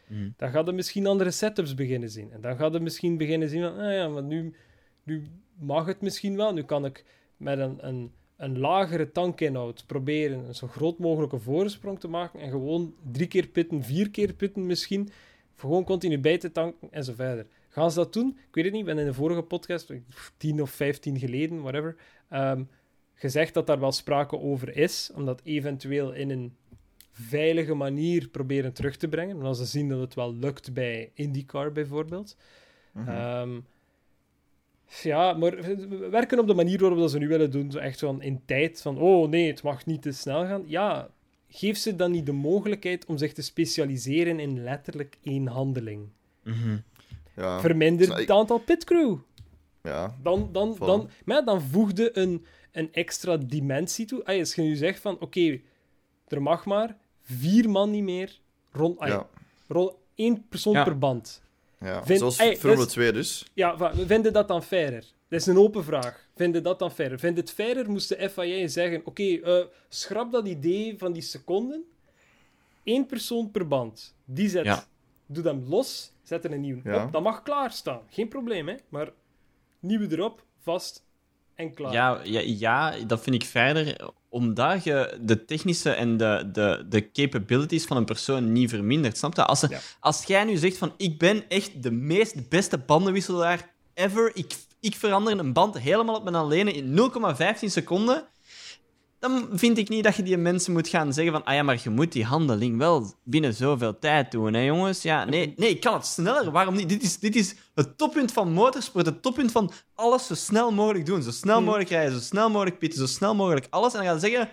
Mhm. 0.08 0.30
Dan 0.36 0.50
gaat 0.50 0.68
er 0.68 0.74
misschien 0.74 1.06
andere 1.06 1.30
setups 1.30 1.74
beginnen 1.74 2.10
zien. 2.10 2.32
En 2.32 2.40
dan 2.40 2.56
gaat 2.56 2.74
er 2.74 2.82
misschien 2.82 3.16
beginnen 3.16 3.48
zien 3.48 3.62
van, 3.62 3.78
ah 3.78 3.92
ja, 3.92 4.08
maar 4.08 4.22
nu, 4.22 4.54
nu 5.02 5.22
mag 5.58 5.86
het 5.86 6.00
misschien 6.00 6.36
wel. 6.36 6.52
Nu 6.52 6.62
kan 6.62 6.84
ik 6.84 7.04
met 7.36 7.58
een, 7.58 7.86
een, 7.86 8.12
een 8.36 8.58
lagere 8.58 9.12
tankinhoud 9.12 9.86
proberen 9.86 10.44
een 10.44 10.54
zo 10.54 10.66
groot 10.66 10.98
mogelijke 10.98 11.38
voorsprong 11.38 12.00
te 12.00 12.08
maken 12.08 12.40
en 12.40 12.50
gewoon 12.50 12.94
drie 13.12 13.28
keer 13.28 13.46
pitten, 13.46 13.82
vier 13.82 14.10
keer 14.10 14.34
pitten 14.34 14.66
misschien, 14.66 15.10
gewoon 15.54 15.84
continu 15.84 16.18
bij 16.18 16.38
te 16.38 16.52
tanken 16.52 16.88
en 16.90 17.04
zo 17.04 17.12
verder. 17.12 17.46
Gaan 17.68 17.90
ze 17.90 17.98
dat 17.98 18.12
doen? 18.12 18.38
Ik 18.48 18.54
weet 18.54 18.64
het 18.64 18.72
niet, 18.72 18.82
ik 18.82 18.94
ben 18.94 18.98
in 18.98 19.06
de 19.06 19.14
vorige 19.14 19.42
podcast, 19.42 19.92
tien 20.36 20.62
of 20.62 20.70
vijftien 20.70 21.18
geleden, 21.18 21.60
whatever, 21.60 21.96
ehm, 22.28 22.64
gezegd 23.14 23.54
dat 23.54 23.66
daar 23.66 23.80
wel 23.80 23.92
sprake 23.92 24.38
over 24.38 24.76
is, 24.76 25.10
om 25.14 25.24
dat 25.24 25.40
eventueel 25.44 26.12
in 26.12 26.30
een 26.30 26.56
veilige 27.14 27.74
manier 27.74 28.28
proberen 28.28 28.72
terug 28.72 28.96
te 28.96 29.08
brengen. 29.08 29.38
En 29.38 29.44
als 29.44 29.58
ze 29.58 29.64
zien 29.64 29.88
dat 29.88 30.00
het 30.00 30.14
wel 30.14 30.34
lukt 30.34 30.72
bij 30.72 31.10
IndyCar 31.14 31.72
bijvoorbeeld. 31.72 32.36
Mhm. 32.92 33.08
Ehm, 33.08 33.60
ja, 35.02 35.32
maar 35.32 35.56
we 35.88 36.08
werken 36.10 36.38
op 36.38 36.46
de 36.46 36.54
manier 36.54 36.78
waarop 36.78 36.98
dat 36.98 37.10
ze 37.10 37.18
nu 37.18 37.28
willen 37.28 37.50
doen. 37.50 37.70
Zo 37.70 37.78
echt 37.78 37.98
van 37.98 38.22
in 38.22 38.42
tijd 38.44 38.82
van, 38.82 38.98
oh 38.98 39.28
nee, 39.28 39.46
het 39.46 39.62
mag 39.62 39.86
niet 39.86 40.02
te 40.02 40.12
snel 40.12 40.46
gaan. 40.46 40.62
Ja, 40.66 41.10
geef 41.48 41.76
ze 41.76 41.96
dan 41.96 42.10
niet 42.10 42.26
de 42.26 42.32
mogelijkheid 42.32 43.06
om 43.06 43.18
zich 43.18 43.32
te 43.32 43.42
specialiseren 43.42 44.40
in 44.40 44.62
letterlijk 44.62 45.16
één 45.22 45.46
handeling. 45.46 46.08
Mhm. 46.42 46.76
ja. 47.36 47.60
Verminder 47.60 48.16
het 48.16 48.30
aantal 48.30 48.58
pitcrew. 48.58 49.16
ja. 49.82 50.16
Dan, 50.22 50.48
dan, 50.52 50.76
dan, 50.78 51.10
maar 51.24 51.36
ja, 51.36 51.42
dan 51.42 51.62
voegde 51.62 52.18
een, 52.18 52.44
een 52.72 52.92
extra 52.92 53.36
dimensie 53.36 54.06
toe. 54.06 54.24
Ah, 54.24 54.38
als 54.38 54.54
je 54.54 54.62
nu 54.62 54.74
zegt 54.74 55.00
van, 55.00 55.20
oké, 55.20 55.60
er 56.28 56.42
mag 56.42 56.64
maar 56.64 56.96
vier 57.24 57.70
man 57.70 57.90
niet 57.90 58.02
meer 58.02 58.38
rond... 58.72 58.98
Ja. 59.04 59.26
rol, 59.68 59.98
één 60.14 60.46
persoon 60.48 60.72
Ja. 60.72 60.84
per 60.84 60.98
band. 60.98 61.42
ja. 61.80 62.04
Vind- 62.04 62.18
Zoals 62.18 62.36
Ey, 62.38 62.56
Formule 62.56 62.76
dat 62.78 62.86
is- 62.86 62.92
2 62.92 63.12
dus. 63.12 63.46
Ja, 63.54 63.76
va- 63.76 63.94
vinden 63.94 64.32
dat 64.32 64.48
dan 64.48 64.62
fairer? 64.62 65.04
Dat 65.28 65.40
is 65.40 65.46
een 65.46 65.58
open 65.58 65.84
vraag. 65.84 66.28
Vinden 66.36 66.62
dat 66.62 66.78
dan 66.78 66.90
fairer? 66.90 67.18
Vindt 67.18 67.38
het 67.38 67.50
fairer, 67.50 67.90
moest 67.90 68.08
de 68.08 68.30
FIA 68.30 68.68
zeggen, 68.68 69.02
oké, 69.04 69.22
eh, 69.22 69.64
schrap 69.88 70.32
dat 70.32 70.46
idee 70.48 70.98
van 70.98 71.12
die 71.12 71.22
seconden. 71.22 71.84
Eén 72.84 73.06
persoon 73.06 73.50
per 73.50 73.68
band. 73.68 74.14
Die 74.24 74.48
zet. 74.48 74.64
Ja. 74.64 74.84
Doe 75.26 75.44
hem 75.44 75.64
los, 75.68 76.12
zet 76.22 76.44
er 76.44 76.52
een 76.52 76.60
nieuwe 76.60 76.80
Ja. 76.84 77.04
op. 77.04 77.12
Dat 77.12 77.22
mag 77.22 77.42
klaarstaan. 77.42 78.00
Geen 78.08 78.28
probleem, 78.28 78.68
hè. 78.68 78.74
Maar 78.88 79.10
nieuwe 79.80 80.10
erop, 80.12 80.44
vast 80.60 81.04
en 81.54 81.74
klaar. 81.74 81.92
Ja, 81.92 82.20
ja, 82.22 82.40
ja, 82.44 82.94
dat 83.06 83.22
vind 83.22 83.34
ik 83.42 83.44
verder. 83.48 84.10
Omdat 84.28 84.84
je 84.84 85.18
de 85.20 85.44
technische 85.44 85.90
en 85.90 86.16
de, 86.16 86.48
de, 86.52 86.86
de 86.88 87.10
capabilities 87.12 87.84
van 87.84 87.96
een 87.96 88.04
persoon 88.04 88.52
niet 88.52 88.70
vermindert. 88.70 89.16
Snap 89.18 89.34
je? 89.36 89.44
Als, 89.44 89.60
ze- 89.60 89.68
Ja. 89.70 89.78
als 90.00 90.24
jij 90.24 90.44
nu 90.44 90.56
zegt 90.56 90.76
van 90.78 90.92
ik 90.96 91.18
ben 91.18 91.44
echt 91.48 91.82
de 91.82 91.90
meest 91.90 92.48
beste 92.48 92.78
bandenwisselaar 92.78 93.70
ever, 93.94 94.30
ik, 94.34 94.54
ik 94.80 94.94
verander 94.96 95.38
een 95.38 95.52
band 95.52 95.78
helemaal 95.78 96.14
op 96.16 96.22
mijn 96.24 96.34
alleen 96.36 96.74
in 96.74 96.96
0,15 96.96 97.44
seconden, 97.60 98.24
dan 99.24 99.48
vind 99.52 99.78
ik 99.78 99.88
niet 99.88 100.04
dat 100.04 100.16
je 100.16 100.22
die 100.22 100.36
mensen 100.36 100.72
moet 100.72 100.88
gaan 100.88 101.12
zeggen 101.12 101.32
van 101.32 101.44
ah 101.44 101.54
ja, 101.54 101.62
maar 101.62 101.80
je 101.82 101.90
moet 101.90 102.12
die 102.12 102.24
handeling 102.24 102.78
wel 102.78 103.14
binnen 103.24 103.54
zoveel 103.54 103.98
tijd 103.98 104.30
doen, 104.30 104.54
hè 104.54 104.60
jongens? 104.60 105.02
Ja, 105.02 105.24
nee, 105.24 105.54
nee, 105.56 105.68
ik 105.70 105.80
kan 105.80 105.94
het 105.94 106.06
sneller. 106.06 106.50
Waarom 106.50 106.74
niet? 106.74 106.88
Dit 106.88 107.02
is, 107.02 107.18
dit 107.18 107.36
is 107.36 107.54
het 107.74 107.98
toppunt 107.98 108.32
van 108.32 108.52
motorsport, 108.52 109.06
het 109.06 109.22
toppunt 109.22 109.52
van 109.52 109.72
alles 109.94 110.26
zo 110.26 110.34
snel 110.34 110.72
mogelijk 110.72 111.06
doen. 111.06 111.22
Zo 111.22 111.30
snel 111.30 111.56
Hmm. 111.56 111.64
mogelijk 111.64 111.90
rijden, 111.90 112.12
zo 112.12 112.20
snel 112.20 112.50
mogelijk 112.50 112.78
pitten, 112.78 112.98
zo 112.98 113.06
snel 113.06 113.34
mogelijk 113.34 113.66
alles. 113.70 113.92
En 113.92 113.98
dan 113.98 114.06
gaan 114.08 114.20
ze 114.20 114.26
zeggen, 114.28 114.50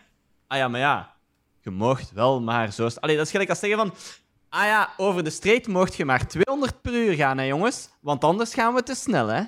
ah 0.47 0.57
ja, 0.57 0.67
maar 0.67 0.79
ja, 0.79 1.13
je 1.62 1.69
mocht 1.69 2.12
wel 2.12 2.41
maar 2.41 2.71
zo... 2.73 2.89
Allee, 2.99 3.15
dat 3.15 3.25
is 3.25 3.31
gelijk 3.31 3.49
als 3.49 3.60
zeggen 3.60 3.79
van, 3.79 3.93
ah 4.49 4.63
ja, 4.65 4.89
over 4.97 5.23
de 5.23 5.29
streep 5.29 5.67
mocht 5.67 5.95
je 5.95 6.05
maar 6.05 6.27
200 6.27 6.81
per 6.81 6.93
uur 6.93 7.13
gaan, 7.13 7.38
hè 7.38 7.43
jongens? 7.43 7.89
Want 8.01 8.23
anders 8.23 8.53
gaan 8.53 8.73
we 8.73 8.84
te 8.84 8.95
snel, 8.95 9.27
hè? 9.27 9.41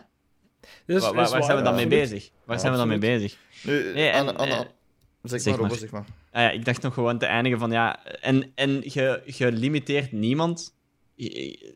Dus, 0.85 1.09
waar 1.11 1.27
zijn 1.43 1.57
we 1.57 1.61
dan 1.63 1.75
mee 1.75 1.87
bezig? 1.87 2.29
Waar 2.45 2.55
Ja, 2.55 2.61
zijn 2.61 2.71
we 2.71 2.77
dan 2.77 2.87
mee 2.87 2.97
bezig? 2.97 3.37
Nu, 3.63 3.93
Nee, 3.93 4.09
en- 4.09 4.37
eh, 4.37 4.59
zeg, 5.29 5.41
zeg 5.41 5.53
maar, 5.53 5.61
maar. 5.61 5.71
Robert, 5.71 5.79
zeg 5.79 5.91
maar. 5.91 6.05
Ah 6.31 6.41
ja, 6.41 6.49
ik 6.51 6.65
dacht 6.65 6.81
nog 6.81 6.93
gewoon 6.93 7.17
te 7.17 7.25
eindigen 7.25 7.59
van 7.59 7.71
ja. 7.71 8.05
En, 8.05 8.51
en 8.55 8.69
je, 8.83 9.21
je 9.25 9.51
limiteert 9.51 10.11
niemand. 10.11 10.75
Je, 11.15 11.29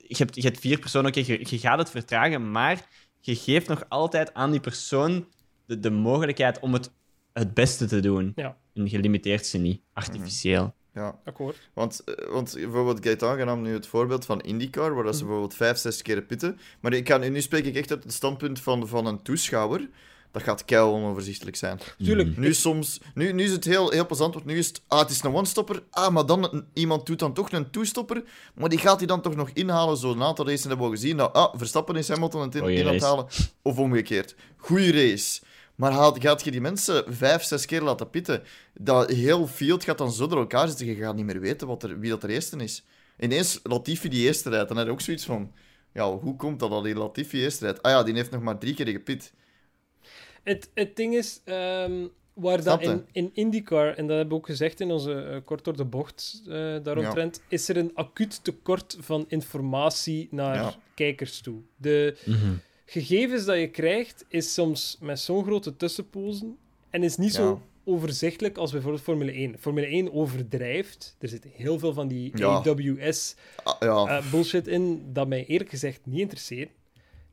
je 0.07 0.15
hebt, 0.17 0.35
je 0.35 0.41
hebt 0.41 0.59
vier 0.59 0.79
personen, 0.79 1.09
oké, 1.09 1.19
je, 1.19 1.39
je 1.49 1.59
gaat 1.59 1.77
het 1.77 1.89
vertragen, 1.89 2.51
maar 2.51 2.87
je 3.19 3.35
geeft 3.35 3.67
nog 3.67 3.83
altijd 3.89 4.33
aan 4.33 4.51
die 4.51 4.59
persoon 4.59 5.27
de, 5.65 5.79
de 5.79 5.89
mogelijkheid 5.89 6.59
om 6.59 6.73
het 6.73 6.91
het 7.33 7.53
beste 7.53 7.85
te 7.85 7.99
doen. 7.99 8.31
Ja. 8.35 8.57
En 8.73 8.89
je 8.89 8.99
limiteert 8.99 9.45
ze 9.45 9.57
niet, 9.57 9.81
artificieel. 9.93 10.75
Ja, 10.93 11.19
Akkoord. 11.25 11.69
want, 11.73 12.03
eh, 12.03 12.31
want 12.31 12.53
bijvoorbeeld 12.53 13.05
Gaetan 13.05 13.45
nam 13.45 13.61
nu 13.61 13.73
het 13.73 13.87
voorbeeld 13.87 14.25
van 14.25 14.41
IndyCar, 14.41 14.93
waar 14.93 15.03
dat 15.03 15.11
Mhm. 15.11 15.13
ze 15.13 15.23
bijvoorbeeld 15.23 15.55
vijf, 15.55 15.77
zes 15.77 16.01
keer 16.01 16.21
pitten. 16.21 16.59
Maar 16.79 16.93
ik 16.93 17.03
kan, 17.03 17.31
nu 17.31 17.41
spreek 17.41 17.65
ik 17.65 17.75
echt 17.75 17.91
uit 17.91 18.03
het 18.03 18.13
standpunt 18.13 18.59
van, 18.59 18.87
van 18.87 19.05
een 19.05 19.21
toeschouwer. 19.21 19.89
Dat 20.37 20.45
gaat 20.45 20.65
keil 20.65 20.93
onoverzichtelijk 20.93 21.55
zijn. 21.57 21.79
Tuurlijk. 22.03 22.37
Nu, 22.37 22.53
soms, 22.53 22.99
nu, 23.13 23.31
nu 23.33 23.43
is 23.43 23.51
het 23.51 23.63
heel, 23.65 23.89
heel 23.91 24.05
plezant, 24.05 24.33
want 24.33 24.45
nu 24.45 24.57
is 24.57 24.67
het, 24.67 24.81
ah, 24.87 24.99
het 24.99 25.09
is 25.09 25.23
een 25.23 25.33
one-stopper, 25.33 25.83
ah, 25.89 26.13
maar 26.13 26.25
dan 26.25 26.53
een- 26.53 26.65
iemand 26.73 27.05
doet 27.05 27.19
dan 27.19 27.33
toch 27.33 27.51
een 27.51 27.71
two-stopper, 27.71 28.23
maar 28.55 28.69
die 28.69 28.79
gaat 28.79 28.97
hij 28.97 29.07
dan 29.07 29.21
toch 29.21 29.35
nog 29.35 29.49
inhalen. 29.53 29.97
Zo'n 29.97 30.23
aantal 30.23 30.45
races 30.47 30.63
hebben 30.63 30.85
we 30.89 30.95
gezien, 30.95 31.19
ah, 31.19 31.53
Verstappen 31.57 31.95
is 31.95 32.07
Hamilton 32.09 32.41
aan 32.41 32.45
het 32.47 32.55
in, 32.55 32.61
in 32.79 32.87
aan 32.87 32.93
het 32.93 33.03
halen, 33.03 33.25
of 33.61 33.77
omgekeerd. 33.77 34.35
Goeie 34.57 34.91
race. 34.91 35.41
Maar 35.75 35.91
haalt, 35.91 36.21
gaat 36.21 36.43
je 36.43 36.51
die 36.51 36.61
mensen 36.61 37.03
vijf, 37.07 37.43
zes 37.43 37.65
keer 37.65 37.81
laten 37.81 38.09
pitten, 38.09 38.43
dat 38.73 39.09
heel 39.11 39.47
field 39.47 39.83
gaat 39.83 39.97
dan 39.97 40.11
zo 40.11 40.27
door 40.27 40.39
elkaar 40.39 40.67
zitten, 40.67 40.85
je 40.85 40.95
gaat 40.95 41.15
niet 41.15 41.25
meer 41.25 41.39
weten 41.39 41.67
wat 41.67 41.83
er, 41.83 41.99
wie 41.99 42.09
dat 42.09 42.23
er 42.23 42.29
eerste 42.29 42.57
is. 42.57 42.83
Ineens 43.19 43.59
Latifi 43.63 44.09
die 44.09 44.25
eerste 44.25 44.49
rijdt, 44.49 44.67
dan 44.67 44.77
heb 44.77 44.85
je 44.85 44.91
ook 44.91 45.01
zoiets 45.01 45.25
van, 45.25 45.51
ja, 45.93 46.11
hoe 46.17 46.35
komt 46.35 46.59
dat 46.59 46.69
dat 46.69 46.83
die 46.83 46.95
Latifi 46.95 47.41
eerste 47.41 47.63
rijdt? 47.63 47.81
Ah 47.83 47.91
ja, 47.91 48.03
die 48.03 48.13
heeft 48.13 48.31
nog 48.31 48.41
maar 48.41 48.57
drie 48.57 48.73
keer 48.73 48.87
gepit. 48.87 49.33
Het, 50.47 50.69
het 50.73 50.95
ding 50.95 51.15
is, 51.15 51.41
ehm, 51.43 52.07
waar 52.33 52.63
dat 52.63 52.81
in, 52.81 53.05
in 53.11 53.29
IndyCar, 53.33 53.87
en 53.95 54.07
dat 54.07 54.15
hebben 54.17 54.27
we 54.35 54.35
ook 54.41 54.45
gezegd 54.45 54.79
in 54.79 54.91
onze 54.91 55.13
eh, 55.13 55.37
kort 55.45 55.63
door 55.63 55.77
de 55.77 55.85
bocht 55.85 56.41
eh 56.47 56.51
daaromtrent, 56.83 57.41
is 57.47 57.69
er 57.69 57.77
een 57.77 57.91
acuut 57.93 58.43
tekort 58.43 58.97
van 58.99 59.25
informatie 59.27 60.27
naar 60.31 60.55
Ja. 60.55 60.75
kijkers 60.95 61.41
toe. 61.41 61.59
De 61.75 62.17
Mhm. 62.25 62.53
gegevens 62.85 63.45
dat 63.45 63.57
je 63.57 63.67
krijgt, 63.69 64.25
is 64.27 64.53
soms 64.53 64.97
met 65.01 65.19
zo'n 65.19 65.43
grote 65.43 65.75
tussenpozen 65.77 66.57
en 66.89 67.03
is 67.03 67.17
niet 67.17 67.31
Ja. 67.33 67.37
zo 67.39 67.61
overzichtelijk 67.83 68.57
als 68.57 68.71
bijvoorbeeld 68.71 69.03
Formule 69.03 69.31
1. 69.31 69.55
Formule 69.59 69.87
1 69.87 70.13
overdrijft. 70.13 71.15
Er 71.19 71.27
zit 71.29 71.43
heel 71.51 71.79
veel 71.79 71.93
van 71.93 72.07
die 72.07 72.31
Ja. 72.37 72.47
AWS 72.47 73.35
Ah, 73.63 73.75
ja, 73.79 74.05
eh, 74.17 74.31
bullshit 74.31 74.67
in 74.67 75.03
dat 75.13 75.27
mij 75.27 75.45
eerlijk 75.45 75.69
gezegd 75.69 75.99
niet 76.05 76.19
interesseert. 76.19 76.69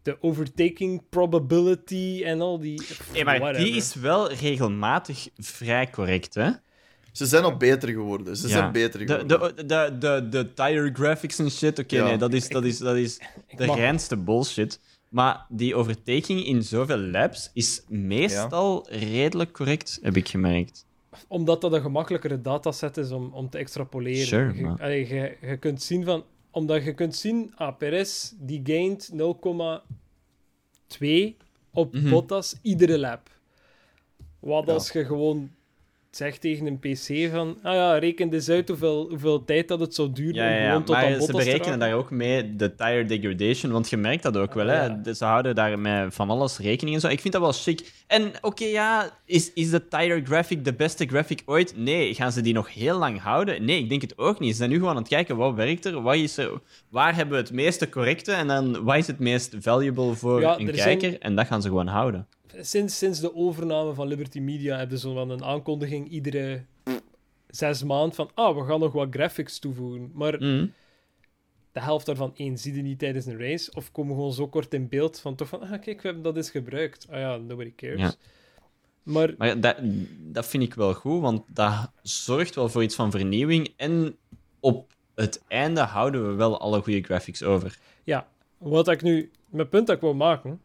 De 0.05 0.17
overtaking 0.21 1.03
probability 1.11 2.23
en 2.25 2.41
al 2.41 2.59
die... 2.59 2.83
Hey, 3.13 3.25
maar 3.25 3.39
whatever. 3.39 3.65
die 3.65 3.77
is 3.77 3.95
wel 3.95 4.33
regelmatig 4.33 5.29
vrij 5.37 5.91
correct, 5.91 6.35
hè? 6.35 6.51
ze 7.13 7.27
zijn 7.27 7.45
al 7.45 7.57
beter 7.57 7.89
geworden. 7.89 8.37
Ze 8.37 8.47
Ja. 8.49 8.53
zijn 8.53 8.73
beter 8.73 9.07
De, 9.07 9.13
geworden. 9.19 9.57
de, 9.57 9.67
de, 9.67 9.97
de, 9.99 10.29
de 10.29 10.53
tire 10.55 10.91
graphics 10.93 11.39
en 11.39 11.51
shit, 11.51 11.79
oké, 11.79 11.97
Ja. 11.97 12.05
nee, 12.05 12.17
dat 12.17 12.33
is, 12.33 12.49
dat 12.49 12.65
is, 12.65 12.79
dat 12.79 12.97
is 12.97 13.21
de 13.57 13.67
mag- 13.67 13.77
reinste 13.77 14.17
bullshit. 14.17 14.81
Maar 15.09 15.47
die 15.49 15.75
overtaking 15.75 16.45
in 16.47 16.63
zoveel 16.63 16.99
laps 16.99 17.51
is 17.53 17.83
meestal 17.89 18.87
redelijk 18.91 19.53
correct, 19.53 19.99
heb 20.03 20.17
ik 20.17 20.29
gemerkt. 20.29 20.87
Omdat 21.29 21.61
dat 21.61 21.73
een 21.73 21.81
gemakkelijkere 21.81 22.41
dataset 22.41 22.97
is 22.97 23.11
om, 23.11 23.31
om 23.33 23.51
te 23.51 23.59
extrapoleren. 23.59 24.27
Sure, 24.27 24.55
je, 24.55 24.63
maar- 24.63 24.81
allee, 24.83 25.09
je, 25.09 25.37
je 25.41 25.57
kunt 25.57 25.83
zien 25.83 26.05
van... 26.05 26.25
Omdat 26.55 26.85
je 26.85 26.95
kunt 26.95 27.17
zien, 27.17 27.53
ah, 27.57 27.77
Perez 27.77 28.33
die 28.37 28.61
gaint 28.65 29.11
0,2 29.13 31.37
op 31.73 31.93
Mhm. 31.93 32.11
Bottas 32.11 32.57
iedere 32.63 32.99
lap. 32.99 33.31
Wat 34.41 34.67
Ja. 34.67 34.73
als 34.73 34.91
je 34.91 35.05
gewoon 35.05 35.51
zegt 36.17 36.41
tegen 36.41 36.67
een 36.67 36.79
PC 36.79 37.31
van... 37.33 37.57
Ah 37.63 37.75
ja, 37.75 37.99
reken 37.99 38.33
eens 38.33 38.49
uit 38.49 38.69
hoeveel, 38.69 39.07
hoeveel 39.09 39.45
tijd 39.45 39.69
dat 39.69 39.81
het 39.81 39.95
zou 39.95 40.13
duren 40.13 40.35
Ja, 40.35 40.47
om 40.47 40.53
ja, 40.53 40.59
ja. 40.59 40.69
gewoon 40.69 40.85
tot 40.85 40.95
maar 40.97 41.21
ze 41.21 41.33
berekenen 41.33 41.79
daar 41.79 41.95
ook 41.95 42.11
mee 42.11 42.57
de 42.57 42.75
tire 42.75 43.05
degradation, 43.05 43.73
want 43.73 43.91
je 43.91 43.97
merkt 43.97 44.23
dat 44.23 44.37
ook 44.37 44.55
wel. 44.55 44.67
Hè? 44.67 44.85
Ja. 44.85 44.89
Dus 44.89 45.19
Ze 45.19 45.25
houden 45.25 45.55
daar 45.55 45.79
met 45.79 46.15
van 46.15 46.31
alles 46.31 46.59
rekening 46.59 46.95
en 46.97 47.01
zo. 47.03 47.09
Ik 47.09 47.21
vind 47.21 47.33
dat 47.33 47.43
wel 47.43 47.53
chic. 47.53 47.93
En 48.07 48.33
oké, 48.41 48.65
ja, 48.65 49.11
is, 49.25 49.53
is 49.53 49.71
de 49.71 49.89
tire 49.89 50.23
graphic 50.25 50.65
de 50.65 50.73
beste 50.75 51.07
graphic 51.07 51.43
ooit? 51.47 51.77
Nee. 51.77 52.15
Gaan 52.15 52.33
ze 52.33 52.41
die 52.41 52.55
nog 52.55 52.75
heel 52.75 52.99
lang 52.99 53.21
houden? 53.21 53.65
Nee, 53.65 53.79
ik 53.79 53.89
denk 53.89 54.01
het 54.03 54.19
ook 54.19 54.39
niet. 54.41 54.51
Ze 54.51 54.57
zijn 54.57 54.71
nu 54.71 54.77
gewoon 54.77 54.91
aan 54.91 54.97
het 54.97 55.09
kijken 55.09 55.37
wat 55.37 55.55
werkt 55.55 55.85
er, 55.85 56.03
wat 56.03 56.15
is 56.15 56.37
er, 56.37 56.51
waar 56.89 57.15
hebben 57.15 57.37
we 57.37 57.43
het 57.43 57.53
meeste 57.53 57.89
correcte 57.89 58.33
en 58.33 58.47
dan 58.47 58.85
wat 58.85 58.97
is 58.97 59.07
het 59.07 59.19
meest 59.19 59.55
valuable 59.61 60.15
voor 60.15 60.43
een 60.43 60.69
er 60.69 60.77
zijn- 60.77 60.99
kijker. 60.99 61.21
En 61.21 61.35
dat 61.37 61.47
gaan 61.47 61.63
ze 61.63 61.69
gewoon 61.69 61.87
houden. 61.87 62.27
Sinds, 62.61 62.99
sinds 62.99 63.21
de 63.21 63.35
overname 63.35 63.95
van 63.95 64.07
Liberty 64.07 64.41
Media 64.41 64.77
hebben 64.77 64.99
ze 64.99 65.13
van 65.13 65.31
een 65.31 65.45
aankondiging 65.45 66.09
iedere 66.09 66.65
zes 67.47 67.83
maanden 67.83 68.15
van 68.15 68.31
ah, 68.35 68.57
we 68.57 68.65
gaan 68.65 68.81
nog 68.81 68.93
wat 68.93 69.09
graphics 69.11 69.59
toevoegen. 69.59 70.11
Maar 70.15 70.35
Mhm. 70.35 70.67
de 71.73 71.81
helft 71.81 72.07
daarvan, 72.07 72.33
één, 72.37 72.59
zie 72.59 72.75
je 72.75 72.83
niet 72.83 72.99
tijdens 72.99 73.27
een 73.27 73.39
race, 73.39 73.73
of 73.75 73.93
komen 73.93 74.15
gewoon 74.15 74.33
zo 74.33 74.49
kort 74.49 74.75
in 74.75 74.89
beeld 74.89 75.21
van 75.21 75.35
toch 75.35 75.49
van, 75.49 75.61
ah 75.61 75.71
kijk, 75.81 76.01
we 76.01 76.07
hebben 76.07 76.23
dat 76.23 76.37
eens 76.37 76.51
gebruikt. 76.51 77.07
Ah 77.11 77.19
ja, 77.19 77.37
nobody 77.37 77.73
cares. 77.77 78.01
Ja. 78.01 78.15
Maar 79.03 79.35
Maar 79.39 79.49
ja, 79.49 79.55
dat, 79.55 79.77
dat 80.19 80.47
vind 80.47 80.63
ik 80.63 80.75
wel 80.75 80.95
goed, 80.95 81.21
want 81.21 81.43
dat 81.47 81.91
zorgt 82.03 82.55
wel 82.55 82.69
voor 82.69 82.83
iets 82.83 82.95
van 82.95 83.11
vernieuwing. 83.11 83.73
En 83.77 84.17
op 84.61 84.93
het 85.15 85.43
einde 85.49 85.81
houden 85.81 86.29
we 86.29 86.35
wel 86.35 86.59
alle 86.61 86.83
goede 86.83 87.03
graphics 87.03 87.43
over. 87.43 87.79
ja, 88.05 88.29
wat 88.59 88.89
ik 88.89 89.03
nu, 89.03 89.31
mijn 89.49 89.69
punt 89.69 89.87
dat 89.87 89.97
ik 89.97 90.03
wou 90.03 90.15
maken, 90.15 90.61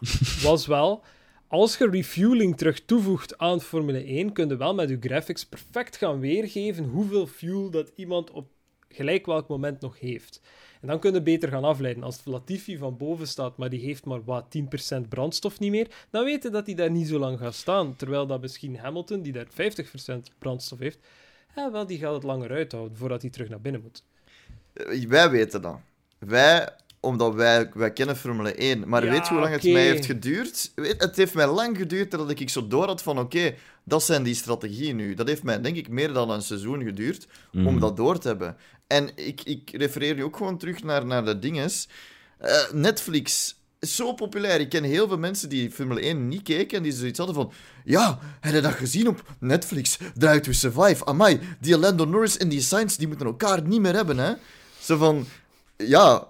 was 0.42 0.66
wel, 0.66 1.02
als 1.50 1.78
je 1.78 1.90
refueling 1.90 2.56
terug 2.56 2.84
toevoegt 2.84 3.38
aan 3.38 3.60
Formule 3.60 4.04
1, 4.04 4.32
kun 4.32 4.48
je 4.48 4.56
wel 4.56 4.74
met 4.74 4.88
je 4.88 4.96
graphics 5.00 5.46
perfect 5.46 5.96
gaan 5.96 6.20
weergeven 6.20 6.84
hoeveel 6.84 7.26
fuel 7.26 7.70
dat 7.70 7.92
iemand 7.94 8.30
op 8.30 8.48
gelijk 8.88 9.26
welk 9.26 9.48
moment 9.48 9.80
nog 9.80 10.00
heeft. 10.00 10.40
En 10.80 10.88
dan 10.88 10.98
kun 10.98 11.12
je 11.12 11.22
beter 11.22 11.48
gaan 11.48 11.64
afleiden. 11.64 12.02
Als 12.02 12.20
Latifi 12.24 12.76
van 12.76 12.96
boven 12.96 13.28
staat, 13.28 13.56
maar 13.56 13.70
die 13.70 13.80
heeft 13.80 14.04
maar 14.04 14.24
wat 14.24 14.56
10% 14.96 15.08
brandstof 15.08 15.58
niet 15.58 15.70
meer, 15.70 16.06
dan 16.10 16.24
weten 16.24 16.52
dat 16.52 16.66
hij 16.66 16.74
daar 16.74 16.90
niet 16.90 17.08
zo 17.08 17.18
lang 17.18 17.38
gaat 17.38 17.54
staan. 17.54 17.96
Terwijl 17.96 18.26
dat 18.26 18.40
misschien 18.40 18.78
Hamilton, 18.78 19.22
die 19.22 19.32
daar 19.32 19.46
50% 19.46 20.38
brandstof 20.38 20.78
heeft, 20.78 20.98
ja, 21.56 21.70
wel, 21.70 21.86
die 21.86 21.98
gaat 21.98 22.14
het 22.14 22.22
langer 22.22 22.50
uithouden 22.50 22.96
voordat 22.96 23.22
hij 23.22 23.30
terug 23.30 23.48
naar 23.48 23.60
binnen 23.60 23.82
moet. 23.82 24.04
Eh, 24.72 25.06
Wij 25.08 25.30
weten 25.30 25.62
dat. 25.62 25.78
Wij, 26.18 26.68
omdat 27.00 27.34
wij, 27.34 27.70
wij 27.74 27.92
kennen 27.92 28.16
Formule 28.16 28.54
1. 28.54 28.88
Maar 28.88 29.04
Ja, 29.04 29.10
weet 29.10 29.26
je 29.26 29.32
hoe 29.32 29.42
lang 29.42 29.52
het 29.54 29.62
mij 29.62 29.82
heeft 29.82 30.06
geduurd? 30.06 30.72
Weet, 30.74 31.02
het 31.02 31.16
heeft 31.16 31.34
mij 31.34 31.46
lang 31.46 31.76
geduurd 31.76 32.10
dat 32.10 32.30
ik 32.30 32.50
zo 32.50 32.66
door 32.66 32.86
had 32.86 33.02
van 33.02 33.18
oké, 33.18 33.54
dat 33.84 34.02
zijn 34.02 34.22
die 34.22 34.34
strategieën 34.34 34.96
nu. 34.96 35.14
Dat 35.14 35.28
heeft 35.28 35.42
mij 35.42 35.60
denk 35.60 35.76
ik 35.76 35.88
meer 35.88 36.12
dan 36.12 36.30
een 36.30 36.42
seizoen 36.42 36.82
geduurd 36.82 37.26
Mhm. 37.52 37.66
om 37.66 37.80
dat 37.80 37.96
door 37.96 38.18
te 38.18 38.28
hebben. 38.28 38.56
En 38.86 39.10
ik, 39.14 39.40
ik 39.44 39.70
refereer 39.72 40.14
nu 40.14 40.24
ook 40.24 40.36
gewoon 40.36 40.58
terug 40.58 40.82
naar, 40.82 41.06
naar 41.06 41.24
de 41.24 41.38
dinges. 41.38 41.88
Eh, 42.38 42.70
Netflix 42.72 43.54
is 43.78 43.96
zo 43.96 44.12
populair. 44.12 44.60
Ik 44.60 44.68
ken 44.68 44.84
heel 44.84 45.08
veel 45.08 45.18
mensen 45.18 45.48
die 45.48 45.70
Formule 45.70 46.00
1 46.00 46.28
niet 46.28 46.42
keken 46.42 46.76
en 46.76 46.82
die 46.82 46.92
zoiets 46.92 47.18
hadden 47.18 47.36
van... 47.36 47.52
Ja, 47.84 48.18
heb 48.40 48.54
je 48.54 48.60
dat 48.60 48.72
gezien 48.72 49.08
op 49.08 49.24
Netflix? 49.38 49.98
Drive 50.14 50.40
to 50.40 50.52
Survive. 50.52 51.04
Amai, 51.04 51.40
die 51.60 51.78
Lando 51.78 52.04
Norris 52.04 52.36
en 52.36 52.48
die 52.48 52.60
Sainz, 52.60 52.96
die 52.96 53.08
moeten 53.08 53.26
elkaar 53.26 53.62
niet 53.62 53.80
meer 53.80 53.94
hebben, 53.94 54.18
hè? 54.18 54.32
Zo 54.80 54.96
van... 54.96 55.26
Ja, 55.76 56.28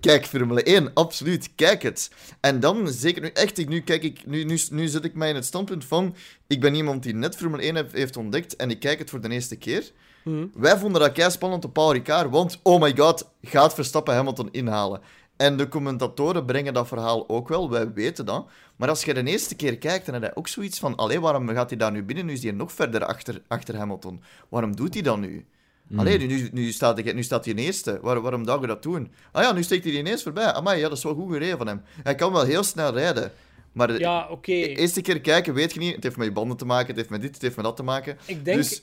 kijk 0.00 0.26
Formule 0.26 0.62
1, 0.62 0.90
absoluut, 0.94 1.50
kijk 1.54 1.82
het. 1.82 2.10
En 2.40 2.60
dan, 2.60 2.88
zeker 2.88 3.22
nu, 3.22 3.28
echt, 3.28 3.68
nu, 3.68 3.80
kijk 3.80 4.02
ik, 4.02 4.26
nu, 4.26 4.44
nu, 4.44 4.58
nu 4.70 4.88
zit 4.88 5.04
ik 5.04 5.14
mij 5.14 5.28
in 5.28 5.34
het 5.34 5.44
standpunt 5.44 5.84
van... 5.84 6.14
Ik 6.46 6.60
ben 6.60 6.74
iemand 6.74 7.02
die 7.02 7.14
net 7.14 7.36
Formule 7.36 7.62
1 7.62 7.76
heeft, 7.76 7.92
heeft 7.92 8.16
ontdekt 8.16 8.56
en 8.56 8.70
ik 8.70 8.80
kijk 8.80 8.98
het 8.98 9.10
voor 9.10 9.20
de 9.20 9.28
eerste 9.28 9.56
keer. 9.56 9.92
Mhm. 10.24 10.46
Wij 10.54 10.78
vonden 10.78 11.00
dat 11.00 11.12
kei 11.12 11.30
spannend 11.30 11.64
op 11.64 11.72
Paul 11.72 11.92
Ricard, 11.92 12.30
want 12.30 12.60
oh 12.62 12.80
my 12.80 12.96
god, 12.96 13.30
gaat 13.42 13.74
Verstappen 13.74 14.14
Hamilton 14.14 14.48
inhalen. 14.50 15.00
En 15.36 15.56
de 15.56 15.68
commentatoren 15.68 16.44
brengen 16.44 16.74
dat 16.74 16.88
verhaal 16.88 17.28
ook 17.28 17.48
wel, 17.48 17.70
wij 17.70 17.92
weten 17.92 18.26
dat. 18.26 18.46
Maar 18.76 18.88
als 18.88 19.04
je 19.04 19.14
de 19.14 19.22
eerste 19.24 19.54
keer 19.54 19.78
kijkt, 19.78 20.06
dan 20.06 20.14
heb 20.14 20.22
je 20.22 20.36
ook 20.36 20.48
zoiets 20.48 20.78
van: 20.78 20.96
allee, 20.96 21.20
waarom 21.20 21.48
gaat 21.48 21.68
hij 21.70 21.78
daar 21.78 21.92
nu 21.92 22.02
binnen? 22.02 22.26
Nu 22.26 22.32
is 22.32 22.42
hij 22.42 22.52
nog 22.52 22.72
verder 22.72 23.04
achter, 23.04 23.42
achter 23.48 23.76
Hamilton. 23.76 24.22
Waarom 24.48 24.76
doet 24.76 24.94
hij 24.94 25.02
dat 25.02 25.18
nu? 25.18 25.46
Allee, 25.96 26.18
nu, 26.18 26.48
nu, 26.52 26.72
staat 26.72 27.02
hij, 27.02 27.12
nu 27.12 27.22
staat 27.22 27.44
hij 27.44 27.54
in 27.54 27.60
eerste. 27.60 27.98
Waar, 28.02 28.20
waarom 28.20 28.44
zou 28.44 28.60
je 28.60 28.66
dat 28.66 28.82
doen? 28.82 29.12
Ah 29.32 29.42
ja, 29.42 29.52
nu 29.52 29.62
steekt 29.62 29.84
hij 29.84 29.92
ineens 29.92 30.22
voorbij. 30.22 30.52
Amai, 30.52 30.80
ja, 30.80 30.88
dat 30.88 30.98
is 30.98 31.04
wel 31.04 31.14
goed 31.14 31.32
gereden 31.32 31.58
van 31.58 31.66
hem. 31.66 31.82
Hij 32.02 32.14
kan 32.14 32.32
wel 32.32 32.44
heel 32.44 32.62
snel 32.62 32.92
rijden. 32.92 33.32
Maar 33.72 33.86
de 33.86 33.98
Ja, 33.98 34.28
oké. 34.30 34.52
de 34.52 34.74
eerste 34.74 35.00
keer 35.00 35.20
kijken, 35.20 35.54
weet 35.54 35.72
je 35.72 35.78
niet. 35.78 35.94
Het 35.94 36.02
heeft 36.02 36.16
met 36.16 36.26
je 36.26 36.32
banden 36.32 36.56
te 36.56 36.64
maken, 36.64 36.86
het 36.86 36.96
heeft 36.96 37.10
met 37.10 37.20
dit, 37.20 37.32
het 37.32 37.42
heeft 37.42 37.56
met 37.56 37.64
dat 37.64 37.76
te 37.76 37.82
maken. 37.82 38.18
Ik 38.26 38.44
denk... 38.44 38.56
Dus, 38.56 38.82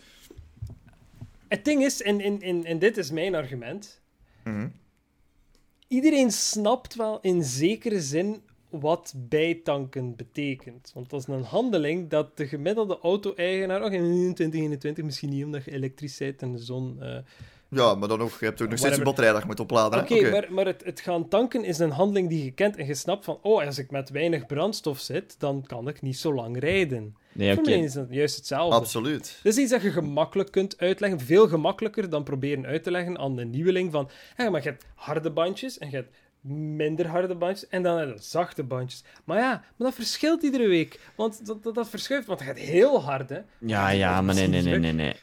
Het 1.47 1.65
ding 1.65 1.83
is, 1.83 2.01
en, 2.01 2.19
en, 2.19 2.41
en, 2.41 2.65
en 2.65 2.79
dit 2.79 2.97
is 2.97 3.11
mijn 3.11 3.35
argument, 3.35 4.01
mhm. 4.43 4.67
iedereen 5.87 6.31
snapt 6.31 6.95
wel 6.95 7.19
in 7.21 7.43
zekere 7.43 8.01
zin 8.01 8.41
wat 8.69 9.13
bijtanken 9.17 10.15
betekent. 10.15 10.91
Want 10.93 11.09
dat 11.09 11.19
is 11.19 11.27
een 11.27 11.43
handeling 11.43 12.09
dat 12.09 12.37
de 12.37 12.47
gemiddelde 12.47 12.99
auto-eigenaar, 13.01 13.81
ook 13.81 13.91
in 13.91 14.33
2021 14.33 15.03
misschien 15.03 15.29
niet 15.29 15.45
omdat 15.45 15.63
je 15.65 15.71
elektrisch 15.71 16.17
bent 16.17 16.41
en 16.41 16.51
de 16.51 16.57
zon... 16.57 16.97
eh, 17.01 17.17
Ja, 17.69 17.95
maar 17.95 18.07
dan 18.07 18.17
nog, 18.19 18.39
je 18.39 18.45
hebt 18.45 18.61
ook 18.61 18.69
nog 18.69 18.77
steeds 18.79 18.97
een 18.97 19.03
batterij 19.03 19.31
dat 19.31 19.41
je 19.41 19.47
moet 19.47 19.59
opladen. 19.59 19.99
Oké, 19.99 20.29
maar, 20.29 20.47
maar 20.49 20.65
het, 20.65 20.83
het 20.85 20.99
gaan 20.99 21.27
tanken 21.27 21.63
is 21.63 21.79
een 21.79 21.91
handeling 21.91 22.29
die 22.29 22.43
je 22.43 22.51
kent 22.51 22.75
en 22.75 22.85
je 22.85 22.95
snapt 22.95 23.25
van, 23.25 23.39
oh, 23.41 23.65
als 23.65 23.77
ik 23.77 23.91
met 23.91 24.09
weinig 24.09 24.45
brandstof 24.45 24.99
zit, 24.99 25.35
dan 25.39 25.63
kan 25.67 25.87
ik 25.87 26.01
niet 26.01 26.17
zo 26.17 26.33
lang 26.33 26.59
rijden. 26.59 27.15
Nee, 27.31 27.53
Voor 27.53 27.61
oké. 27.63 27.69
mij 27.71 27.79
is 27.83 27.93
dat 27.93 28.07
juist 28.09 28.35
hetzelfde. 28.35 28.75
Absoluut. 28.75 29.39
Dat 29.43 29.53
is 29.53 29.59
iets 29.59 29.71
dat 29.71 29.81
je 29.81 29.91
gemakkelijk 29.91 30.51
kunt 30.51 30.77
uitleggen. 30.77 31.19
Veel 31.19 31.47
gemakkelijker 31.47 32.09
dan 32.09 32.23
proberen 32.23 32.65
uit 32.65 32.83
te 32.83 32.91
leggen 32.91 33.17
aan 33.19 33.35
de 33.35 33.45
nieuweling 33.45 33.91
van... 33.91 34.09
Hé, 34.35 34.49
maar 34.49 34.63
je 34.63 34.69
hebt 34.69 34.85
harde 34.95 35.31
bandjes 35.31 35.77
en 35.77 35.89
je 35.89 35.95
hebt 35.95 36.15
minder 36.41 37.07
harde 37.07 37.35
bandjes 37.35 37.69
en 37.69 37.83
dan 37.83 37.97
heb 37.97 38.15
je 38.15 38.21
zachte 38.21 38.63
bandjes. 38.63 39.03
Maar 39.23 39.37
ja, 39.37 39.49
maar 39.49 39.87
dat 39.87 39.93
verschilt 39.93 40.43
iedere 40.43 40.67
week. 40.67 40.99
Want 41.15 41.45
dat, 41.45 41.63
dat, 41.63 41.75
dat 41.75 41.89
verschuift. 41.89 42.27
Want 42.27 42.39
je 42.39 42.45
gaat 42.45 42.57
heel 42.57 43.03
hard, 43.03 43.29
hè. 43.29 43.39
Ja, 43.57 43.89
ja, 43.89 44.21
maar 44.21 44.35
nee, 44.35 44.47
nee, 44.47 44.61
nee, 44.61 44.79
nee. 44.79 44.93
nee. 44.93 45.15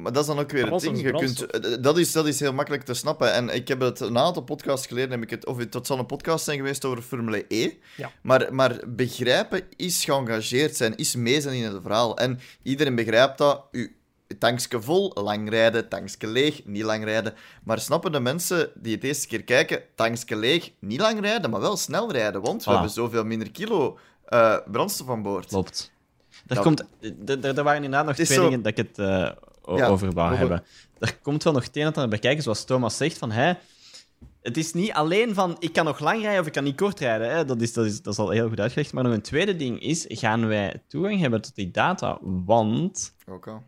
Maar 0.00 0.12
dat 0.12 0.22
is 0.22 0.28
dan 0.28 0.38
ook 0.38 0.50
weer 0.50 0.72
het 0.72 0.80
ding. 0.80 1.00
Je 1.00 1.12
kunt, 1.12 1.46
eh, 1.46 1.82
dat, 1.82 1.98
is, 1.98 2.12
dat 2.12 2.26
is 2.26 2.40
heel 2.40 2.52
makkelijk 2.52 2.82
te 2.82 2.94
snappen. 2.94 3.32
En 3.32 3.48
ik 3.48 3.68
heb 3.68 3.80
het 3.80 4.00
een 4.00 4.18
aantal 4.18 4.42
podcasts 4.42 4.86
geleden, 4.86 5.10
heb 5.10 5.22
ik 5.22 5.30
het, 5.30 5.46
of 5.46 5.56
het 5.56 5.72
dat 5.72 5.86
zal 5.86 5.98
een 5.98 6.06
podcast 6.06 6.44
zijn 6.44 6.56
geweest 6.56 6.84
over 6.84 7.02
Formule 7.02 7.44
E. 7.48 7.72
Ja. 7.96 8.12
Maar, 8.22 8.54
maar 8.54 8.80
begrijpen 8.86 9.62
is 9.76 10.04
geëngageerd 10.04 10.76
zijn, 10.76 10.96
is 10.96 11.14
mee 11.14 11.40
zijn 11.40 11.54
in 11.54 11.62
het 11.62 11.82
verhaal. 11.82 12.16
En 12.16 12.38
iedereen 12.62 12.94
begrijpt 12.94 13.38
dat. 13.38 13.64
U, 13.70 13.99
tankske 14.38 14.82
vol, 14.82 15.10
lang 15.14 15.50
rijden, 15.50 15.88
tankske 15.88 16.26
leeg, 16.26 16.64
niet 16.64 16.82
lang 16.82 17.04
rijden. 17.04 17.34
Maar 17.64 17.78
snappen 17.80 18.12
de 18.12 18.20
mensen 18.20 18.70
die 18.74 18.94
het 18.94 19.04
eerste 19.04 19.26
keer 19.26 19.44
kijken, 19.44 19.82
tankske 19.94 20.36
leeg, 20.36 20.70
niet 20.78 21.00
lang 21.00 21.20
rijden, 21.20 21.50
maar 21.50 21.60
wel 21.60 21.76
snel 21.76 22.12
rijden. 22.12 22.40
Want 22.42 22.64
we 22.64 22.68
Ah. 22.70 22.74
hebben 22.76 22.92
zoveel 22.94 23.24
minder 23.24 23.50
kilo 23.50 23.98
eh, 24.24 24.56
brandstof 24.70 25.08
aan 25.08 25.22
boord. 25.22 25.46
Klopt. 25.46 25.92
Er, 26.46 26.54
Dat- 26.54 26.64
komt, 26.64 26.84
er, 27.28 27.44
er 27.44 27.62
waren 27.62 27.84
inderdaad 27.84 28.06
nog 28.06 28.14
twee 28.14 28.26
zo- 28.26 28.42
dingen 28.44 28.62
dat 28.62 28.78
ik 28.78 28.86
het 28.86 28.98
eh, 28.98 29.30
o- 29.62 29.76
Ja, 29.76 29.86
over 29.86 30.12
wou 30.12 30.34
hebben. 30.34 30.64
Er 30.98 31.18
komt 31.22 31.42
wel 31.42 31.52
nog 31.52 31.64
het 31.64 31.76
een 31.76 31.82
en 31.82 31.92
ander 31.92 32.08
bij 32.08 32.18
kijken, 32.18 32.42
zoals 32.42 32.64
Thomas 32.64 32.96
zegt, 32.96 33.18
van 33.18 33.30
hè, 33.30 33.52
het 34.42 34.56
is 34.56 34.72
niet 34.72 34.92
alleen 34.92 35.34
van 35.34 35.56
ik 35.58 35.72
kan 35.72 35.84
nog 35.84 35.98
lang 36.00 36.22
rijden 36.22 36.40
of 36.40 36.46
ik 36.46 36.52
kan 36.52 36.64
niet 36.64 36.76
kort 36.76 37.00
rijden. 37.00 37.30
Hè. 37.30 37.44
Dat, 37.44 37.60
is, 37.60 37.72
dat, 37.72 37.84
is, 37.86 38.02
dat 38.02 38.12
is 38.12 38.18
al 38.18 38.30
heel 38.30 38.48
goed 38.48 38.60
uitgelegd. 38.60 38.92
Maar 38.92 39.04
nog 39.04 39.12
een 39.12 39.22
tweede 39.22 39.56
ding 39.56 39.80
is, 39.80 40.04
gaan 40.08 40.46
wij 40.46 40.82
toegang 40.88 41.20
hebben 41.20 41.40
tot 41.40 41.54
die 41.54 41.70
data? 41.70 42.18
Want 42.22 43.14
Ook 43.28 43.48
al. 43.48 43.62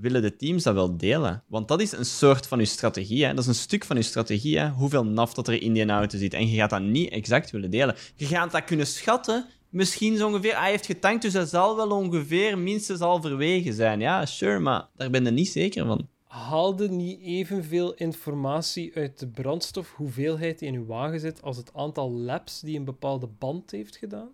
Willen 0.00 0.22
de 0.22 0.36
teams 0.36 0.62
dat 0.62 0.74
wel 0.74 0.96
delen? 0.96 1.42
Want 1.46 1.68
dat 1.68 1.80
is 1.80 1.92
een 1.92 2.04
soort 2.04 2.46
van 2.46 2.58
je 2.58 2.64
strategie. 2.64 3.24
Hè? 3.24 3.34
Dat 3.34 3.38
is 3.38 3.46
een 3.46 3.54
stuk 3.54 3.84
van 3.84 3.96
je 3.96 4.02
strategie, 4.02 4.58
hè? 4.58 4.68
hoeveel 4.68 5.04
naf 5.04 5.34
dat 5.34 5.48
er 5.48 5.62
in 5.62 5.72
die 5.72 5.88
auto 5.88 6.18
zit. 6.18 6.34
En 6.34 6.50
je 6.50 6.56
gaat 6.56 6.70
dat 6.70 6.82
niet 6.82 7.10
exact 7.10 7.50
willen 7.50 7.70
delen. 7.70 7.96
Je 8.14 8.26
gaat 8.26 8.50
dat 8.50 8.64
kunnen 8.64 8.86
schatten. 8.86 9.46
Misschien 9.68 10.16
zo 10.16 10.26
ongeveer, 10.26 10.58
hij 10.58 10.70
heeft 10.70 10.86
getankt, 10.86 11.22
dus 11.22 11.32
dat 11.32 11.48
zal 11.48 11.76
wel 11.76 11.90
ongeveer 11.90 12.58
minstens 12.58 13.00
al 13.00 13.20
verwegen 13.20 13.72
zijn. 13.72 14.00
Ja, 14.00 14.26
sure, 14.26 14.58
maar 14.58 14.88
daar 14.96 15.10
ben 15.10 15.24
je 15.24 15.30
niet 15.30 15.48
zeker 15.48 15.86
van. 15.86 16.08
Haalde 16.26 16.88
niet 16.88 17.20
evenveel 17.20 17.94
informatie 17.94 18.94
uit 18.94 19.18
de 19.18 19.28
brandstof, 19.28 19.92
hoeveelheid 19.92 20.58
die 20.58 20.68
in 20.68 20.74
uw 20.74 20.86
wagen 20.86 21.20
zit, 21.20 21.42
als 21.42 21.56
het 21.56 21.74
aantal 21.74 22.10
laps 22.10 22.60
die 22.60 22.78
een 22.78 22.84
bepaalde 22.84 23.28
band 23.38 23.70
heeft 23.70 23.96
gedaan? 23.96 24.30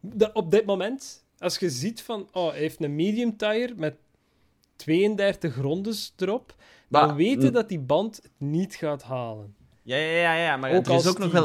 Da- 0.00 0.30
op 0.32 0.50
dit 0.50 0.66
moment, 0.66 1.24
als 1.38 1.58
je 1.58 1.70
ziet 1.70 2.02
van, 2.02 2.28
oh, 2.32 2.50
hij 2.50 2.58
heeft 2.58 2.82
een 2.82 2.94
medium 2.94 3.36
tire 3.36 3.72
met 3.76 3.94
32 4.76 5.56
rondes 5.56 6.12
erop, 6.16 6.54
dan 6.88 7.06
Maar- 7.06 7.16
weten 7.16 7.52
dat 7.52 7.68
die 7.68 7.80
band 7.80 8.16
het 8.16 8.32
niet 8.38 8.74
gaat 8.74 9.02
halen. 9.02 9.54
Ja, 9.82 9.96
ja, 9.96 10.10
ja, 10.20 10.34
ja 10.34 10.56
maar 10.56 10.70
Ook 10.70 10.86
er 10.86 10.90
is 10.90 10.96
als 10.96 11.06
ook 11.06 11.18
nog 11.18 11.32
wel... 11.32 11.44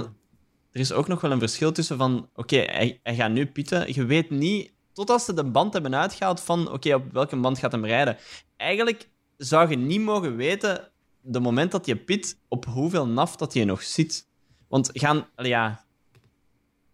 er 0.71 0.79
is 0.79 0.91
ook 0.91 1.07
nog 1.07 1.21
wel 1.21 1.31
een 1.31 1.39
verschil 1.39 1.71
tussen 1.71 1.97
van... 1.97 2.29
Oké, 2.35 2.55
hij, 2.57 2.99
hij 3.03 3.15
gaat 3.15 3.31
nu 3.31 3.45
pitten. 3.45 3.93
Je 3.93 4.05
weet 4.05 4.29
niet, 4.29 4.73
totdat 4.93 5.21
ze 5.21 5.33
de 5.33 5.43
band 5.43 5.73
hebben 5.73 5.95
uitgehaald, 5.95 6.41
van 6.41 6.71
oké, 6.71 6.93
op 6.93 7.11
welke 7.11 7.35
band 7.35 7.59
gaat 7.59 7.71
hem 7.71 7.85
rijden. 7.85 8.17
Eigenlijk 8.57 9.09
zou 9.37 9.69
je 9.69 9.77
niet 9.77 10.01
mogen 10.01 10.35
weten, 10.35 10.91
de 11.21 11.39
moment 11.39 11.71
dat 11.71 11.85
je 11.85 11.95
pit, 11.95 12.39
op 12.47 12.65
hoeveel 12.65 13.07
naf 13.07 13.35
dat 13.35 13.53
je 13.53 13.65
nog 13.65 13.83
zit. 13.83 14.27
Want 14.67 14.89
gaan... 14.93 15.27
Ja, 15.35 15.85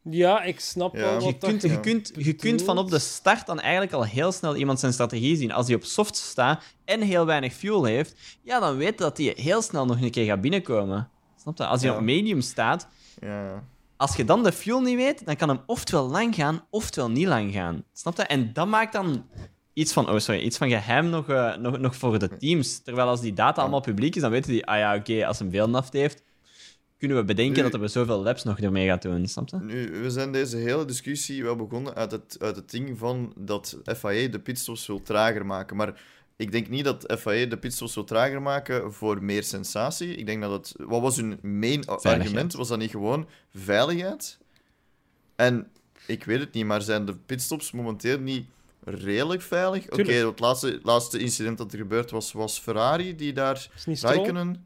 Ja, 0.10 0.43
ik 0.43 0.60
snap 0.60 0.95
Ja. 0.95 1.01
wel 1.01 1.10
Je 1.10 1.16
wat 1.16 1.24
je 1.34 1.38
dat 1.39 1.49
kunt, 1.49 1.62
je 1.62 1.80
kunt, 1.80 2.12
je 2.16 2.34
kunt 2.34 2.62
van 2.64 2.78
op 2.78 2.89
de 2.89 2.99
start 2.99 3.45
dan 3.45 3.60
eigenlijk 3.60 3.93
al 3.93 4.06
heel 4.06 4.32
snel 4.32 4.56
iemand 4.56 4.80
zijn 4.80 4.93
strategie 4.93 5.36
zien. 5.36 5.51
Als 5.51 5.68
hij 5.68 5.76
op 5.76 5.84
soft 5.84 6.16
staat 6.16 6.64
en 6.86 7.01
heel 7.01 7.26
weinig 7.26 7.53
fuel 7.53 7.84
heeft, 7.84 8.16
ja, 8.43 8.60
dan 8.60 8.78
weet 8.78 8.97
dat 8.97 9.18
hij 9.18 9.34
heel 9.38 9.62
snel 9.62 9.86
nog 9.86 10.01
een 10.01 10.12
keer 10.12 10.26
gaat 10.26 10.41
binnenkomen. 10.41 11.10
Snap 11.41 11.58
je? 11.58 11.66
Als 11.66 11.82
hij 11.82 11.91
Ja. 11.91 11.97
op 11.97 12.03
medium 12.03 12.41
staat, 12.41 12.88
Ja. 13.22 13.64
als 13.97 14.16
je 14.16 14.26
dan 14.26 14.43
de 14.43 14.51
fuel 14.51 14.82
niet 14.82 14.95
weet, 14.95 15.26
dan 15.26 15.36
kan 15.36 15.49
hem 15.49 15.60
oftewel 15.66 16.08
lang 16.10 16.36
gaan, 16.36 16.66
oftewel 16.70 17.10
niet 17.10 17.28
lang 17.28 17.53
gaan. 17.53 17.84
Snap 17.93 18.18
je? 18.18 18.24
En 18.24 18.53
dat 18.53 18.68
maakt 18.68 18.93
dan 18.93 19.26
iets 19.74 19.93
van, 19.93 20.10
oh 20.10 20.18
sorry, 20.20 20.41
iets 20.41 20.58
van 20.58 20.70
geheim 20.70 21.10
nog, 21.10 21.30
eh, 21.30 21.56
nog, 21.58 21.78
nog 21.78 21.95
voor 21.95 22.20
de 22.20 22.38
teams. 22.38 22.80
Terwijl 22.84 23.08
als 23.08 23.22
die 23.22 23.34
data 23.34 23.62
allemaal 23.62 23.82
publiek 23.82 24.16
is, 24.16 24.22
dan 24.22 24.32
weten 24.32 24.51
die, 24.51 24.66
ah 24.66 24.78
ja, 24.78 24.95
oké, 24.95 25.26
als 25.26 25.39
hem 25.39 25.51
veel 25.51 25.70
naft 25.70 25.93
heeft, 25.93 26.24
kunnen 26.98 27.18
we 27.18 27.24
bedenken 27.24 27.64
Nu- 27.64 27.70
dat 27.70 27.82
er 27.82 27.89
zoveel 27.89 28.22
laps 28.22 28.43
nog 28.43 28.60
ermee 28.60 28.88
gaat 28.88 29.02
doen. 29.02 29.28
Snap 29.28 29.50
je? 29.50 29.58
Nu, 29.58 30.02
we 30.02 30.10
zijn 30.10 30.32
deze 30.32 30.58
hele 30.58 30.86
discussie 30.86 31.43
wel 31.43 31.56
begonnen 31.56 31.96
uit 31.96 32.12
het, 32.12 32.38
uit 32.39 32.56
het 32.56 32.72
ding 32.72 32.98
van 32.98 33.34
dat 33.38 33.78
FIA 33.98 34.28
de 34.28 34.39
pitstops 34.39 34.88
wil 34.88 35.02
trager 35.02 35.46
maken. 35.46 35.76
Maar 35.76 36.02
ik 36.36 36.52
denk 36.52 36.70
niet 36.70 36.84
dat 36.84 37.14
FIA 37.20 37.46
de 37.46 37.58
pitstops 37.58 37.96
wil 37.96 38.04
trager 38.04 38.41
maken 38.41 38.93
voor 38.93 39.24
meer 39.24 39.43
sensatie. 39.43 40.16
Ik 40.16 40.26
denk 40.26 40.41
dat 40.41 40.52
het... 40.52 40.74
Wat 40.78 41.02
was 41.02 41.16
hun 41.16 41.39
main 41.41 41.86
argument? 41.88 42.54
Was 42.54 42.68
dat 42.68 42.80
niet 42.80 42.91
gewoon 42.91 43.28
veiligheid? 43.54 44.38
En 45.36 45.68
ik 46.08 46.24
weet 46.24 46.39
het 46.39 46.54
niet, 46.54 46.66
maar 46.66 46.82
zijn 46.82 47.06
de 47.06 47.16
pitstops 47.16 47.72
momenteel 47.72 48.20
niet 48.20 48.46
redelijk 48.84 49.41
veilig? 49.41 49.89
Oké, 49.89 50.12
het 50.12 50.39
laatste, 50.39 50.80
laatste 50.84 51.20
incident 51.20 51.58
dat 51.58 51.72
er 51.72 51.78
gebeurd 51.78 52.12
was, 52.12 52.32
was 52.32 52.60
Ferrari, 52.60 53.16
die 53.16 53.34
daar... 53.34 53.70
is 53.76 53.86
niet 53.86 53.98
Stroll. 53.98 54.16
Raikkonen... 54.16 54.66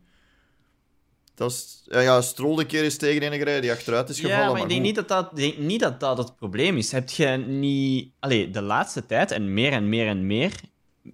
Dat 1.39 1.51
is, 1.51 1.81
ja, 1.85 1.99
ja, 1.99 2.21
Stroll 2.21 2.59
een 2.59 2.65
keer 2.65 2.83
is 2.83 2.97
tegen 2.97 3.23
een 3.31 3.37
gereden 3.39 3.61
die 3.61 3.71
achteruit 3.71 4.09
is 4.09 4.19
gevallen. 4.19 4.45
Ja, 4.45 4.51
maar 4.51 4.61
ik 4.61 4.69
denk 4.69 4.81
niet 4.81 4.95
dat 4.95 5.07
dat, 5.07 5.35
denk 5.35 5.57
niet 5.57 5.79
dat 5.79 5.99
dat 5.99 6.17
het 6.17 6.35
probleem 6.35 6.77
is. 6.77 6.91
Heb 6.91 7.09
je 7.09 7.27
niet... 7.47 8.09
Allee, 8.19 8.49
de 8.49 8.61
laatste 8.61 9.05
tijd, 9.05 9.31
en 9.31 9.53
meer 9.53 9.71
en 9.71 9.89
meer 9.89 10.07
en 10.07 10.25
meer, 10.27 10.51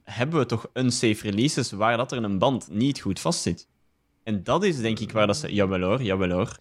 hebben 0.04 0.40
we 0.40 0.46
toch 0.46 0.70
unsafe 0.74 1.30
releases 1.30 1.72
waar 1.72 1.98
dat 1.98 2.12
er 2.12 2.24
een 2.24 2.38
band 2.38 2.68
niet 2.72 3.00
goed 3.00 3.20
vastzit. 3.20 3.68
En 4.24 4.44
dat 4.44 4.64
is 4.64 4.78
denk 4.78 5.00
ik 5.00 5.12
waar 5.12 5.28
dat 5.28 5.38
ze... 5.38 5.54
Jawel 5.54 5.82
hoor, 5.82 6.02
jawel 6.04 6.30
hoor. 6.30 6.58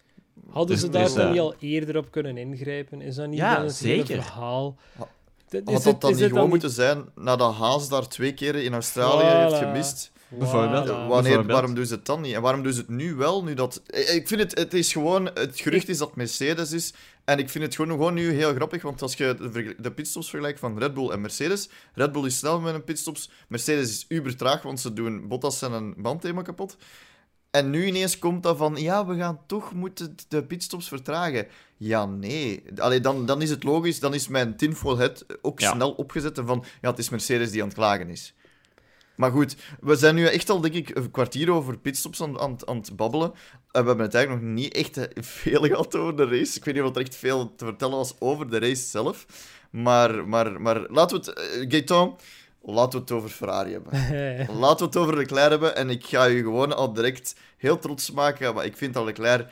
Hadden 0.49 0.75
Dus- 0.75 0.79
ze 0.85 0.89
daar 0.89 1.03
dus, 1.03 1.13
dan 1.13 1.25
eh, 1.25 1.31
niet 1.31 1.39
al 1.39 1.55
eerder 1.59 1.97
op 1.97 2.11
kunnen 2.11 2.37
ingrijpen? 2.37 3.01
Is 3.01 3.15
dat 3.15 3.27
niet 3.27 3.37
Ja, 3.37 3.55
dan 3.55 3.65
het 3.65 3.79
hele 3.79 3.95
zeker. 4.05 4.23
verhaal? 4.23 4.77
Had 4.97 5.07
het- 5.49 5.65
dat 5.65 6.01
dan 6.01 6.09
is 6.09 6.15
niet 6.15 6.19
het 6.25 6.33
gewoon 6.33 6.49
moeten 6.49 6.69
zijn 6.69 7.05
nadat 7.15 7.53
Haas 7.53 7.89
daar 7.89 8.07
twee 8.07 8.33
keer 8.33 8.55
in 8.55 8.73
Australië 8.73 9.23
Voilà. 9.25 9.49
heeft 9.49 9.63
gemist? 9.63 10.11
Bijvoorbeeld. 10.39 10.87
Wanneer, 10.87 11.07
Bijvoorbeeld. 11.07 11.51
waarom 11.51 11.73
doen 11.75 11.85
ze 11.85 11.93
het 11.93 12.05
dan 12.05 12.21
niet? 12.21 12.33
En 12.33 12.41
waarom 12.41 12.63
doen 12.63 12.73
ze 12.73 12.79
het 12.79 12.89
nu 12.89 13.15
wel? 13.15 13.43
Nu 13.43 13.53
dat... 13.53 13.81
Ik 13.87 14.27
vind 14.27 14.41
het, 14.41 14.57
het 14.57 14.73
is 14.73 14.91
gewoon... 14.91 15.25
Het 15.33 15.59
gerucht 15.59 15.89
is 15.89 15.97
dat 15.97 16.15
Mercedes 16.15 16.71
is. 16.71 16.93
En 17.25 17.39
ik 17.39 17.49
vind 17.49 17.63
het 17.63 17.75
gewoon, 17.75 17.91
gewoon 17.91 18.13
nu 18.13 18.31
heel 18.31 18.53
grappig, 18.53 18.81
want 18.81 19.01
als 19.01 19.13
je 19.15 19.73
de, 19.77 19.91
pitstops 19.91 20.29
vergelijkt 20.29 20.59
van 20.59 20.79
Red 20.79 20.93
Bull 20.93 21.09
en 21.09 21.21
Mercedes, 21.21 21.69
Red 21.93 22.11
Bull 22.11 22.25
is 22.25 22.37
snel 22.37 22.59
met 22.59 22.73
een 22.73 22.83
pitstops, 22.83 23.29
Mercedes 23.47 23.89
is 23.89 24.05
uber 24.07 24.35
traag, 24.37 24.61
want 24.61 24.79
ze 24.79 24.93
doen 24.93 25.27
Bottas 25.27 25.61
en 25.61 25.71
een 25.71 25.93
band 25.97 26.21
helemaal 26.21 26.43
kapot. 26.43 26.77
En 27.51 27.69
nu 27.69 27.85
ineens 27.85 28.19
komt 28.19 28.43
dat 28.43 28.57
van, 28.57 28.75
ja, 28.75 29.05
we 29.05 29.15
gaan 29.15 29.39
toch 29.47 29.73
moeten 29.73 30.15
de 30.27 30.43
pitstops 30.43 30.87
vertragen. 30.87 31.47
Ja, 31.77 32.05
nee. 32.05 32.63
Allee, 32.77 32.99
dan, 32.99 33.25
dan 33.25 33.41
is 33.41 33.49
het 33.49 33.63
logisch, 33.63 33.99
dan 33.99 34.13
is 34.13 34.27
mijn 34.27 34.57
tinfoil 34.57 34.97
head 34.97 35.25
ook 35.41 35.59
Ja. 35.59 35.71
snel 35.73 35.91
opgezet 35.91 36.37
en 36.37 36.45
van, 36.47 36.65
ja, 36.81 36.89
het 36.89 36.99
is 36.99 37.09
Mercedes 37.09 37.51
die 37.51 37.61
aan 37.61 37.67
het 37.67 37.77
klagen 37.77 38.09
is. 38.09 38.33
Maar 39.15 39.31
goed, 39.31 39.55
we 39.79 39.95
zijn 39.95 40.15
nu 40.15 40.25
echt 40.25 40.49
al, 40.49 40.61
denk 40.61 40.73
ik, 40.73 40.95
een 40.95 41.11
kwartier 41.11 41.51
over 41.51 41.77
pitstops 41.77 42.21
aan, 42.21 42.39
aan, 42.39 42.57
aan 42.65 42.77
het 42.77 42.95
babbelen. 42.95 43.31
En 43.71 43.81
we 43.81 43.87
hebben 43.87 44.05
het 44.05 44.13
eigenlijk 44.13 44.45
nog 44.45 44.53
niet 44.53 44.73
echt 44.73 44.97
eh, 44.97 45.23
veel 45.23 45.61
gehad 45.67 45.95
over 45.95 46.15
de 46.15 46.25
race. 46.25 46.57
Ik 46.57 46.65
weet 46.65 46.73
niet 46.73 46.83
of 46.83 46.95
er 46.95 47.01
echt 47.01 47.15
veel 47.15 47.55
te 47.55 47.65
vertellen 47.65 47.95
was 47.95 48.15
over 48.19 48.49
de 48.49 48.59
race 48.59 48.83
zelf. 48.87 49.25
Maar, 49.69 50.27
maar, 50.27 50.61
maar 50.61 50.85
laten 50.89 51.21
we 51.21 51.31
het... 51.31 51.69
Gaëtan, 51.71 52.17
laten 52.61 52.91
we 52.91 53.05
het 53.05 53.11
over 53.11 53.29
Ferrari 53.29 53.71
hebben. 53.71 53.93
Laten 54.59 54.77
we 54.77 54.85
het 54.85 54.97
over 54.97 55.17
Leclerc 55.17 55.49
hebben. 55.49 55.75
En 55.75 55.89
ik 55.89 56.05
ga 56.05 56.23
je 56.23 56.37
gewoon 56.37 56.75
al 56.75 56.93
direct 56.93 57.35
heel 57.57 57.79
trots 57.79 58.11
maken. 58.11 58.53
Maar 58.53 58.65
ik 58.65 58.77
vind 58.77 58.93
dat 58.93 59.05
Leclerc 59.05 59.47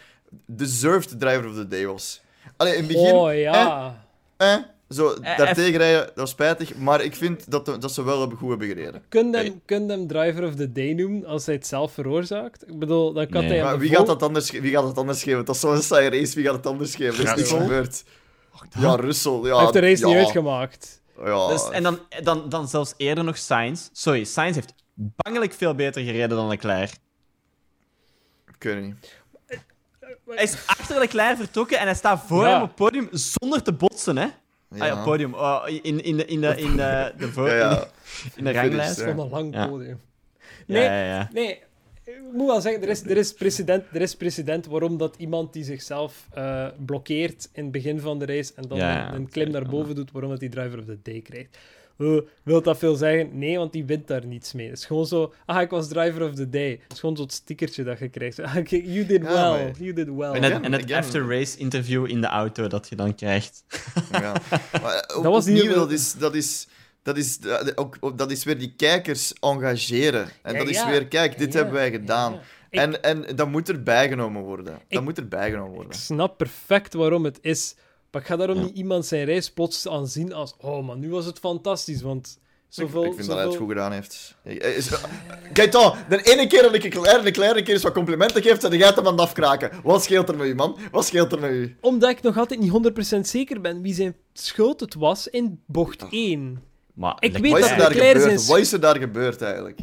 deserved 0.45 1.19
driver 1.19 1.49
of 1.49 1.55
the 1.55 1.67
day 1.67 1.85
was. 1.85 2.21
Allee, 2.57 2.73
in 2.73 2.83
het 2.83 2.87
begin... 2.87 3.13
Oh 3.13 3.35
ja. 3.35 3.95
Eh, 4.37 4.53
eh, 4.53 4.59
zo, 4.93 5.13
Eh, 5.13 5.37
daartegen 5.37 5.77
rijden, 5.77 6.05
dat 6.05 6.15
was 6.15 6.29
spijtig. 6.29 6.75
Maar 6.75 7.01
ik 7.03 7.15
vind 7.15 7.51
dat, 7.51 7.65
de- 7.65 7.77
dat 7.77 7.91
ze 7.93 8.03
wel 8.03 8.19
hebben- 8.19 8.37
goed 8.37 8.49
hebben 8.49 8.67
gereden. 8.67 9.03
Kun 9.09 9.31
je 9.31 9.53
hem, 9.67 10.07
driver 10.07 10.47
of 10.47 10.55
the 10.55 10.71
day 10.71 10.93
noemen 10.93 11.25
als 11.25 11.45
hij 11.45 11.55
het 11.55 11.67
zelf 11.67 11.91
veroorzaakt? 11.93 12.67
Ik 12.67 12.79
bedoel, 12.79 13.13
dan 13.13 13.27
kan 13.27 13.41
Nee. 13.41 13.51
hij 13.53 13.63
Maar 13.63 13.79
wie 13.79 13.95
gaat, 13.95 14.05
dat 14.07 14.23
anders, 14.23 14.51
wie 14.51 14.71
gaat 14.71 14.83
het 14.87 14.97
anders 14.97 15.23
geven? 15.23 15.45
Dat 15.45 15.55
is 15.55 15.61
zo'n 15.61 15.81
saaie 15.81 16.09
race. 16.09 16.35
Wie 16.35 16.45
gaat 16.45 16.55
het 16.55 16.65
anders 16.65 16.95
geven? 16.95 17.25
Er 17.27 17.31
is 17.31 17.35
niks 17.35 17.51
gebeurd. 17.63 18.03
Ja, 18.79 18.95
Russell. 18.95 19.31
Ja, 19.43 19.49
Hij 19.53 19.59
heeft 19.59 19.73
de 19.73 19.79
race 19.79 20.01
ja, 20.01 20.07
niet 20.07 20.17
uitgemaakt. 20.17 21.01
Ja, 21.25 21.47
Dus, 21.47 21.69
en 21.69 21.83
dan, 21.83 21.99
dan, 22.23 22.49
dan 22.49 22.67
zelfs 22.67 22.93
eerder 22.97 23.23
nog 23.23 23.37
Sainz. 23.37 23.89
Sorry, 23.91 24.23
Sainz 24.23 24.55
heeft 24.55 24.73
bangelijk 24.95 25.53
veel 25.53 25.75
beter 25.75 26.03
gereden 26.03 26.37
dan 26.37 26.47
Leclerc. 26.47 26.91
ik 28.47 28.63
weet 28.63 28.73
het 28.75 28.83
niet. 28.83 29.21
Hij 30.27 30.43
is 30.43 30.55
achter 30.65 30.99
Leclerc 30.99 31.37
vertrokken 31.37 31.79
en 31.79 31.85
hij 31.85 31.95
staat 31.95 32.23
voor 32.27 32.43
Ja. 32.43 32.49
hem 32.53 32.61
op 32.61 32.67
het 32.67 32.75
podium 32.75 33.07
zonder 33.11 33.63
te 33.63 33.73
botsen, 33.73 34.17
hè? 34.17 34.27
Ja. 34.73 34.81
Ah 34.81 34.87
ja, 34.87 35.03
podium. 35.03 35.33
Oh, 35.33 35.63
in, 35.81 36.03
in 36.03 36.17
de, 36.17 36.25
in 36.25 36.41
de, 36.41 36.47
in 36.57 36.75
de, 36.75 37.11
de, 37.17 37.27
voor- 37.31 37.47
Ja, 37.49 37.55
ja. 37.55 37.87
in 38.35 38.43
de 38.43 38.51
ranglijst. 38.61 39.01
Van 39.01 39.19
een 39.19 39.29
lang 39.29 39.67
podium. 39.69 39.99
Ja, 40.65 40.73
Nee, 40.73 40.83
ja, 40.83 41.03
ja. 41.05 41.29
nee. 41.33 41.59
Ik 42.05 42.19
moet 42.33 42.47
wel 42.47 42.61
zeggen, 42.61 42.81
er 42.81 42.89
is, 42.89 43.03
er 43.03 43.17
is, 43.17 43.33
precedent, 43.33 43.83
er 43.93 44.01
is 44.01 44.15
precedent 44.15 44.65
waarom 44.65 44.97
dat 44.97 45.15
iemand 45.17 45.53
die 45.53 45.63
zichzelf 45.63 46.27
eh, 46.33 46.67
blokkeert 46.85 47.49
in 47.53 47.63
het 47.63 47.71
begin 47.71 47.99
van 47.99 48.19
de 48.19 48.25
race 48.25 48.51
en 48.55 48.67
dan 48.67 48.77
Ja, 48.77 48.91
ja. 48.93 49.07
een, 49.07 49.15
een 49.15 49.29
klim 49.29 49.51
naar 49.51 49.65
boven 49.69 49.95
doet, 49.95 50.11
waarom 50.11 50.29
dat 50.31 50.39
die 50.39 50.49
driver 50.49 50.79
of 50.79 50.85
the 50.85 50.97
day 51.03 51.21
krijgt. 51.21 51.57
Uh, 51.97 52.19
wil 52.43 52.61
dat 52.61 52.77
veel 52.77 52.95
zeggen? 52.95 53.37
Nee, 53.37 53.57
want 53.57 53.71
die 53.71 53.85
wint 53.85 54.07
daar 54.07 54.25
niets 54.25 54.53
mee. 54.53 54.69
Het 54.69 54.77
is 54.77 54.85
gewoon 54.85 55.05
zo, 55.05 55.33
ah, 55.45 55.61
ik 55.61 55.69
was 55.69 55.87
driver 55.87 56.23
of 56.29 56.33
the 56.35 56.49
day. 56.49 56.69
Het 56.83 56.91
is 56.93 56.99
gewoon 56.99 57.17
zo'n 57.17 57.29
stickertje 57.29 57.83
dat 57.83 57.99
je 57.99 58.09
krijgt. 58.09 58.39
Ah, 58.43 58.55
you 58.67 59.05
did 59.05 59.21
Ja, 59.21 59.27
well, 59.27 59.63
maar- 59.63 59.71
you 59.79 59.93
did 59.93 60.09
well. 60.15 60.31
En 60.31 60.43
het, 60.43 60.61
en 60.63 60.71
het 60.71 60.91
after-race 60.91 61.57
interview 61.57 62.09
in 62.09 62.21
de 62.21 62.27
auto 62.27 62.67
dat 62.67 62.89
je 62.89 62.95
dan 62.95 63.15
krijgt. 63.15 63.63
Ja. 64.11 64.33
Maar, 64.81 64.95
eh, 64.95 65.17
op- 65.17 65.23
Dat 65.23 65.31
was 65.31 65.47
opnieuw, 65.47 65.73
dat 65.73 65.91
is, 65.91 66.13
dat 66.13 66.35
is, 66.35 66.67
dat 67.03 67.17
is, 67.17 67.37
dat 67.39 67.65
is, 67.67 67.77
ook, 67.77 67.97
ook- 67.99 68.17
dat 68.17 68.31
is 68.31 68.43
weer 68.43 68.57
die 68.59 68.73
kijkers 68.77 69.33
engageren. 69.33 70.27
En 70.41 70.53
Ja, 70.53 70.59
dat 70.59 70.69
is 70.69 70.75
ja. 70.77 70.89
weer, 70.89 71.07
kijk, 71.07 71.37
dit 71.37 71.51
Ja, 71.53 71.55
hebben 71.59 71.73
wij 71.75 71.91
gedaan. 71.91 72.33
ja. 72.33 72.39
Ik- 72.69 72.79
En, 72.79 73.03
en 73.03 73.35
dat 73.35 73.49
moet 73.49 73.69
er 73.69 73.83
bijgenomen 73.83 74.41
worden. 74.41 74.65
Dat 74.65 74.73
Ik- 74.87 75.01
moet 75.01 75.17
er 75.17 75.27
bijgenomen 75.27 75.69
Ik 75.71 75.75
worden. 75.75 75.97
snap 75.97 76.37
perfect 76.37 76.93
waarom 76.93 77.23
het 77.25 77.37
is. 77.41 77.75
Maar 78.13 78.21
ik 78.21 78.27
ga 78.27 78.35
daarom 78.35 78.57
Ja. 78.57 78.63
niet 78.63 78.75
iemand 78.75 79.05
zijn 79.05 79.25
reis 79.25 79.51
plots 79.51 79.87
aanzien 79.87 80.33
als 80.33 80.53
oh, 80.61 80.85
maar 80.87 80.97
nu 80.97 81.09
was 81.09 81.25
het 81.25 81.39
fantastisch, 81.39 82.01
want 82.01 82.39
zoveel... 82.69 83.03
ik 83.05 83.13
vind 83.13 83.27
dat 83.27 83.37
hij 83.37 83.45
het 83.45 83.55
goed 83.55 83.67
gedaan 83.67 83.91
heeft. 83.91 84.35
Eh, 84.43 85.71
dan, 85.71 85.93
de 86.09 86.21
ene 86.31 86.47
keer 86.47 86.61
dat 86.61 86.73
ik 86.73 86.83
een 86.83 86.89
kleine, 87.01 87.31
kleine 87.31 87.61
keer 87.63 87.73
eens 87.73 87.83
wat 87.83 87.93
complimenten 87.93 88.41
geef, 88.41 88.57
dan 88.57 88.73
gaat 88.79 88.95
hem 88.95 89.05
aan 89.07 89.11
het 89.11 89.21
afkraken. 89.21 89.71
Wat 89.83 90.03
scheelt 90.03 90.29
er 90.29 90.37
met 90.37 90.47
u, 90.47 90.55
man? 90.55 90.77
Wat 90.91 91.05
scheelt 91.05 91.31
er 91.31 91.39
met 91.39 91.51
u? 91.51 91.75
Omdat 91.81 92.09
ik 92.09 92.21
nog 92.21 92.37
altijd 92.37 92.59
niet 92.59 92.71
100% 93.17 93.19
zeker 93.19 93.61
ben 93.61 93.81
wie 93.81 93.93
zijn 93.93 94.15
schuld 94.33 94.79
het 94.79 94.93
was 94.93 95.27
in 95.27 95.59
bocht 95.65 96.05
1. 96.09 96.61
Maar 96.93 97.15
Ik 97.19 97.37
weet 97.37 97.51
Wat 97.51 97.59
is 97.59 97.67
dat 97.67 97.71
er 97.71 97.77
daar 97.77 97.89
Leclerc 97.89 98.11
gebeurd? 98.21 98.39
zijn- 98.41 98.51
Wat 98.51 98.59
is 98.65 98.71
er 98.73 98.79
daar 98.79 98.97
gebeurd 98.99 99.41
eigenlijk? 99.41 99.79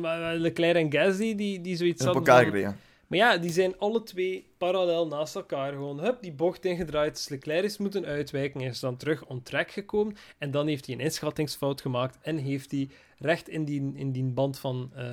Maar 0.00 0.34
Leclerc 0.34 0.76
en 0.76 0.92
Gasly, 0.92 1.34
die, 1.34 1.60
die 1.60 1.76
zoiets 1.76 2.02
Ze 2.02 2.04
hebben 2.04 2.06
hadden 2.26 2.34
elkaar 2.34 2.42
van- 2.42 2.50
gereden. 2.52 2.88
Maar 3.10 3.18
ja, 3.18 3.36
die 3.38 3.52
zijn 3.52 3.78
alle 3.78 4.02
twee 4.02 4.46
parallel 4.58 5.06
naast 5.06 5.34
elkaar 5.34 5.72
gewoon, 5.72 6.00
hup, 6.00 6.22
die 6.22 6.32
bocht 6.32 6.64
ingedraaid. 6.64 7.14
Dus 7.14 7.28
Leclerc 7.28 7.64
is 7.64 7.76
moeten 7.78 8.04
uitwijken, 8.04 8.60
hij 8.60 8.68
is 8.68 8.80
dan 8.80 8.96
terug 8.96 9.26
on 9.26 9.42
track 9.42 9.70
gekomen. 9.70 10.16
En 10.38 10.50
dan 10.50 10.66
heeft 10.66 10.86
hij 10.86 10.94
een 10.94 11.00
inschattingsfout 11.00 11.80
gemaakt 11.80 12.18
en 12.22 12.36
heeft 12.36 12.70
hij 12.70 12.88
recht 13.18 13.48
in 13.48 13.64
die, 13.64 13.92
in 13.94 14.12
die 14.12 14.22
band 14.24 14.58
van 14.58 14.90
eh 14.94 15.04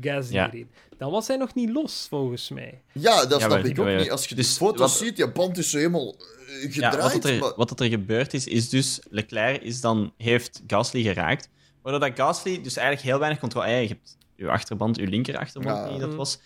Gasly 0.00 0.34
Ja. 0.34 0.44
gereden. 0.44 0.70
Dan 0.98 1.10
was 1.10 1.26
hij 1.26 1.36
nog 1.36 1.54
niet 1.54 1.70
los, 1.70 2.06
volgens 2.08 2.48
mij. 2.48 2.80
Ja, 2.92 3.16
dat 3.26 3.30
Ja, 3.30 3.38
snap 3.38 3.50
maar- 3.50 3.66
ik 3.66 3.78
ook 3.78 3.86
niet. 3.86 4.10
Als 4.10 4.26
je 4.28 4.34
Dus 4.34 4.48
die 4.48 4.56
foto's 4.56 4.78
wat- 4.80 4.90
ziet, 5.06 5.16
je 5.16 5.30
band 5.32 5.58
is 5.58 5.70
zo 5.70 5.76
helemaal 5.76 6.14
eh, 6.48 6.62
Ja, 6.62 6.90
gedraaid. 6.90 7.12
wat, 7.12 7.22
dat 7.22 7.24
er, 7.30 7.38
maar- 7.38 7.52
wat 7.56 7.80
er 7.80 7.86
gebeurd 7.88 8.34
is, 8.34 8.46
is 8.46 8.68
dus 8.68 9.00
Leclerc 9.10 9.62
is 9.62 9.80
dan, 9.80 10.12
heeft 10.16 10.62
Gasly 10.66 11.02
geraakt. 11.02 11.48
Waardoor 11.82 12.08
dat 12.08 12.18
Gasly 12.18 12.62
dus 12.62 12.76
eigenlijk 12.76 13.06
heel 13.08 13.18
weinig 13.18 13.40
controle... 13.40 13.66
Ja, 13.68 13.76
je 13.76 13.88
hebt 13.88 14.16
je 14.36 14.48
achterband, 14.48 14.96
je 14.96 15.06
linker 15.06 15.36
achterband, 15.36 15.76
Ja. 15.76 15.88
die 15.88 15.98
dat 15.98 16.14
was, 16.14 16.38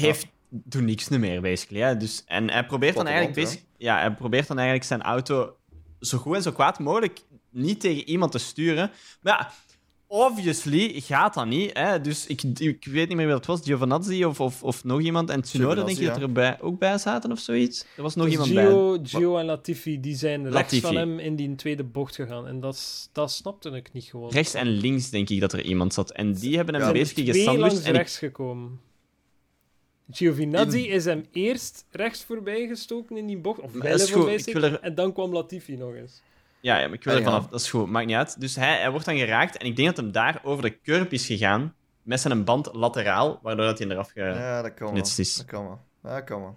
heeft... 0.00 0.26
Doet 0.48 0.82
niks 0.82 1.08
meer, 1.08 1.40
basically. 1.40 1.82
Hè. 1.82 1.96
Dus, 1.96 2.22
en 2.26 2.50
hij 2.50 2.66
probeert, 2.66 2.94
dan 2.94 3.06
eigenlijk 3.06 3.36
basic- 3.36 3.64
ja, 3.76 3.98
hij 3.98 4.14
probeert 4.14 4.46
dan 4.46 4.56
eigenlijk 4.56 4.86
zijn 4.86 5.02
auto 5.02 5.56
zo 6.00 6.18
goed 6.18 6.34
en 6.36 6.42
zo 6.42 6.52
kwaad 6.52 6.78
mogelijk 6.78 7.20
niet 7.50 7.80
tegen 7.80 8.08
iemand 8.08 8.32
te 8.32 8.38
sturen. 8.38 8.90
Maar 9.22 9.38
ja, 9.38 9.52
obviously 10.06 11.00
gaat 11.00 11.34
dat 11.34 11.46
niet. 11.46 11.70
Hè? 11.78 12.00
Dus 12.00 12.26
ik, 12.26 12.42
ik 12.58 12.84
weet 12.84 13.08
niet 13.08 13.16
meer 13.16 13.26
wie 13.26 13.34
het 13.34 13.46
was, 13.46 13.60
Giovinazzi 13.62 14.24
of, 14.24 14.40
of, 14.40 14.62
of 14.62 14.84
nog 14.84 15.00
iemand. 15.00 15.30
En 15.30 15.42
Tsunoda 15.42 15.82
denk 15.84 15.98
ik 15.98 16.06
dat 16.06 16.20
er 16.20 16.32
bij, 16.32 16.60
ook 16.60 16.78
bij 16.78 16.98
zaten 16.98 17.32
of 17.32 17.38
zoiets. 17.38 17.84
Er 17.96 18.02
was 18.02 18.14
nog 18.14 18.24
Dus 18.24 18.32
iemand 18.34 18.54
bij. 18.54 18.64
Gio, 18.64 18.98
Gio 19.02 19.38
en 19.38 19.44
Latifi 19.44 20.00
die 20.00 20.16
zijn 20.16 20.40
rechts 20.42 20.54
Latifi. 20.56 20.80
van 20.80 20.96
hem 20.96 21.18
in 21.18 21.36
die 21.36 21.54
tweede 21.54 21.84
bocht 21.84 22.14
gegaan. 22.14 22.46
En 22.46 22.60
dat, 22.60 23.08
dat 23.12 23.32
snapte 23.32 23.70
ik 23.70 23.92
niet 23.92 24.04
gewoon. 24.04 24.30
Rechts 24.30 24.54
en 24.54 24.66
links 24.66 25.10
denk 25.10 25.28
ik 25.28 25.40
dat 25.40 25.52
er 25.52 25.62
iemand 25.62 25.94
zat. 25.94 26.10
En 26.12 26.32
die 26.32 26.56
hebben 26.56 26.74
hem 26.74 26.84
Ja, 26.84 26.92
basically 26.92 27.32
gesandwiched. 27.32 27.82
En 27.82 27.90
ik- 27.90 27.96
rechts 27.96 28.18
gekomen. 28.18 28.80
Giovinazzi 30.10 30.78
In- 30.86 30.90
is 30.90 31.04
hem 31.04 31.24
eerst 31.32 31.84
rechts 31.90 32.24
voorbij 32.24 32.66
gestoken 32.66 33.16
in 33.16 33.26
die 33.26 33.38
bocht. 33.38 33.58
Of 33.60 33.72
goed, 33.72 34.10
voorbij 34.10 34.38
er- 34.54 34.80
En 34.80 34.94
dan 34.94 35.12
kwam 35.12 35.32
Latifi 35.32 35.76
nog 35.76 35.94
eens. 35.94 36.22
Ja, 36.60 36.78
ja, 36.78 36.86
maar 36.86 36.94
ik 36.96 37.04
wil 37.04 37.12
Ah, 37.12 37.18
er 37.18 37.24
ja. 37.24 37.30
vanaf. 37.32 37.48
Dat 37.50 37.60
is 37.60 37.70
goed, 37.70 37.86
maakt 37.90 38.06
niet 38.06 38.16
uit. 38.16 38.40
Dus 38.40 38.56
hij, 38.56 38.78
hij 38.80 38.90
wordt 38.90 39.06
dan 39.06 39.16
geraakt. 39.16 39.56
En 39.56 39.66
ik 39.66 39.76
denk 39.76 39.88
dat 39.88 39.96
hem 39.96 40.12
daar 40.12 40.40
over 40.42 40.62
de 40.62 40.80
curb 40.80 41.12
is 41.12 41.26
gegaan. 41.26 41.74
Met 42.02 42.20
zijn 42.20 42.44
band 42.44 42.68
lateraal, 42.72 43.38
waardoor 43.42 43.64
dat 43.66 43.78
hij 43.78 43.88
eraf 43.88 44.10
ge... 44.10 44.20
Ja, 44.20 44.62
dat 44.62 44.74
kan 44.74 44.92
wel. 44.92 45.02
Is. 45.16 45.36
Dat 45.36 45.46
kan 45.46 45.64
wel. 45.64 45.80
Ja, 46.02 46.14
dat 46.14 46.24
kan 46.24 46.40
wel. 46.40 46.54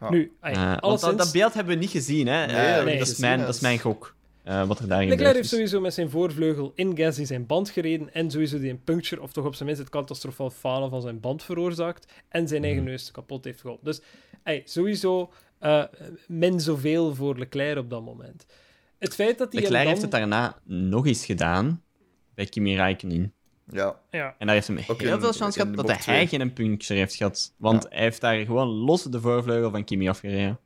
Ja. 0.00 0.10
Nu, 0.10 0.32
Eh, 0.40 0.76
alleszins, 0.76 1.10
dat, 1.16 1.18
dat 1.24 1.32
beeld 1.32 1.54
hebben 1.54 1.74
we 1.74 1.80
niet 1.80 1.90
gezien, 1.90 2.26
hè? 2.26 2.46
Nee, 2.46 2.56
Eh, 2.56 2.76
dat 2.76 2.86
is 2.86 2.98
gezien, 2.98 3.16
mijn, 3.26 3.38
hè. 3.40 3.46
dat 3.46 3.54
is 3.54 3.60
mijn 3.60 3.78
gok. 3.78 4.14
Eh, 4.42 4.66
wat 4.66 4.78
er 4.78 4.88
daar 4.88 5.04
Leclerc 5.04 5.34
heeft 5.34 5.48
sowieso 5.48 5.80
met 5.80 5.94
zijn 5.94 6.10
voorvleugel 6.10 6.72
in 6.74 6.96
Gasly 6.96 7.24
zijn 7.24 7.46
band 7.46 7.70
gereden 7.70 8.14
en 8.14 8.30
sowieso 8.30 8.58
die 8.58 8.70
een 8.70 8.82
puncture, 8.84 9.22
of 9.22 9.32
toch 9.32 9.44
op 9.44 9.54
zijn 9.54 9.66
minst 9.68 9.82
het 9.82 9.90
catastrofaal 9.92 10.50
falen 10.50 10.90
van 10.90 11.02
zijn 11.02 11.20
band 11.20 11.42
veroorzaakt 11.42 12.12
en 12.28 12.48
zijn 12.48 12.62
eigen 12.64 12.82
Mhm. 12.82 12.90
neus 12.90 13.10
kapot 13.10 13.44
heeft 13.44 13.60
geholpen. 13.60 13.84
Dus 13.84 14.00
sowieso 14.64 15.32
eh, 15.58 15.82
min 16.26 16.60
zoveel 16.60 17.14
voor 17.14 17.38
Leclerc 17.38 17.78
op 17.78 17.90
dat 17.90 18.04
moment. 18.04 18.46
Het 18.98 19.14
feit 19.14 19.38
dat 19.38 19.52
hij 19.52 19.60
Leclerc 19.62 19.82
dan... 19.82 19.90
heeft 19.92 20.02
het 20.02 20.10
daarna 20.10 20.56
nog 20.64 21.06
eens 21.06 21.24
gedaan 21.24 21.82
bij 22.34 22.46
Kimi 22.46 22.76
Räikkönen. 22.76 23.32
Ja, 23.70 24.00
Ja, 24.10 24.34
En 24.38 24.46
daar 24.46 24.54
heeft 24.54 24.66
hem 24.66 24.78
Ook 24.86 25.00
heel 25.00 25.14
in- 25.14 25.20
veel 25.20 25.32
kans 25.38 25.56
gehad 25.56 25.74
dat 25.76 26.04
hij 26.04 26.26
geen 26.26 26.52
puncture 26.52 26.98
heeft 26.98 27.14
gehad. 27.14 27.54
Want 27.56 27.82
Ja. 27.82 27.88
hij 27.90 28.00
heeft 28.02 28.20
daar 28.20 28.36
gewoon 28.44 28.66
los 28.68 29.02
de 29.02 29.20
voorvleugel 29.20 29.70
van 29.70 29.84
Kimi 29.84 30.08
afgereden. 30.08 30.58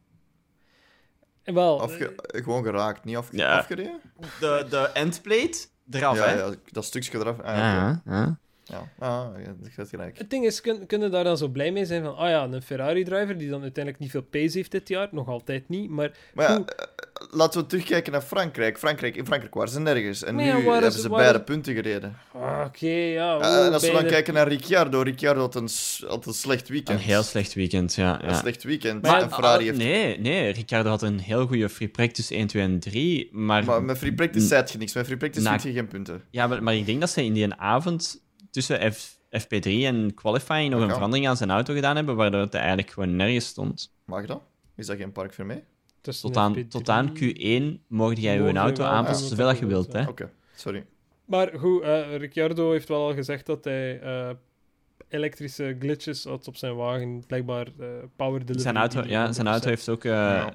Wel... 1.55 1.80
afge 1.80 2.14
gewoon 2.26 2.64
geraakt, 2.64 3.05
niet 3.05 3.18
Ja. 3.30 3.59
afgereden? 3.59 4.01
De, 4.40 4.66
de 4.70 4.90
endplate 4.92 5.66
eraf, 5.90 6.16
ja, 6.16 6.24
hè? 6.24 6.34
ja, 6.34 6.53
dat 6.70 6.84
stukje 6.84 7.18
eraf. 7.18 7.40
Ah. 7.40 7.57
Ja, 7.57 8.03
ja. 8.07 8.38
ja. 8.64 8.88
Ah, 8.99 9.28
ja, 9.44 9.55
dat 9.76 9.88
gelijk. 9.88 10.18
Het 10.18 10.30
ding 10.30 10.44
is, 10.44 10.61
kun, 10.61 10.86
kunnen 10.86 11.11
daar 11.11 11.24
dan 11.24 11.36
zo 11.38 11.49
blij 11.49 11.72
mee 11.72 11.84
zijn 11.84 12.03
van, 12.03 12.16
ah 12.16 12.28
ja, 12.28 12.44
een 12.44 12.62
Ferrari-driver 12.62 13.38
die 13.38 13.51
dan 13.51 13.62
uiteindelijk 13.62 14.03
niet 14.03 14.12
veel 14.12 14.22
pace 14.22 14.57
heeft 14.59 14.70
dit 14.70 14.88
jaar, 14.88 15.09
nog 15.11 15.28
altijd 15.28 15.68
niet, 15.68 15.90
maar 15.90 16.18
Maar 16.34 16.51
ja, 16.51 16.57
Goed. 16.57 16.88
Laten 17.31 17.61
we 17.61 17.67
terugkijken 17.67 18.12
naar 18.12 18.21
Frankrijk. 18.23 18.79
Frankrijk. 18.79 19.17
In 19.17 19.27
Frankrijk 19.27 19.55
waren 19.55 19.71
ze 19.73 19.81
nergens. 19.81 20.23
En 20.25 20.37
nu 20.37 20.43
hebben 20.43 20.93
ze 20.93 21.09
waar 21.09 21.19
beide 21.21 21.39
is- 21.39 21.45
punten 21.45 21.75
gereden. 21.75 22.17
ah, 22.33 22.62
oké, 22.67 22.87
ja. 22.87 23.39
Eh, 23.41 23.67
en 23.67 23.73
als 23.73 23.83
we 23.87 23.93
dan 23.93 24.07
kijken 24.07 24.35
naar 24.35 24.49
Ricciardo. 24.49 25.01
Ricciardo 25.01 25.41
had 25.41 25.55
een, 25.55 25.69
had 26.09 26.27
een 26.27 26.33
slecht 26.35 26.69
weekend. 26.69 26.99
Een 26.99 27.05
heel 27.05 27.23
slecht 27.23 27.55
weekend, 27.55 27.95
ja. 27.95 28.23
Een 28.23 28.29
ja. 28.29 28.35
slecht 28.35 28.62
weekend. 28.62 29.03
Maar- 29.03 29.23
en 29.23 29.31
Ferrari 29.33 29.64
heeft... 29.64 29.79
Nee, 29.79 30.19
nee, 30.19 30.53
Ricciardo 30.53 30.89
had 30.89 31.03
een 31.03 31.19
heel 31.19 31.47
goede 31.47 31.69
free 31.69 31.89
practice 31.89 32.35
1, 32.35 32.47
2 32.47 32.62
en 32.62 32.79
3. 32.81 33.29
Maar, 33.33 33.64
Maar 33.64 33.83
met 33.83 33.99
free 33.99 34.14
practice 34.14 34.47
zei 34.47 34.64
je 34.73 34.79
niks. 34.79 34.95
Met 34.95 35.05
free 35.07 35.17
practice 35.17 35.49
vind 35.49 35.62
je 35.62 35.73
geen 35.73 35.89
punten. 35.89 36.23
ja, 36.31 36.47
maar, 36.47 36.62
maar 36.62 36.75
ik 36.75 36.87
denk 36.87 37.01
dat 37.01 37.11
ze 37.11 37.25
in 37.25 37.33
die 37.33 37.55
avond 37.55 38.23
tussen 38.51 38.93
F, 38.93 39.19
FP3 39.31 39.71
en 39.85 40.14
qualifying 40.14 40.71
nog 40.71 40.81
een 40.81 40.91
verandering 40.91 41.29
aan 41.29 41.37
zijn 41.37 41.51
auto 41.51 41.75
gedaan 41.75 41.97
hebben, 41.97 42.17
waardoor 42.17 42.41
het 42.41 42.55
eigenlijk 42.55 42.91
gewoon 42.91 43.17
nergens 43.17 43.47
stond. 43.47 43.93
Mag 44.05 44.27
dat? 44.27 44.41
Is 44.77 44.87
dat 44.87 44.97
geen 44.97 45.12
park 45.12 45.35
voor 45.35 45.47
mij? 45.47 45.64
Tussen 46.07 46.33
Tot 46.33 46.37
aan, 46.43 46.57
FP3. 46.57 46.69
tot 46.69 46.89
aan 46.89 47.13
Q1 47.19 47.87
mocht 47.89 48.19
jij 48.21 48.37
je 48.43 48.53
auto 48.53 48.85
aanpassen 48.85 49.29
zoveel 49.29 49.47
dat 49.47 49.59
je 49.59 49.67
wilt. 49.67 49.93
Hè? 49.93 50.09
Oké, 50.09 50.31
sorry. 50.57 50.85
Maar 51.25 51.53
goed, 51.59 51.83
eh, 51.83 52.17
Ricciardo 52.17 52.71
heeft 52.73 52.89
wel 52.89 53.07
al 53.07 53.15
gezegd 53.15 53.47
dat 53.47 53.65
hij 53.65 54.01
eh, 54.01 54.31
elektrische 55.09 55.77
glitches 55.79 56.25
had 56.25 56.49
op 56.49 56.57
zijn 56.57 56.77
wagen. 56.77 57.25
Blijkbaar 57.27 57.67
eh, 57.79 57.87
power 58.17 58.39
delivery. 58.39 58.61
Zijn 58.61 58.77
auto, 58.77 59.03
ja, 59.03 59.33
zijn 59.33 59.47
auto 59.47 59.67
100%. 59.67 59.69
heeft 59.69 59.89
ook 59.89 60.05
eh, 60.05 60.11
Ja. 60.13 60.53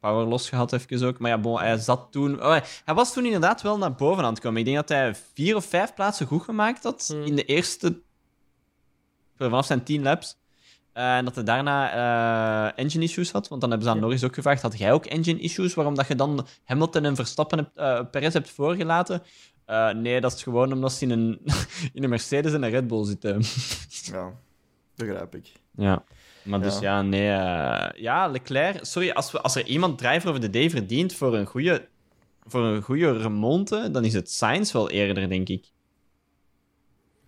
power 0.00 0.26
los 0.26 0.48
gehad, 0.48 0.72
even 0.72 1.06
ook. 1.06 1.18
Maar 1.18 1.30
ja, 1.30 1.38
bon, 1.38 1.58
hij 1.58 1.76
zat 1.78 2.08
toen... 2.10 2.42
oh, 2.42 2.56
hij 2.84 2.94
was 2.94 3.12
toen 3.12 3.24
inderdaad 3.24 3.62
wel 3.62 3.78
naar 3.78 3.94
boven 3.94 4.24
aan 4.24 4.32
het 4.32 4.42
komen. 4.42 4.58
Ik 4.58 4.64
denk 4.64 4.76
dat 4.76 4.88
hij 4.88 5.14
vier 5.34 5.56
of 5.56 5.64
vijf 5.64 5.94
plaatsen 5.94 6.26
goed 6.26 6.42
gemaakt 6.42 6.82
had 6.82 7.06
Hmm. 7.12 7.22
in 7.24 7.36
de 7.36 7.44
eerste... 7.44 8.00
Vanaf 9.36 9.66
zijn 9.66 9.82
tien 9.82 10.02
laps. 10.02 10.36
Eh, 10.92 11.16
en 11.16 11.24
dat 11.24 11.34
hij 11.34 11.44
daarna 11.44 11.92
eh, 12.74 12.84
engine 12.84 13.04
issues 13.04 13.30
had. 13.30 13.48
Want 13.48 13.60
dan 13.60 13.70
hebben 13.70 13.88
ze 13.88 13.94
aan 13.94 14.00
Ja. 14.00 14.04
Norris 14.06 14.24
ook 14.24 14.34
gevraagd, 14.34 14.62
had 14.62 14.78
jij 14.78 14.92
ook 14.92 15.06
engine 15.06 15.40
issues? 15.40 15.74
Waarom 15.74 15.94
dat 15.94 16.08
je 16.08 16.14
dan 16.14 16.46
Hamilton 16.64 17.04
en 17.04 17.16
Verstappen 17.16 17.58
hebt, 17.58 17.70
eh, 17.76 18.00
Perez 18.10 18.32
hebt 18.32 18.50
voorgelaten? 18.50 19.22
Nee, 19.94 20.20
dat 20.20 20.32
is 20.32 20.42
gewoon 20.42 20.72
omdat 20.72 20.92
ze 20.92 21.04
in 21.04 21.10
een, 21.10 21.40
in 21.94 22.02
een 22.02 22.08
Mercedes 22.10 22.52
en 22.52 22.62
een 22.62 22.70
Red 22.70 22.86
Bull 22.86 23.04
zitten. 23.04 23.42
Ja, 24.12 24.32
begrijp 24.94 25.34
ik. 25.34 25.52
Ja. 25.76 26.04
Maar 26.42 26.60
dus 26.60 26.78
Ja. 26.78 27.02
nee. 27.02 27.26
ja, 28.02 28.26
Leclerc. 28.26 28.78
Sorry, 28.84 29.10
als, 29.10 29.32
we, 29.32 29.40
als 29.40 29.54
er 29.54 29.66
iemand 29.66 29.98
driver 29.98 30.30
of 30.30 30.38
the 30.38 30.50
day 30.50 30.70
verdient 30.70 31.14
voor 31.14 31.34
een 31.36 31.46
goede, 31.46 31.88
voor 32.46 32.64
een 32.64 32.82
goede 32.82 33.16
remonte, 33.18 33.88
dan 33.90 34.04
is 34.04 34.12
het 34.12 34.30
Sainz 34.30 34.72
wel 34.72 34.90
eerder, 34.90 35.28
denk 35.28 35.48
ik. 35.48 35.70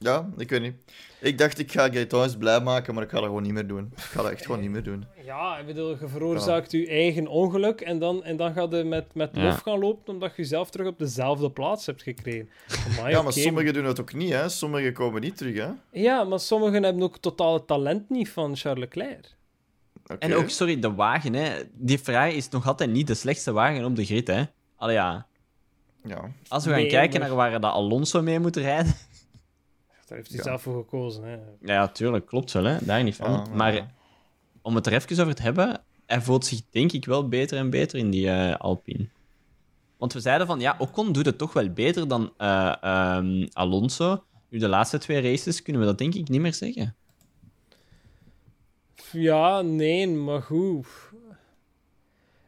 Ja, 0.05 0.29
ik 0.37 0.51
weet 0.51 0.61
niet. 0.63 0.75
Ik 1.21 1.39
dacht, 1.39 1.59
ik 1.59 1.73
ga 1.73 1.89
Gaetan 1.93 2.23
eens 2.23 2.37
blij 2.37 2.61
maken, 2.61 2.95
maar 2.95 3.03
ik 3.03 3.09
ga 3.11 3.17
dat 3.17 3.25
gewoon 3.27 3.43
niet 3.43 3.53
meer 3.53 3.67
doen. 3.67 3.93
Ik 3.97 4.03
ga 4.03 4.23
dat 4.23 4.31
echt 4.31 4.45
gewoon 4.45 4.61
niet 4.61 4.71
meer 4.71 4.83
doen. 4.83 5.05
Ja, 5.25 5.59
ik 5.59 5.67
bedoel, 5.67 5.89
je 6.01 6.09
veroorzaakt 6.09 6.71
je 6.73 6.87
eigen 6.89 7.27
ongeluk 7.27 7.81
en 7.81 7.99
dan, 7.99 8.25
en 8.25 8.37
dan 8.37 8.53
ga 8.53 8.67
je 8.71 8.85
met, 8.85 9.15
met 9.15 9.31
Ja. 9.33 9.43
lof 9.43 9.61
gaan 9.61 9.79
lopen 9.79 10.13
omdat 10.15 10.31
je 10.37 10.43
jezelf 10.43 10.71
terug 10.71 10.87
op 10.87 10.99
dezelfde 10.99 11.51
plaats 11.51 11.87
hebt 11.87 12.03
gekregen. 12.03 12.49
Amai, 12.99 13.11
Ja, 13.15 13.23
maar 13.23 13.33
sommigen 13.33 13.73
doen 13.73 13.85
het 13.85 14.01
ook 14.01 14.15
niet, 14.15 14.33
hè. 14.33 14.49
Sommigen 14.49 14.93
komen 14.93 15.21
niet 15.21 15.37
terug, 15.37 15.57
hè. 15.57 15.69
Ja, 16.01 16.25
maar 16.25 16.41
sommigen 16.41 16.83
hebben 16.83 17.03
ook 17.03 17.19
totaal 17.19 17.55
het 17.55 17.67
talent 17.67 18.11
niet 18.11 18.29
van 18.29 18.57
Charles 18.57 18.81
Leclerc. 18.81 19.35
Oké. 20.03 20.15
En 20.19 20.35
ook, 20.35 20.49
sorry, 20.49 20.79
de 20.81 20.95
wagen, 20.95 21.33
hè. 21.35 21.63
Die 21.73 21.99
Ferrari 21.99 22.35
is 22.37 22.49
nog 22.49 22.67
altijd 22.67 22.91
niet 22.91 23.07
de 23.07 23.15
slechtste 23.15 23.53
wagen 23.53 23.85
op 23.85 23.97
de 23.97 24.05
grid, 24.05 24.27
hè. 24.27 24.43
Allee, 24.77 24.95
ja. 24.95 25.27
Ja. 26.07 26.31
Als 26.49 26.65
we 26.65 26.71
gaan 26.71 26.81
Nee, 26.81 26.89
kijken 26.91 27.19
maar- 27.21 27.29
naar 27.29 27.37
waar 27.37 27.61
dat 27.61 27.73
Alonso 27.73 28.23
mee 28.23 28.41
moet 28.41 28.57
rijden. 28.57 28.95
Daar 30.07 30.19
heeft 30.19 30.29
hij 30.29 30.39
Ja. 30.39 30.45
zelf 30.45 30.63
voor 30.63 30.77
gekozen. 30.77 31.25
Hè. 31.25 31.39
Ja, 31.61 31.89
tuurlijk, 31.89 32.27
klopt 32.27 32.53
wel, 32.53 32.65
hè. 32.65 32.85
Daar 32.85 33.03
niet 33.03 33.17
van. 33.17 33.31
Ja. 33.31 33.45
Maar 33.55 33.95
om 34.63 34.75
het 34.75 34.87
er 34.87 34.93
even 34.93 35.21
over 35.21 35.35
te 35.35 35.43
hebben, 35.43 35.81
hij 36.07 36.21
voelt 36.21 36.47
zich 36.47 36.61
denk 36.71 36.93
ik 36.93 37.05
wel 37.05 37.29
beter 37.29 37.59
en 37.59 37.71
beter 37.71 37.99
in 37.99 38.11
die 38.11 38.31
eh, 38.31 38.57
Alpine. 38.57 39.09
Want 39.97 40.13
we 40.13 40.21
zeiden 40.21 40.47
van, 40.47 40.61
ja, 40.61 40.75
Ocon 40.79 41.13
doet 41.13 41.27
het 41.27 41.39
toch 41.39 41.53
wel 41.53 41.71
beter 41.71 42.09
dan 42.09 42.33
eh, 42.37 42.75
ehm, 42.81 43.47
Alonso. 43.53 44.25
Nu, 44.49 44.59
de 44.59 44.69
laatste 44.69 44.99
twee 44.99 45.21
races 45.31 45.63
kunnen 45.63 45.83
we 45.83 45.89
dat 45.89 45.99
denk 45.99 46.15
ik 46.15 46.29
niet 46.29 46.41
meer 46.41 46.55
zeggen. 46.55 46.95
Ja, 49.13 49.61
nee, 49.61 50.09
maar 50.09 50.43
goed. 50.43 50.87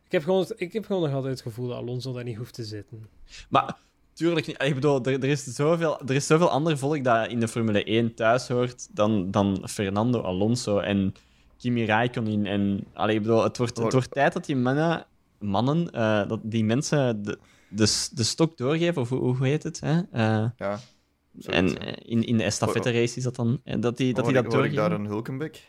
Ik 0.04 0.12
heb, 0.12 0.22
gewoon, 0.22 0.46
ik 0.56 0.72
heb 0.72 0.84
gewoon 0.86 1.02
nog 1.02 1.12
altijd 1.12 1.32
het 1.32 1.42
gevoel 1.42 1.68
dat 1.68 1.76
Alonso 1.76 2.12
daar 2.12 2.24
niet 2.24 2.36
hoeft 2.36 2.54
te 2.54 2.64
zitten. 2.64 3.08
Maar 3.48 3.76
tuurlijk 4.16 4.46
niet. 4.46 4.62
Ik 4.62 4.74
bedoel, 4.74 5.04
er, 5.04 5.12
er, 5.12 5.28
is 5.28 5.44
zoveel, 5.44 6.00
er 6.00 6.14
is 6.14 6.26
zoveel 6.26 6.50
ander 6.50 6.78
volk 6.78 7.04
dat 7.04 7.28
in 7.28 7.40
de 7.40 7.48
Formule 7.48 7.84
1 7.84 8.14
thuis 8.14 8.48
hoort 8.48 8.88
dan, 8.96 9.30
dan 9.30 9.68
Fernando 9.68 10.20
Alonso 10.20 10.78
en 10.78 11.14
Kimi 11.58 11.84
Räikkönen. 11.84 12.46
En, 12.46 12.84
allee, 12.94 13.16
ik 13.16 13.22
bedoel, 13.22 13.42
het 13.42 13.56
wordt, 13.56 13.78
het 13.78 13.92
wordt 13.92 14.10
tijd 14.10 14.32
dat 14.32 14.44
die 14.44 14.56
mannen, 14.56 15.06
mannen 15.38 15.90
eh, 15.90 16.28
dat 16.28 16.40
die 16.42 16.64
mensen 16.64 17.22
de, 17.22 17.38
de, 17.68 18.08
de 18.12 18.22
stok 18.22 18.56
doorgeven, 18.56 19.02
of 19.02 19.08
hoe, 19.08 19.36
hoe 19.36 19.46
heet 19.46 19.62
het? 19.62 19.80
Hè? 19.80 20.00
Eh, 20.12 20.50
Ja. 20.56 20.78
En 21.46 21.78
eh, 21.78 21.92
in, 22.02 22.24
in 22.24 22.36
de 22.36 22.44
estafette 22.44 22.90
race 22.90 23.16
is 23.16 23.22
dat 23.22 23.36
dan, 23.36 23.60
dat 23.64 23.96
die 23.96 24.14
dat, 24.14 24.24
die 24.24 24.34
dat 24.34 24.52
hoor 24.52 24.64
ik 24.64 24.74
daar 24.74 24.92
een 24.92 25.06
Hulkenbeck? 25.06 25.62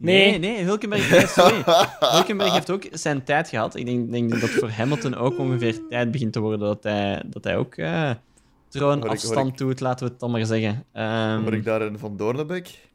Nee. 0.00 0.30
Nee, 0.30 0.38
nee, 0.38 0.64
Hulkenberg, 0.64 1.10
nee, 1.10 1.26
sorry. 1.26 1.62
Hulkenberg 2.14 2.52
heeft 2.52 2.70
ook 2.70 2.84
zijn 2.92 3.24
tijd 3.24 3.48
gehad. 3.48 3.76
Ik 3.76 3.86
denk, 3.86 4.10
denk 4.10 4.40
dat 4.40 4.50
voor 4.50 4.70
Hamilton 4.70 5.14
ook 5.14 5.38
ongeveer 5.38 5.80
tijd 5.88 6.10
begint 6.10 6.32
te 6.32 6.40
worden 6.40 6.58
dat 6.58 6.82
hij, 6.82 7.22
dat 7.26 7.44
hij 7.44 7.56
ook 7.56 7.74
eh 7.74 8.02
Hoor 8.02 8.10
ik- 8.12 8.20
troonafstand 8.68 9.48
ik- 9.50 9.58
doet, 9.58 9.80
laten 9.80 10.04
we 10.06 10.10
het 10.10 10.20
dan 10.20 10.30
maar 10.30 10.46
zeggen. 10.46 10.84
Ehm, 10.92 11.42
Hoor 11.42 11.54
ik 11.54 11.64
daar 11.64 11.80
een 11.82 11.98
Van 11.98 12.16
Doornbeek? 12.16 12.86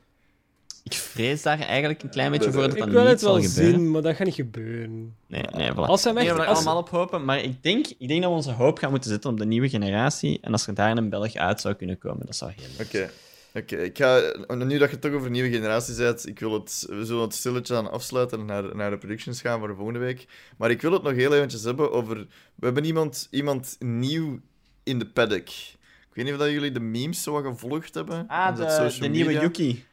ik 0.83 0.93
vrees 0.93 1.41
daar 1.41 1.59
eigenlijk 1.59 2.03
een 2.03 2.09
klein 2.09 2.31
beetje 2.31 2.51
voor 2.51 2.61
dat 2.61 2.71
ik 2.73 2.79
dat 2.79 2.89
wil 2.89 3.01
niet 3.01 3.09
het 3.11 3.21
wel 3.21 3.33
zal 3.41 3.49
gebeuren. 3.49 3.79
zien, 3.79 3.91
maar 3.91 4.01
dat 4.01 4.15
gaat 4.15 4.25
niet 4.25 4.35
gebeuren. 4.35 5.15
Nee, 5.27 5.43
nee, 5.55 5.71
voilà. 5.71 5.75
Als 5.75 6.03
we 6.03 6.09
echt... 6.09 6.29
er 6.29 6.45
Als, 6.45 6.57
allemaal 6.57 6.77
op 6.77 6.89
hopen, 6.89 7.25
maar 7.25 7.39
ik 7.43 7.63
denk, 7.63 7.87
ik 7.97 8.07
denk 8.07 8.21
dat 8.21 8.29
we 8.29 8.35
onze 8.35 8.51
hoop 8.51 8.77
gaan 8.77 8.89
moeten 8.91 9.09
zetten 9.09 9.29
op 9.29 9.37
de 9.37 9.45
nieuwe 9.45 9.69
generatie. 9.69 10.39
En 10.41 10.51
als 10.51 10.67
er 10.67 10.73
daar 10.73 10.97
een 10.97 11.09
Belg 11.09 11.35
uit 11.35 11.61
zou 11.61 11.73
kunnen 11.73 11.97
komen, 11.97 12.25
dat 12.25 12.35
zou 12.35 12.51
heel 12.55 12.65
leuk 12.77 12.87
Oké. 12.87 13.09
Oké, 13.53 13.75
ik 13.75 13.97
ga... 13.97 14.33
Nu 14.47 14.77
dat 14.77 14.89
je 14.89 14.95
het 14.95 15.01
toch 15.01 15.11
over 15.11 15.29
nieuwe 15.29 15.49
generatie 15.49 15.95
bent, 15.95 16.27
ik 16.27 16.39
wil 16.39 16.53
het... 16.53 16.85
We 16.89 17.05
zullen 17.05 17.21
het 17.21 17.33
stilletje 17.33 17.75
aan 17.75 17.91
afsluiten 17.91 18.39
en 18.39 18.45
naar, 18.45 18.75
naar 18.75 18.89
de 18.89 18.97
predictions 18.97 19.41
gaan 19.41 19.59
voor 19.59 19.67
de 19.67 19.75
volgende 19.75 19.99
week. 19.99 20.27
Maar 20.57 20.71
ik 20.71 20.81
wil 20.81 20.91
het 20.91 21.03
nog 21.03 21.13
heel 21.13 21.33
eventjes 21.33 21.63
hebben 21.63 21.91
over... 21.91 22.15
We 22.55 22.65
hebben 22.65 22.85
iemand, 22.85 23.27
iemand 23.31 23.75
nieuw 23.79 24.39
in 24.83 24.99
de 24.99 25.07
paddock. 25.07 25.47
Ik 25.47 26.13
weet 26.13 26.25
niet 26.25 26.33
of 26.33 26.39
dat 26.39 26.49
jullie 26.49 26.71
de 26.71 26.79
memes 26.79 27.23
zo 27.23 27.31
wat 27.31 27.43
gevolgd 27.43 27.93
hebben. 27.93 28.27
Ah, 28.27 28.55
de, 28.55 28.95
de 28.99 29.07
nieuwe. 29.07 29.31
Yuki. 29.31 29.85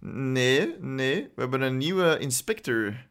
Nee, 0.00 0.74
nee. 0.80 1.22
We 1.34 1.40
hebben 1.40 1.60
een 1.60 1.76
nieuwe 1.76 2.18
inspector. 2.18 3.06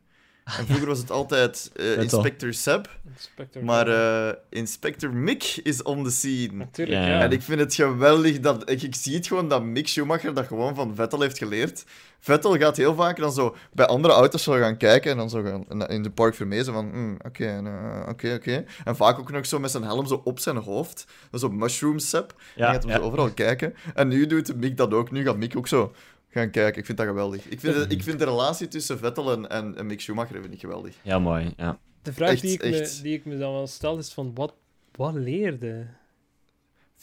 En 0.58 0.66
vroeger 0.66 0.88
was 0.88 1.00
het 1.00 1.12
altijd 1.12 1.72
eh. 1.76 1.98
Inspector 2.02 2.54
Seb. 2.54 2.90
Inspector 3.14 3.64
Maar 3.64 3.88
eh, 3.88 4.34
Inspector 4.50 5.14
Mick 5.14 5.60
is 5.64 5.84
on 5.84 6.04
the 6.04 6.12
scene. 6.12 6.54
Natuurlijk, 6.54 7.08
Ja. 7.08 7.20
En 7.20 7.32
ik 7.32 7.42
vind 7.42 7.60
het 7.60 7.76
geweldig 7.76 8.40
dat... 8.40 8.70
Ik, 8.70 8.82
ik 8.82 8.96
zie 8.96 9.16
het 9.16 9.28
gewoon 9.28 9.48
dat 9.48 9.64
Mick 9.64 9.88
Schumacher 9.88 10.34
dat 10.34 10.48
gewoon 10.48 10.76
van 10.76 10.96
Vettel 10.96 11.22
heeft 11.22 11.38
geleerd. 11.38 11.86
Vettel 12.20 12.58
gaat 12.58 12.78
heel 12.78 12.96
vaak 12.96 13.18
dan 13.18 13.32
zo 13.32 13.56
bij 13.74 13.86
andere 13.86 14.14
auto's 14.14 14.44
zo 14.44 14.54
gaan 14.54 14.78
kijken 14.78 15.12
en 15.12 15.18
dan 15.18 15.30
zo 15.30 15.44
gaan 15.44 15.88
in 15.88 16.04
de 16.04 16.10
park 16.12 16.36
vermezen 16.36 16.74
van... 16.74 16.90
hmm, 16.90 17.18
Oké, 17.26 17.46
eh, 17.46 18.10
oké, 18.10 18.34
oké. 18.34 18.66
En 18.86 18.96
vaak 18.96 19.20
ook 19.20 19.32
nog 19.32 19.46
zo 19.46 19.60
met 19.60 19.72
zijn 19.72 19.84
helm 19.84 20.08
zo 20.08 20.22
op 20.24 20.40
zijn 20.40 20.58
hoofd. 20.58 21.06
Dat 21.32 21.42
is 21.42 21.48
op 21.48 21.54
mushroom 21.54 22.00
sap. 22.00 22.34
Ja, 22.56 22.66
Ja, 22.66 22.72
gaat 22.72 22.84
hem 22.84 22.92
ja. 22.92 22.98
zo 22.98 23.04
overal 23.04 23.30
kijken. 23.30 23.74
En 23.94 24.08
nu 24.08 24.26
doet 24.26 24.56
Mick 24.56 24.78
dat 24.78 24.94
ook. 24.94 25.12
Nu 25.12 25.24
gaat 25.24 25.38
Mick 25.38 25.58
ook 25.58 25.68
zo 25.68 25.94
gaan 26.30 26.50
kijken. 26.52 26.80
Ik 26.80 26.86
vind 26.86 26.98
dat 26.98 27.08
geweldig. 27.08 27.46
Ik 27.48 27.60
vind, 27.60 27.76
het- 27.76 27.92
ik 27.92 28.04
vind 28.04 28.20
de 28.20 28.26
relatie 28.26 28.68
tussen 28.68 29.00
Vettel 29.00 29.32
en, 29.32 29.50
en, 29.50 29.76
en 29.78 29.86
Mick 29.86 30.02
Schumacher 30.02 30.42
vind 30.42 30.54
ik 30.54 30.60
geweldig. 30.60 30.96
Ja, 31.02 31.20
mooi. 31.20 31.54
Ja. 31.58 31.80
De 32.02 32.14
vraag 32.14 32.30
Echt, 32.30 32.42
die, 32.42 32.52
ik 32.52 32.62
me, 32.72 33.00
die 33.02 33.14
ik 33.14 33.26
me 33.26 33.38
dan 33.38 33.54
wel 33.54 33.68
stel 33.68 33.98
is 33.98 34.10
van, 34.14 34.32
wat, 34.36 34.54
wat 34.96 35.14
leerde? 35.14 35.88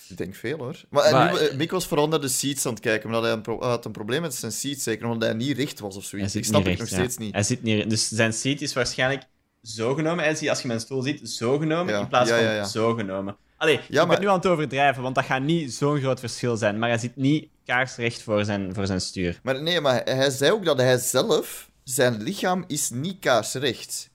Ik 0.08 0.16
denk 0.16 0.34
veel 0.34 0.58
hoor. 0.58 0.80
Maar, 0.90 1.04
en 1.04 1.12
Maar- 1.12 1.32
nu, 1.32 1.38
eh, 1.38 1.56
Mick 1.56 1.70
was 1.70 1.86
vooral 1.86 2.08
naar 2.08 2.20
de 2.20 2.28
seats 2.28 2.66
aan 2.66 2.72
het 2.72 2.80
kijken, 2.82 3.06
omdat 3.06 3.22
hij 3.22 3.32
een, 3.32 3.42
pro- 3.42 3.60
had 3.62 3.84
een 3.84 3.92
probleem 3.92 4.20
met 4.20 4.34
zijn 4.34 4.52
seats, 4.52 4.82
zeker 4.82 5.06
omdat 5.06 5.28
hij 5.28 5.36
niet 5.38 5.56
recht 5.56 5.80
was 5.80 5.96
of 5.96 6.00
Hij 6.00 6.10
zoiets. 6.10 6.32
zit 6.32 6.42
Ik 6.42 6.48
snap 6.48 6.60
niet 6.64 6.70
het 6.70 6.78
recht, 6.78 6.90
nog 6.90 7.00
ja. 7.00 7.04
steeds 7.06 7.24
niet. 7.24 7.34
Hij 7.34 7.42
zit 7.42 7.62
niet... 7.62 7.90
Dus 7.90 8.08
zijn 8.08 8.32
seat 8.32 8.60
is 8.60 8.72
waarschijnlijk 8.72 9.22
zo 9.62 9.94
genomen. 9.94 10.24
Hij 10.24 10.34
ziet, 10.34 10.48
als 10.48 10.60
je 10.60 10.66
mijn 10.66 10.80
stoel 10.80 11.02
ziet, 11.02 11.28
zo 11.28 11.58
genomen 11.58 11.94
Ja, 11.94 12.00
in 12.00 12.08
plaats 12.08 12.30
ja, 12.30 12.58
van 12.60 12.68
zo 12.68 12.94
genomen. 12.94 13.36
Allee, 13.64 13.80
Ja, 13.88 14.00
ik 14.02 14.06
maar- 14.06 14.06
ben 14.06 14.20
nu 14.20 14.28
aan 14.28 14.36
het 14.36 14.46
overdrijven, 14.46 15.02
want 15.02 15.14
dat 15.14 15.24
gaat 15.24 15.42
niet 15.42 15.74
zo'n 15.74 16.00
groot 16.00 16.20
verschil 16.20 16.56
zijn. 16.56 16.78
Maar 16.78 16.88
hij 16.88 16.98
zit 16.98 17.16
niet 17.16 17.48
kaarsrecht 17.64 18.22
voor 18.22 18.44
zijn, 18.44 18.74
voor 18.74 18.86
zijn 18.86 19.00
stuur. 19.00 19.40
Maar 19.42 19.62
nee, 19.62 19.80
maar 19.80 20.00
hij, 20.04 20.30
zei 20.30 20.52
ook 20.52 20.64
dat 20.64 20.78
hij 20.78 20.98
zelf, 20.98 21.70
zijn 21.84 22.22
lichaam 22.22 22.64
is 22.66 22.90
niet 22.90 23.18
kaarsrecht. 23.18 24.10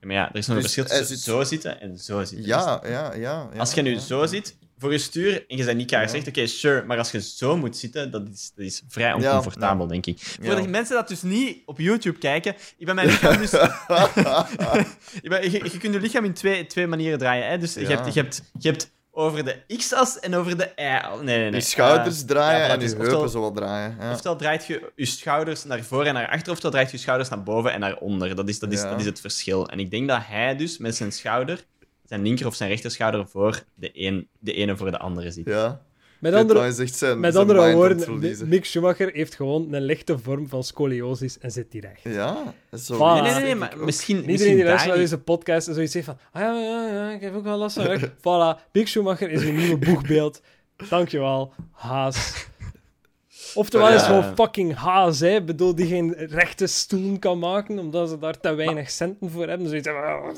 Maar 0.00 0.14
ja, 0.14 0.28
er 0.28 0.36
is 0.36 0.46
nog 0.46 0.56
een 0.56 0.62
Dus 0.62 0.72
verschil 0.72 0.96
hij 0.96 1.06
tussen 1.06 1.16
zit- 1.16 1.34
zo 1.34 1.42
zitten 1.44 1.80
en 1.80 1.98
zo 1.98 2.24
zitten. 2.24 2.46
Ja, 2.46 2.80
ja, 2.84 2.90
ja. 3.14 3.48
ja 3.52 3.58
Als 3.58 3.72
je 3.74 3.82
nu 3.82 3.94
ja. 3.94 3.98
zo 4.00 4.26
zit, 4.26 4.56
voor 4.78 4.92
je 4.92 4.98
stuur, 4.98 5.44
en 5.48 5.56
je 5.56 5.64
bent 5.64 5.76
niet 5.76 5.90
kaarsrecht, 5.90 6.28
oké, 6.28 6.46
sure. 6.46 6.84
Maar 6.84 6.98
als 6.98 7.10
je 7.10 7.20
zo 7.22 7.56
moet 7.56 7.76
zitten, 7.76 8.10
dat 8.10 8.28
is, 8.32 8.52
dat 8.54 8.64
is 8.66 8.82
vrij 8.88 9.12
oncomfortabel, 9.12 9.86
denk 9.86 10.06
ik. 10.06 10.18
Voor 10.40 10.54
de 10.54 10.68
mensen 10.68 10.94
dat 10.94 11.08
dus 11.08 11.22
niet 11.22 11.62
op 11.66 11.78
YouTube 11.78 12.18
kijken, 12.18 12.54
ik 12.78 12.86
ben 12.86 12.94
mijn 12.94 13.06
lichaam 13.12 13.36
dus... 13.38 13.50
ben, 15.22 15.50
je, 15.50 15.50
je 15.50 15.78
kunt 15.78 15.94
je 15.94 16.00
lichaam 16.00 16.24
in 16.24 16.32
twee, 16.32 16.66
twee 16.66 16.86
manieren 16.86 17.18
draaien. 17.18 17.48
Hè? 17.48 17.58
Dus 17.58 17.74
je, 17.74 17.86
hebt, 17.86 18.14
je, 18.14 18.20
hebt, 18.20 18.42
je 18.58 18.68
hebt 18.68 18.94
over 19.10 19.44
de 19.44 19.76
x-as 19.76 20.18
en 20.20 20.34
over 20.34 20.56
de 20.58 20.72
y-as. 20.76 21.16
Nee, 21.16 21.24
nee, 21.38 21.50
nee. 21.50 21.60
Je 21.60 21.66
schouders 21.66 22.24
draaien 22.24 22.66
ja, 22.66 22.72
en 22.72 22.78
dus 22.78 22.90
je 22.90 22.96
oftewel- 22.96 23.14
heupen 23.14 23.32
zo 23.32 23.40
wat 23.40 23.54
draaien. 23.56 23.96
Ja. 24.00 24.12
Oftewel 24.12 24.36
draait 24.36 24.66
je 24.66 24.92
je 24.96 25.04
schouders 25.06 25.64
naar 25.64 25.82
voren 25.82 26.06
en 26.06 26.14
naar 26.14 26.28
achter, 26.28 26.50
oftewel 26.50 26.70
draait 26.70 26.90
je 26.90 26.96
je 26.96 27.02
schouders 27.02 27.28
naar 27.28 27.42
boven 27.42 27.72
en 27.72 27.80
naar 27.80 27.96
onder. 27.96 28.34
Dat 28.36 28.48
is, 28.48 28.58
dat 28.58 28.72
is, 28.72 28.80
Ja. 28.80 28.90
dat 28.90 29.00
is 29.00 29.06
het 29.06 29.20
verschil. 29.20 29.68
En 29.68 29.78
ik 29.78 29.90
denk 29.90 30.08
dat 30.08 30.20
hij 30.22 30.56
dus 30.56 30.78
met 30.78 30.96
zijn 30.96 31.12
schouder, 31.12 31.64
zijn 32.08 32.22
linker 32.22 32.46
of 32.46 32.54
zijn 32.54 32.70
rechterschouder, 32.70 33.28
voor 33.28 33.62
de, 33.74 33.90
een, 33.92 34.28
de 34.38 34.52
ene 34.52 34.76
voor 34.76 34.90
de 34.90 34.98
andere 34.98 35.30
zit. 35.30 35.46
ja. 35.46 35.84
Met 36.20 36.34
andere, 36.34 36.72
zijn, 36.72 37.20
met 37.20 37.32
zijn 37.32 37.48
andere 37.48 37.72
woorden. 37.72 38.48
Mick 38.48 38.64
Schumacher 38.64 39.10
heeft 39.12 39.34
gewoon 39.34 39.72
een 39.74 39.82
lichte 39.82 40.18
vorm 40.18 40.48
van 40.48 40.64
scoliosis 40.64 41.38
en 41.38 41.50
zit 41.50 41.72
hier 41.72 41.82
recht. 41.82 42.14
Ja, 42.14 42.54
zo 42.78 42.94
Voilà. 42.96 43.22
Nee, 43.22 43.32
nee, 43.32 43.42
nee, 43.42 43.54
maar 43.54 43.72
misschien, 43.78 44.16
Iedereen 44.16 44.32
misschien 44.32 44.54
die 44.56 44.64
luistert 44.64 44.90
naar 44.90 45.00
deze 45.02 45.18
podcast 45.18 45.68
en 45.68 45.74
zoiets 45.74 45.92
zegt 45.92 46.04
van, 46.04 46.18
ah 46.32 46.42
ja, 46.42 46.60
ja, 46.60 46.88
ja, 46.92 47.10
ik 47.10 47.20
heb 47.20 47.34
ook 47.34 47.44
wel 47.44 47.58
last 47.58 47.76
van 47.76 47.84
rug. 47.84 48.10
voilà, 48.18 48.70
Mick 48.72 48.88
Schumacher 48.88 49.30
is 49.30 49.42
een 49.42 49.56
nieuwe 49.56 49.76
boegbeeld. 49.78 50.42
Dankjewel, 50.88 51.52
Haas. 51.72 52.46
Oftewel 53.54 53.88
Ja. 53.88 53.94
is 53.94 54.02
gewoon 54.02 54.34
fucking 54.34 54.74
Haas, 54.74 55.20
hè. 55.20 55.36
Ik 55.36 55.46
bedoel, 55.46 55.74
die 55.74 55.86
geen 55.86 56.12
rechte 56.14 56.66
stoel 56.66 57.18
kan 57.18 57.38
maken, 57.38 57.78
omdat 57.78 58.08
ze 58.08 58.18
daar 58.18 58.40
te 58.40 58.54
weinig 58.54 58.90
centen 58.90 59.30
voor 59.30 59.48
hebben. 59.48 59.68
Zoiets 59.68 59.88
van, 59.88 59.96
"Ah, 59.96 60.34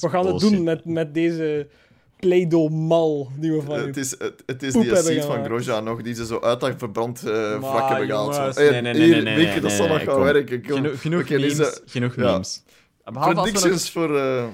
we 0.00 0.08
gaan 0.08 0.26
het 0.26 0.38
doen 0.40 0.62
met, 0.62 0.84
met 0.84 1.14
deze 1.14 1.68
Play-Doh-mal 2.16 3.28
die 3.36 3.52
we 3.52 3.62
van 3.62 3.78
Het 3.78 3.96
is, 3.96 4.10
het, 4.10 4.42
het 4.46 4.62
is 4.62 4.72
die 4.72 4.96
seat 4.96 5.24
van. 5.24 5.44
Grosjean 5.44 5.84
nog, 5.84 6.02
die 6.02 6.14
ze 6.14 6.26
zo 6.26 6.40
uit 6.40 6.60
dat 6.60 6.74
verbrand 6.76 7.22
eh 7.26 7.32
Maar, 7.60 7.70
vlak 7.70 7.88
hebben 7.88 8.06
gehaald. 8.06 8.54
Hey, 8.54 8.70
nee, 8.70 8.80
nee, 8.80 8.92
nee, 8.92 9.02
hier, 9.02 9.22
nee, 9.22 9.36
nee, 9.36 9.54
dat 9.54 9.62
nee, 9.62 9.76
zal 9.76 9.86
nog 9.88 9.96
nee, 9.96 10.06
gaan 10.06 10.20
werken. 10.20 10.64
Genoeg, 10.64 11.28
memes. 11.28 11.56
deze- 11.56 11.80
genoeg 11.86 12.16
ja. 12.16 12.32
memes. 12.32 12.62
Behalve 13.04 13.34
als, 13.34 13.46
we 13.46 13.52
nog, 13.52 13.60
Predictions 13.62 13.90
voor... 13.90 14.18
eh, 14.18 14.44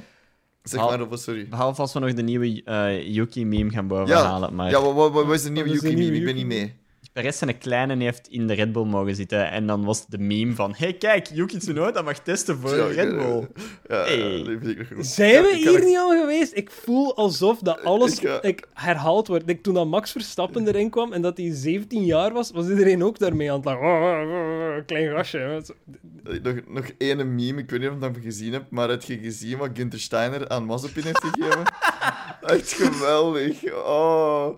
zeg 0.63 0.81
maar, 0.81 1.09
of 1.09 1.19
sorry. 1.19 1.49
behalve 1.49 1.81
als 1.81 1.93
we 1.93 1.99
nog 1.99 2.13
de 2.15 2.23
nieuwe 2.23 2.63
eh, 2.65 3.15
Yuki-meme 3.15 3.71
gaan 3.71 3.87
bovenhalen. 3.87 4.55
Maar 4.55 4.71
Ja, 4.71 4.83
wat, 4.83 5.13
wat, 5.13 5.25
wat 5.27 5.35
is 5.35 5.43
de 5.43 5.51
nieuwe 5.51 5.69
Wat 5.69 5.77
is 5.77 5.83
de 5.83 5.89
Yuki 5.89 6.01
meme? 6.03 6.11
nieuwe 6.17 6.31
Ik 6.31 6.35
ben 6.35 6.47
niet 6.49 6.59
mee. 6.59 6.75
Perez 7.17 7.39
zijn 7.39 7.59
kleine 7.59 7.97
heeft 8.05 8.29
in 8.29 8.47
de 8.47 8.55
Red 8.55 8.73
Bull 8.73 8.85
mogen 8.85 9.15
zitten. 9.15 9.51
En 9.51 9.67
dan 9.67 9.85
was 9.85 10.07
de 10.07 10.19
meme 10.19 10.55
van: 10.55 10.75
hey, 10.77 10.93
kijk, 10.93 11.27
Yuki 11.33 11.59
Tsunoda 11.59 12.03
mag 12.03 12.19
testen 12.19 12.59
voor 12.59 12.77
Ja, 12.77 12.87
Red 12.87 13.09
ik- 13.09 13.17
Bull. 13.17 13.49
Ja, 13.89 13.97
Hey. 14.05 14.39
ik 14.41 14.79
nog 14.79 14.89
goed. 14.95 15.07
Zijn 15.07 15.33
Ja, 15.33 15.43
we 15.43 15.49
ik 15.49 15.69
hier 15.69 15.85
niet 15.85 15.97
al 15.99 16.21
geweest? 16.21 16.57
Ik 16.57 16.71
voel 16.71 17.17
alsof 17.17 17.59
dat 17.59 17.85
alles 17.85 18.19
Ik 18.21 18.39
ik, 18.43 18.67
herhaald 18.75 19.27
wordt. 19.29 19.49
Ik, 19.49 19.63
toen 19.63 19.75
dat 19.75 19.87
Max 19.87 20.11
Verstappen 20.13 20.67
erin 20.69 20.91
kwam 20.91 21.13
en 21.13 21.23
dat 21.23 21.37
hij 21.37 21.51
17 21.53 22.05
jaar 22.05 22.33
was, 22.33 22.51
was 22.51 22.69
iedereen 22.69 23.05
ook 23.05 23.19
daarmee 23.19 23.51
aan 23.51 23.57
het 23.57 23.65
lachen. 23.65 23.83
Oh, 23.87 24.03
oh, 24.03 24.77
oh, 24.77 24.87
klein 24.87 25.11
gastje. 25.17 25.63
Nog, 26.43 26.55
nog 26.69 26.85
ene 26.99 27.25
meme, 27.25 27.61
ik 27.61 27.71
weet 27.71 27.81
niet 27.81 27.89
of 27.89 27.95
je 27.95 28.01
dat 28.01 28.17
gezien 28.23 28.53
hebt, 28.53 28.71
maar 28.71 28.89
heb 28.89 29.03
je 29.03 29.19
gezien 29.19 29.59
wat 29.59 29.71
Günther 29.75 30.01
Steiner 30.01 30.49
aan 30.49 30.65
Mazepin 30.65 31.03
heeft 31.05 31.25
gegeven? 31.25 31.63
Echt 32.57 32.73
geweldig. 32.73 33.73
Oh. 33.75 34.49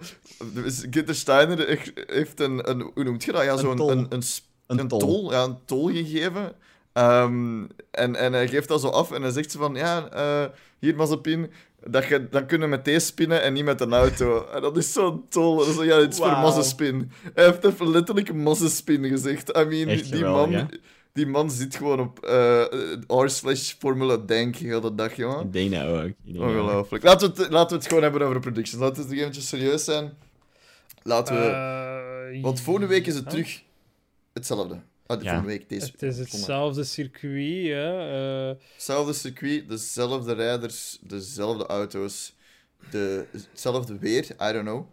Dus 0.55 0.87
Günther 0.91 1.15
Steiner 1.15 1.79
heeft 2.07 2.41
een, 2.41 2.48
een 2.57 2.91
hoe 2.95 3.05
noemt 3.05 3.25
je 3.25 3.33
dat? 3.33 3.43
Ja, 3.45 3.53
Een 3.53 3.59
zo'n 3.59 3.77
tol. 3.77 3.91
een, 3.91 4.07
een, 4.09 4.23
Een 4.67 4.79
een 4.79 4.89
tol. 4.89 4.99
tol. 4.99 5.33
Ja, 5.33 5.43
een 5.43 5.59
tol 5.65 5.91
gegeven. 5.91 6.53
Ehm, 6.93 7.63
en, 7.91 8.17
en 8.17 8.33
hij 8.33 8.49
geeft 8.49 8.69
dat 8.69 8.81
zo 8.81 8.89
af 8.89 9.11
en 9.13 9.23
hij 9.23 9.31
zegt 9.31 9.51
zo 9.51 9.59
van, 9.59 9.75
ja, 9.75 10.09
eh, 10.09 10.45
hier 10.79 10.97
Mazepin, 10.97 11.51
dat 11.87 12.07
je, 12.07 12.29
dan 12.31 12.47
kunnen 12.47 12.69
we 12.71 12.77
met 12.77 12.85
deze 12.85 13.07
spinnen 13.07 13.43
en 13.43 13.53
niet 13.53 13.65
met 13.65 13.81
een 13.81 13.93
auto. 13.93 14.47
En 14.55 14.61
dat 14.61 14.77
is 14.77 14.93
zo'n 14.93 15.25
tol. 15.29 15.57
Dat 15.57 15.67
is 15.67 15.75
zo, 15.75 15.85
ja, 15.85 15.97
het 15.99 16.13
is 16.13 16.19
voor 16.19 16.27
Wauw. 16.27 16.43
Mazespin. 16.43 17.11
Hij 17.35 17.45
heeft 17.45 17.65
even 17.65 17.91
letterlijk 17.91 18.35
Mazespin 18.35 19.05
gezegd. 19.05 19.57
I 19.57 19.65
mean, 19.65 19.89
Echt 19.89 20.03
die 20.05 20.13
geweldig, 20.17 20.51
man... 20.51 20.55
hè? 20.55 20.65
Die 21.13 21.27
man 21.27 21.51
zit 21.51 21.77
gewoon 21.77 22.01
op 22.01 22.27
uh, 22.29 23.23
r 23.25 23.29
slash 23.31 23.73
Formula 23.79 24.17
Denk 24.17 24.57
heel 24.57 24.81
de 24.81 24.95
dag, 24.95 25.17
jongen. 25.17 25.41
Ik 25.45 25.53
denk 25.53 25.73
dat 25.73 25.87
ook. 25.87 26.05
Ik 26.05 26.17
denk 26.25 26.37
dat 26.39 26.45
ook. 26.47 26.51
Ongelooflijk. 26.51 27.05
Laten 27.05 27.35
we, 27.35 27.43
het, 27.43 27.51
laten 27.53 27.69
we 27.69 27.77
het 27.77 27.87
gewoon 27.87 28.03
hebben 28.03 28.23
over 28.23 28.41
predictions. 28.41 28.83
Laten 28.83 28.97
we 28.97 29.03
het 29.03 29.11
nog 29.11 29.19
eventjes 29.21 29.49
serieus 29.49 29.85
zijn. 29.85 30.13
Laten 31.03 31.35
we... 31.35 31.41
Eh, 31.47 32.08
Want 32.43 32.61
volgende 32.61 32.89
week 32.89 33.07
is 33.07 33.15
het 33.15 33.31
terug 33.31 33.63
hetzelfde. 34.33 34.81
Ah, 35.07 35.19
de 35.19 35.25
Ja. 35.25 35.45
week, 35.45 35.69
deze 35.69 35.87
Het 35.93 36.03
is 36.03 36.19
hetzelfde 36.19 36.85
circuit, 36.85 37.65
ja. 37.67 38.09
eh, 38.51 38.57
Hetzelfde 38.73 39.13
circuit, 39.13 39.69
dezelfde 39.69 40.33
rijders, 40.35 40.99
dezelfde 41.01 41.67
auto's, 41.67 42.35
de, 42.91 43.27
hetzelfde 43.31 43.99
weer, 43.99 44.25
I 44.25 44.53
don't 44.53 44.65
know. 44.65 44.87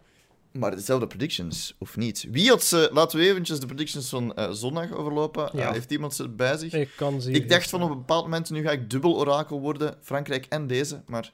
Maar 0.52 0.70
dezelfde 0.76 1.06
predictions, 1.06 1.74
of 1.78 1.96
niet? 1.96 2.26
Wie 2.30 2.48
had 2.48 2.64
ze... 2.64 2.88
Laten 2.92 3.18
we 3.18 3.28
eventjes 3.28 3.60
de 3.60 3.66
predictions 3.66 4.08
van 4.08 4.34
eh, 4.34 4.50
zondag 4.50 4.92
overlopen. 4.92 5.50
Ja. 5.52 5.66
Eh, 5.66 5.72
heeft 5.72 5.90
iemand 5.90 6.14
ze 6.14 6.28
bij 6.28 6.56
zich? 6.56 6.72
ik 6.72 6.90
kan 6.96 7.22
ze 7.22 7.28
hier 7.30 7.36
Ik 7.42 7.48
dacht 7.48 7.70
van 7.70 7.82
op 7.82 7.90
een 7.90 7.96
bepaald 7.98 8.22
moment, 8.24 8.50
nu 8.50 8.62
ga 8.62 8.70
ik 8.70 8.90
dubbel 8.90 9.16
orakel 9.16 9.60
worden. 9.60 9.94
Frankrijk 10.02 10.46
en 10.48 10.66
deze, 10.66 11.02
maar... 11.06 11.32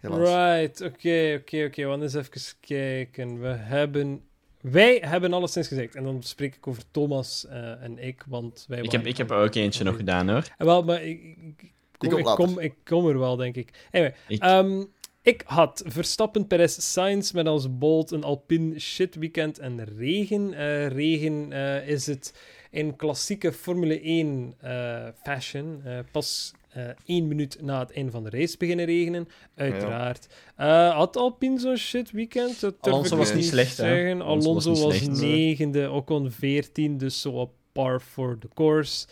Helaas. 0.00 0.18
Right, 0.58 0.80
oké, 0.80 1.38
oké, 1.40 1.64
oké. 1.64 1.84
Want 1.84 2.02
eens 2.02 2.14
even 2.14 2.40
kijken. 2.60 3.40
We 3.40 3.48
hebben... 3.48 4.22
Wij 4.62 5.02
hebben 5.06 5.32
alleszins 5.32 5.68
gezegd. 5.68 5.94
En 5.94 6.04
dan 6.04 6.22
spreek 6.22 6.54
ik 6.54 6.66
over 6.66 6.82
Thomas 6.90 7.46
eh, 7.46 7.82
en 7.82 7.98
ik, 7.98 8.24
want 8.28 8.64
wij 8.68 8.80
Ik 8.80 8.92
heb, 8.92 9.06
ik 9.06 9.16
heb 9.16 9.30
er 9.30 9.36
ook 9.36 9.54
eentje 9.54 9.84
nog 9.84 9.96
gedaan 9.96 10.28
hoor. 10.28 10.42
Eh, 10.58 10.66
Wel, 10.66 10.82
maar 10.82 11.02
ik, 11.02 11.20
ik, 11.22 11.62
ik 11.62 11.72
kom, 11.98 12.18
ik, 12.18 12.24
kom, 12.24 12.58
ik 12.58 12.74
kom 12.84 13.06
er 13.08 13.18
wel, 13.18 13.36
denk 13.36 13.56
ik. 13.56 13.88
Anyway, 13.92 14.14
Ik- 14.28 14.42
ehm, 14.42 14.84
ik 15.22 15.42
had 15.46 15.82
Verstappen, 15.86 16.46
Perez, 16.46 16.78
Sainz 16.80 17.32
met 17.32 17.46
als 17.46 17.78
bolt 17.78 18.10
een 18.10 18.24
Alpine 18.24 18.78
shit 18.78 19.14
weekend 19.14 19.58
en 19.58 19.84
regen. 19.96 20.54
Eh, 20.54 20.86
regen 20.88 21.52
eh, 21.52 21.88
is 21.88 22.06
het 22.06 22.34
in 22.70 22.96
klassieke 22.96 23.52
Formule 23.52 24.00
1 24.00 24.54
eh, 24.60 25.06
fashion. 25.22 25.80
eh, 25.84 25.98
pas 26.12 26.52
eh, 26.72 26.84
één 27.04 27.28
minuut 27.28 27.58
na 27.60 27.78
het 27.78 27.92
einde 27.92 28.10
van 28.10 28.24
de 28.24 28.30
race 28.30 28.56
beginnen 28.56 28.84
regenen, 28.84 29.28
uiteraard. 29.54 30.26
Eh, 30.56 30.94
had 30.96 31.16
Alpine 31.16 31.58
zo'n 31.60 31.76
shit 31.76 32.10
weekend? 32.10 32.60
Dat 32.60 32.74
Alonso 32.80 33.16
was 33.16 33.34
niet 33.34 33.44
slecht, 33.44 33.76
hè? 33.76 34.10
Alonso 34.14 34.48
Alonso 34.48 34.74
was 34.86 35.00
negende, 35.08 35.90
Ocon 35.90 36.30
veertien, 36.30 36.98
dus 36.98 37.20
zo 37.20 37.30
op 37.30 37.52
par 37.72 38.00
for 38.00 38.38
the 38.38 38.48
course. 38.54 39.06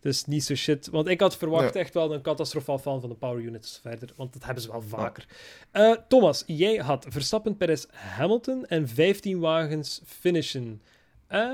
Dus 0.00 0.24
niet 0.24 0.44
zo 0.44 0.54
shit. 0.54 0.88
Want 0.88 1.08
ik 1.08 1.20
had 1.20 1.36
verwacht 1.36 1.74
Ja. 1.74 1.80
echt 1.80 1.94
wel 1.94 2.14
een 2.14 2.22
catastrofaal 2.22 2.78
van 2.78 3.00
van 3.00 3.08
de 3.10 3.14
power 3.16 3.42
units 3.42 3.78
verder. 3.82 4.08
Want 4.16 4.32
dat 4.32 4.44
hebben 4.44 4.62
ze 4.62 4.70
wel 4.70 4.82
vaker. 4.82 5.26
Eh, 5.70 5.92
Thomas, 6.08 6.42
jij 6.46 6.76
had 6.76 7.06
Verstappen, 7.08 7.56
Perez, 7.56 7.84
Hamilton 7.92 8.66
en 8.66 8.88
15 8.88 9.38
wagens 9.38 10.00
finishen. 10.06 10.82
Eh, 11.26 11.48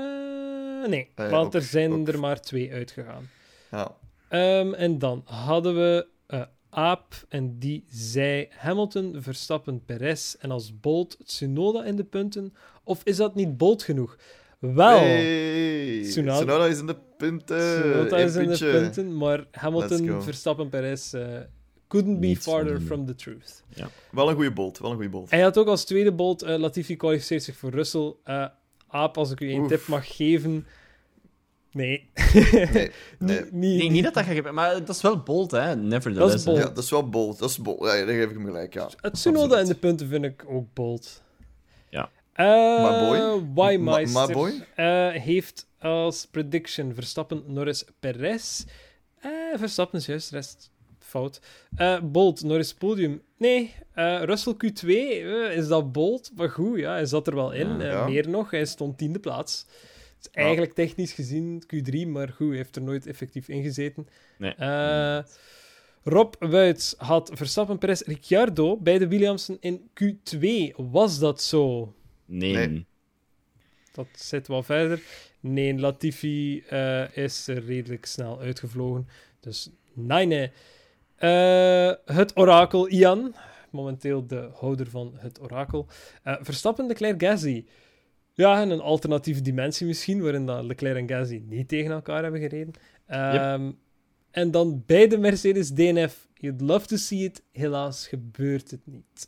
nee, 0.87 1.09
want 1.15 1.33
ook- 1.47 1.53
er 1.53 1.61
zijn 1.61 1.91
ook. 1.93 2.07
er 2.07 2.19
maar 2.19 2.41
twee 2.41 2.73
uitgegaan. 2.73 3.29
Ja. 3.71 3.95
Ehm, 4.35 4.73
en 4.73 4.99
dan 4.99 5.21
hadden 5.25 5.75
we 5.75 6.07
eh, 6.27 6.41
Aap 6.69 7.25
en 7.29 7.59
die 7.59 7.83
zei 7.89 8.47
Hamilton, 8.51 9.15
Verstappen, 9.19 9.85
Perez 9.85 10.35
en 10.39 10.51
als 10.51 10.79
Bolt 10.79 11.17
Tsunoda 11.25 11.83
in 11.85 11.95
de 11.95 12.03
punten. 12.03 12.53
Of 12.83 13.01
is 13.03 13.15
dat 13.15 13.35
niet 13.35 13.57
Bolt 13.57 13.83
genoeg? 13.83 14.17
Wel, 14.59 14.99
Hey. 14.99 16.01
Tsunoda- 16.03 16.35
Tsunoda 16.37 16.65
is 16.65 16.79
in 16.79 16.85
de 16.87 16.95
punten. 17.17 17.57
Tsunoda 17.81 18.17
is 18.17 18.35
in 18.35 18.49
de 18.49 18.57
punten, 18.71 19.17
maar 19.17 19.45
Hamilton. 19.51 20.21
Verstappen, 20.21 20.69
Perez 20.69 21.13
eh, 21.13 21.27
couldn't 21.87 22.19
be 22.19 22.27
Niet 22.27 22.37
farther 22.37 22.75
van- 22.77 22.85
from 22.85 23.05
the 23.05 23.15
truth. 23.15 23.63
Wel 24.11 24.29
een 24.29 24.35
goede 24.35 24.51
bolt, 24.51 24.79
wel 24.79 24.89
een 24.89 24.95
goede 24.95 25.09
bolt. 25.11 25.29
Hij 25.31 25.41
had 25.41 25.57
ook 25.57 25.67
als 25.67 25.85
tweede 25.85 26.11
bolt, 26.11 26.41
eh, 26.41 26.57
Latifi 26.57 26.95
kwalificeert 26.95 27.43
zich 27.43 27.55
voor 27.55 27.69
Russell. 27.69 28.13
Eh, 28.23 28.45
Aap, 28.87 29.17
als 29.17 29.31
ik 29.31 29.39
u 29.39 29.49
één 29.49 29.67
tip 29.67 29.87
mag 29.87 30.15
geven... 30.15 30.65
Nee. 31.75 32.09
Nee, 32.33 32.71
nee. 32.73 32.91
Niet- 33.19 33.39
Ik 33.39 33.51
niet- 33.51 33.79
denk 33.79 33.91
niet 33.91 34.03
dat 34.03 34.13
dat 34.13 34.23
gaat 34.23 34.33
gebeuren, 34.33 34.53
maar 34.53 34.71
dat 34.85 34.89
is 34.95 35.01
wel 35.01 35.19
bold, 35.23 35.51
hè? 35.51 35.75
Nevertheless. 35.75 36.31
Dat 36.31 36.39
is 36.39 36.45
bold. 36.45 36.57
Ja, 36.57 36.63
dat 36.73 36.83
is 36.83 36.89
wel 36.89 37.09
bold. 37.09 37.39
Dat 37.39 37.49
is 37.49 37.57
bold. 37.61 37.79
Ja, 37.79 37.85
daar 38.05 38.07
geef 38.15 38.29
ik 38.29 38.35
hem 38.37 38.45
gelijk, 38.45 38.73
ja. 38.73 38.89
Het 39.01 39.13
Tsunoda 39.13 39.59
in 39.59 39.65
de 39.67 39.75
punten 39.75 40.07
vind 40.07 40.25
ik 40.25 40.43
ook 40.47 40.73
bold. 40.73 41.23
Ja. 41.89 42.09
Eh, 42.33 42.45
My 42.83 43.43
boy? 43.53 43.75
My- 43.77 44.33
boy? 44.33 44.51
eh, 44.75 45.09
heeft 45.09 45.67
als 45.79 46.27
prediction 46.31 46.93
Verstappen, 46.93 47.43
Norris, 47.47 47.85
Perez. 47.99 48.63
Eh, 49.19 49.29
Verstappen 49.55 49.99
is 49.99 50.05
juist, 50.05 50.31
rest 50.31 50.71
fout. 50.99 51.39
Eh, 51.75 51.99
bold, 52.03 52.43
Norris 52.43 52.73
podium. 52.73 53.21
Nee, 53.37 53.73
eh, 53.93 54.21
Russell 54.23 54.53
Q2, 54.53 54.87
eh, 54.87 55.57
is 55.57 55.67
dat 55.67 55.91
bold? 55.91 56.31
Maar 56.35 56.49
goed, 56.49 56.77
ja, 56.79 56.91
hij 56.91 57.05
zat 57.05 57.27
er 57.27 57.35
wel 57.35 57.51
in. 57.51 57.67
Ja. 57.67 57.79
Eh, 57.79 57.91
Ja. 57.91 58.07
Meer 58.07 58.29
nog, 58.29 58.51
hij 58.51 58.65
stond 58.65 58.97
tiende 58.97 59.19
plaats. 59.19 59.65
Eigenlijk 60.31 60.73
technisch 60.73 61.13
gezien 61.13 61.63
Q3, 61.63 62.07
maar 62.07 62.29
goed, 62.29 62.47
hij 62.47 62.57
heeft 62.57 62.75
er 62.75 62.81
nooit 62.81 63.07
effectief 63.07 63.47
in 63.47 63.63
gezeten. 63.63 64.07
Nee. 64.37 64.53
Eh, 64.53 65.19
Rob 66.03 66.33
Wuits 66.39 66.95
had 66.97 67.31
Verstappen, 67.33 67.77
Perez, 67.77 68.01
Ricciardo 68.01 68.77
bij 68.77 68.97
de 68.97 69.07
Williamsen 69.07 69.57
in 69.59 69.89
Q2. 70.03 70.75
Was 70.75 71.19
dat 71.19 71.41
zo? 71.41 71.93
Nee. 72.25 72.53
Nee. 72.53 72.85
Dat 73.91 74.07
zit 74.11 74.47
wel 74.47 74.63
verder. 74.63 75.01
Nee, 75.39 75.79
Latifi 75.79 76.63
eh, 76.69 77.17
is 77.17 77.47
er 77.47 77.65
redelijk 77.65 78.05
snel 78.05 78.39
uitgevlogen. 78.39 79.07
Dus 79.39 79.69
nee, 79.93 80.25
nee. 80.25 80.51
Eh, 81.15 81.91
het 82.05 82.37
orakel 82.37 82.87
Ian, 82.87 83.35
momenteel 83.69 84.27
de 84.27 84.49
houder 84.53 84.89
van 84.89 85.13
het 85.15 85.41
orakel. 85.41 85.87
Eh, 86.23 86.35
Verstappen, 86.41 86.87
Leclerc, 86.87 87.21
Gasly. 87.21 87.65
Ja, 88.37 88.61
en 88.61 88.69
een 88.69 88.81
alternatieve 88.81 89.41
dimensie 89.41 89.87
misschien, 89.87 90.21
waarin 90.21 90.45
dat 90.45 90.63
Leclerc 90.63 90.97
en 90.97 91.09
Gasly 91.09 91.43
niet 91.47 91.67
tegen 91.67 91.91
elkaar 91.91 92.23
hebben 92.23 92.41
gereden. 92.41 92.73
Ehm, 93.07 93.71
En 94.31 94.51
dan 94.51 94.83
bij 94.85 95.07
de 95.07 95.17
Mercedes 95.17 95.69
DNF. 95.73 96.27
You'd 96.33 96.61
love 96.61 96.85
to 96.85 96.95
see 96.95 97.19
it. 97.23 97.41
Helaas 97.51 98.07
gebeurt 98.07 98.71
het 98.71 98.79
niet. 98.83 99.27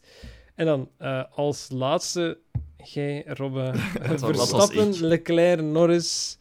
En 0.55 0.65
dan 0.65 0.89
eh, 0.97 1.23
als 1.31 1.67
laatste, 1.71 2.37
jij, 2.83 3.23
Robbe. 3.27 3.71
Verstappen. 4.17 4.99
Leclerc, 5.07 5.61
Norris. 5.61 6.37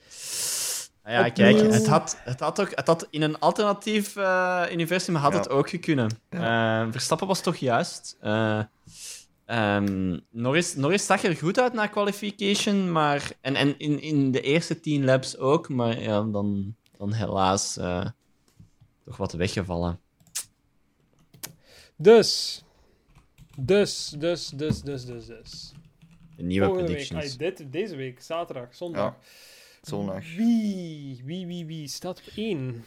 Ah 1.03 1.13
Ja, 1.13 1.27
Opnieuw. 1.27 1.33
kijk, 1.57 1.73
het 1.73 1.87
had, 1.87 2.19
het 2.25 2.41
had 2.41 2.61
ook 2.61 2.71
het 2.75 2.87
had 2.87 3.07
in 3.11 3.23
een 3.23 3.39
alternatief 3.39 4.17
eh, 4.17 4.63
universum 4.73 5.15
had 5.15 5.33
Ja. 5.33 5.39
het 5.39 5.49
ook 5.49 5.69
gekunnen. 5.71 6.11
Eh, 6.29 6.87
Verstappen 6.91 7.27
was 7.27 7.41
toch 7.41 7.57
juist. 7.57 8.17
Eh, 9.47 9.77
ehm, 9.77 10.19
Norris, 10.31 10.75
Norris 10.75 11.07
zag 11.07 11.23
er 11.23 11.37
goed 11.37 11.59
uit 11.59 11.73
na 11.73 11.87
qualification, 11.87 12.93
maar, 12.93 13.33
en, 13.41 13.55
en 13.55 13.79
in, 13.79 14.01
in 14.01 14.31
de 14.31 14.41
eerste 14.41 14.81
tien 14.81 15.05
laps 15.05 15.37
ook, 15.37 15.69
maar 15.69 16.01
ja, 16.01 16.23
dan, 16.23 16.75
dan 16.97 17.13
helaas 17.13 17.77
eh, 17.77 18.07
toch 19.05 19.17
wat 19.17 19.33
weggevallen. 19.33 20.01
Dus. 21.97 22.63
Dus, 23.59 24.15
dus, 24.19 24.49
dus, 24.49 24.81
dus, 24.81 25.05
dus, 25.05 25.27
dus. 25.27 25.73
De 26.37 26.43
nieuwe 26.43 26.67
Volgende 26.67 26.93
week, 26.93 27.09
predictions. 27.09 27.33
ah, 27.33 27.39
dit, 27.57 27.73
deze 27.73 27.97
week, 27.97 28.21
zaterdag, 28.21 28.75
zondag. 28.75 29.03
Ja, 29.03 29.17
zondag. 29.83 30.35
Wie, 30.37 31.23
wie, 31.25 31.47
wie, 31.47 31.67
wie 31.67 31.89
staat 31.89 32.19
op 32.19 32.33
één? 32.37 32.85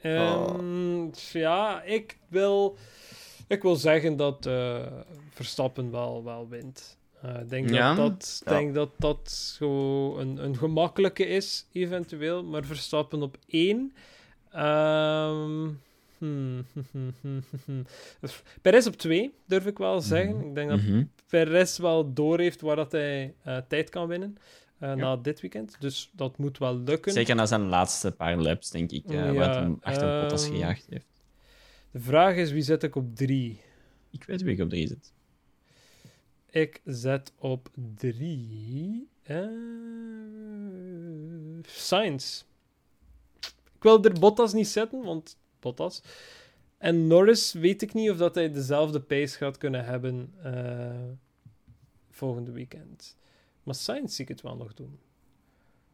Ehm, 0.00 0.40
Oh. 0.42 1.12
Ja, 1.32 1.82
ik 1.82 2.18
wil, 2.28 2.76
ik 3.52 3.62
wil 3.62 3.76
zeggen 3.76 4.16
dat 4.16 4.46
eh, 4.46 4.86
Verstappen 5.30 5.90
wel, 5.90 6.24
wel 6.24 6.48
wint. 6.48 6.98
Eh, 7.22 7.40
Ik 7.40 7.48
denk, 7.48 7.70
Ja? 7.70 7.94
dat, 7.94 8.06
dat, 8.08 8.42
Ja. 8.44 8.58
denk 8.58 8.74
dat 8.74 8.90
dat 8.98 9.30
zo 9.30 10.16
een, 10.18 10.44
een 10.44 10.56
gemakkelijke 10.56 11.26
is, 11.26 11.66
eventueel. 11.72 12.44
Maar 12.44 12.64
Verstappen 12.64 13.22
op 13.22 13.36
één. 13.46 13.92
Ehm 14.52 15.68
hmm, 16.18 16.64
Perez 18.62 18.86
op 18.86 18.96
twee, 18.96 19.34
durf 19.46 19.66
ik 19.66 19.78
wel 19.78 20.00
zeggen. 20.00 20.40
Ik 20.40 20.54
denk 20.54 20.70
dat 20.70 20.80
Mhm. 20.80 21.04
Perez 21.28 21.78
wel 21.78 22.12
door 22.12 22.38
heeft 22.40 22.60
waar 22.60 22.76
dat 22.76 22.92
hij 22.92 23.34
eh, 23.42 23.56
tijd 23.68 23.88
kan 23.90 24.06
winnen 24.06 24.36
na 24.78 25.16
dit 25.16 25.40
weekend. 25.40 25.76
Dus 25.80 26.10
dat 26.12 26.38
moet 26.38 26.58
wel 26.58 26.76
lukken. 26.78 27.12
Zeker 27.12 27.34
na 27.34 27.46
zijn 27.46 27.68
laatste 27.68 28.10
paar 28.12 28.36
laps, 28.36 28.70
denk 28.70 28.90
ik, 28.90 29.04
eh, 29.06 29.14
Ja, 29.14 29.32
wat 29.32 29.54
hem 29.54 29.78
achter 29.82 30.08
ehm, 30.08 30.20
Bottas 30.20 30.46
gejaagd 30.46 30.86
heeft. 30.90 31.06
De 31.92 32.00
vraag 32.00 32.36
is, 32.36 32.50
wie 32.52 32.62
zet 32.62 32.82
ik 32.82 32.94
op 32.96 33.16
drie? 33.16 33.60
Ik 34.10 34.24
weet 34.24 34.42
wie 34.42 34.54
ik 34.54 34.60
op 34.60 34.68
drie 34.68 34.86
zit. 34.86 35.12
Ik 36.50 36.80
zet 36.84 37.32
op 37.38 37.68
drie... 37.96 39.08
eh 39.22 39.46
Sainz. 41.62 42.42
Ik 43.74 43.82
wil 43.82 44.04
er 44.04 44.18
Bottas 44.20 44.52
niet 44.52 44.68
zetten, 44.68 45.02
want 45.04 45.36
Bottas. 45.60 46.02
En 46.78 47.06
Norris 47.06 47.52
weet 47.52 47.82
ik 47.82 47.92
niet 47.94 48.10
of 48.10 48.16
dat 48.16 48.34
hij 48.34 48.52
dezelfde 48.52 49.00
pace 49.00 49.36
gaat 49.36 49.58
kunnen 49.58 49.84
hebben 49.84 50.32
eh, 50.42 51.08
volgende 52.10 52.50
weekend. 52.52 53.16
Maar 53.62 53.74
Sainz 53.74 54.14
zie 54.14 54.24
ik 54.24 54.30
het 54.30 54.40
wel 54.40 54.56
nog 54.56 54.74
doen. 54.74 54.98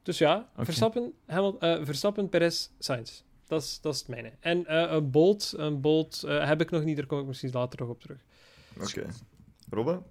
Dus 0.03 0.18
ja, 0.18 0.49
Oké. 0.53 0.64
Verstappen, 0.64 1.12
Hamil- 1.26 1.61
eh, 1.61 1.84
Verstappen, 1.84 2.28
Perez, 2.28 2.68
Sainz. 2.78 3.22
Dat 3.49 3.62
is, 3.62 3.78
dat 3.80 3.92
is 3.94 3.99
het 3.99 4.09
mijne. 4.09 4.32
En 4.40 4.66
eh, 4.66 4.92
een 4.92 5.11
Bolt, 5.11 5.55
een 5.57 5.80
Bolt 5.80 6.22
eh, 6.22 6.46
heb 6.46 6.61
ik 6.61 6.70
nog 6.70 6.84
niet, 6.84 6.96
daar 6.96 7.07
kom 7.07 7.18
ik 7.20 7.26
misschien 7.26 7.51
later 7.53 7.80
nog 7.80 7.88
op 7.88 8.01
terug. 8.01 8.18
Oké. 8.80 9.07
Robbe? 9.70 10.03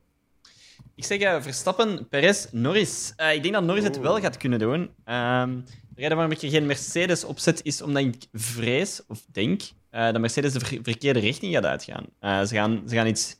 Ik 0.95 1.03
zeg 1.05 1.19
eh, 1.19 1.41
Verstappen, 1.41 2.07
Perez, 2.07 2.47
Norris. 2.51 3.13
Eh, 3.15 3.33
ik 3.33 3.41
denk 3.41 3.53
dat 3.53 3.63
Norris 3.63 3.83
het 3.83 3.95
Oh. 3.97 4.01
wel 4.01 4.19
gaat 4.19 4.37
kunnen 4.37 4.59
doen. 4.59 4.89
Ehm, 5.03 5.55
de 5.89 6.01
reden 6.01 6.17
waarom 6.17 6.33
ik 6.35 6.41
er 6.41 6.49
geen 6.49 6.65
Mercedes 6.65 7.23
op 7.23 7.39
zet, 7.39 7.63
is 7.63 7.81
omdat 7.81 8.03
ik 8.03 8.15
vrees, 8.33 9.01
of 9.07 9.25
denk, 9.31 9.61
eh, 9.89 10.11
dat 10.11 10.19
Mercedes 10.21 10.53
de 10.53 10.59
ver- 10.59 10.79
verkeerde 10.83 11.19
richting 11.19 11.53
gaat 11.53 11.65
uitgaan. 11.65 12.05
Eh, 12.19 12.41
ze, 12.43 12.55
gaan. 12.55 12.83
Ze 12.89 12.95
gaan 12.95 13.07
iets 13.07 13.35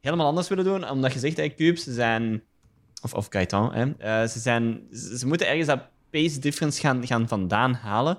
helemaal 0.00 0.26
anders 0.26 0.48
willen 0.48 0.64
doen, 0.64 0.88
omdat 0.90 1.12
je 1.12 1.18
zegt, 1.18 1.36
hey, 1.36 1.54
Cubes, 1.54 1.82
ze 1.84 1.92
zijn... 1.92 2.42
Of, 3.02 3.14
of 3.14 3.26
Gaetan, 3.30 3.72
hè. 3.74 3.90
Eh, 3.98 4.28
ze, 4.28 4.38
zijn, 4.38 4.86
ze, 4.92 5.18
ze 5.18 5.26
moeten 5.26 5.48
ergens 5.48 5.66
dat 5.66 5.80
pace 6.10 6.38
difference 6.38 6.80
gaan, 6.80 7.06
gaan 7.06 7.28
vandaan 7.28 7.74
halen. 7.74 8.18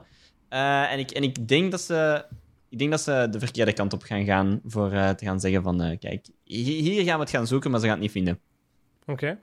Eh, 0.51 0.91
en, 0.91 0.99
ik, 0.99 1.11
en 1.11 1.23
ik 1.23 1.47
denk 1.47 1.71
dat 1.71 1.81
ze... 1.81 2.25
Ik 2.69 2.79
denk 2.79 2.91
dat 2.91 3.01
ze 3.01 3.27
de 3.31 3.39
verkeerde 3.39 3.73
kant 3.73 3.93
op 3.93 4.03
gaan 4.03 4.25
gaan 4.25 4.61
voor 4.65 4.91
eh, 4.91 5.09
te 5.09 5.25
gaan 5.25 5.39
zeggen 5.39 5.63
van, 5.63 5.81
eh, 5.81 5.99
kijk, 5.99 6.25
hi- 6.43 6.81
hier 6.81 7.03
gaan 7.03 7.15
we 7.15 7.21
het 7.23 7.29
gaan 7.29 7.47
zoeken, 7.47 7.71
maar 7.71 7.79
ze 7.79 7.85
gaan 7.85 7.93
het 7.95 8.03
niet 8.03 8.11
vinden. 8.11 8.39
Oké. 9.05 9.39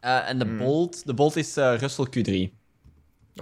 Eh, 0.00 0.28
en 0.28 0.38
de 0.38 0.44
Hmm. 0.44 0.58
Bolt, 0.58 1.06
de 1.06 1.14
Bolt 1.14 1.36
is 1.36 1.54
Russell 1.56 2.06
Q3. 2.06 2.52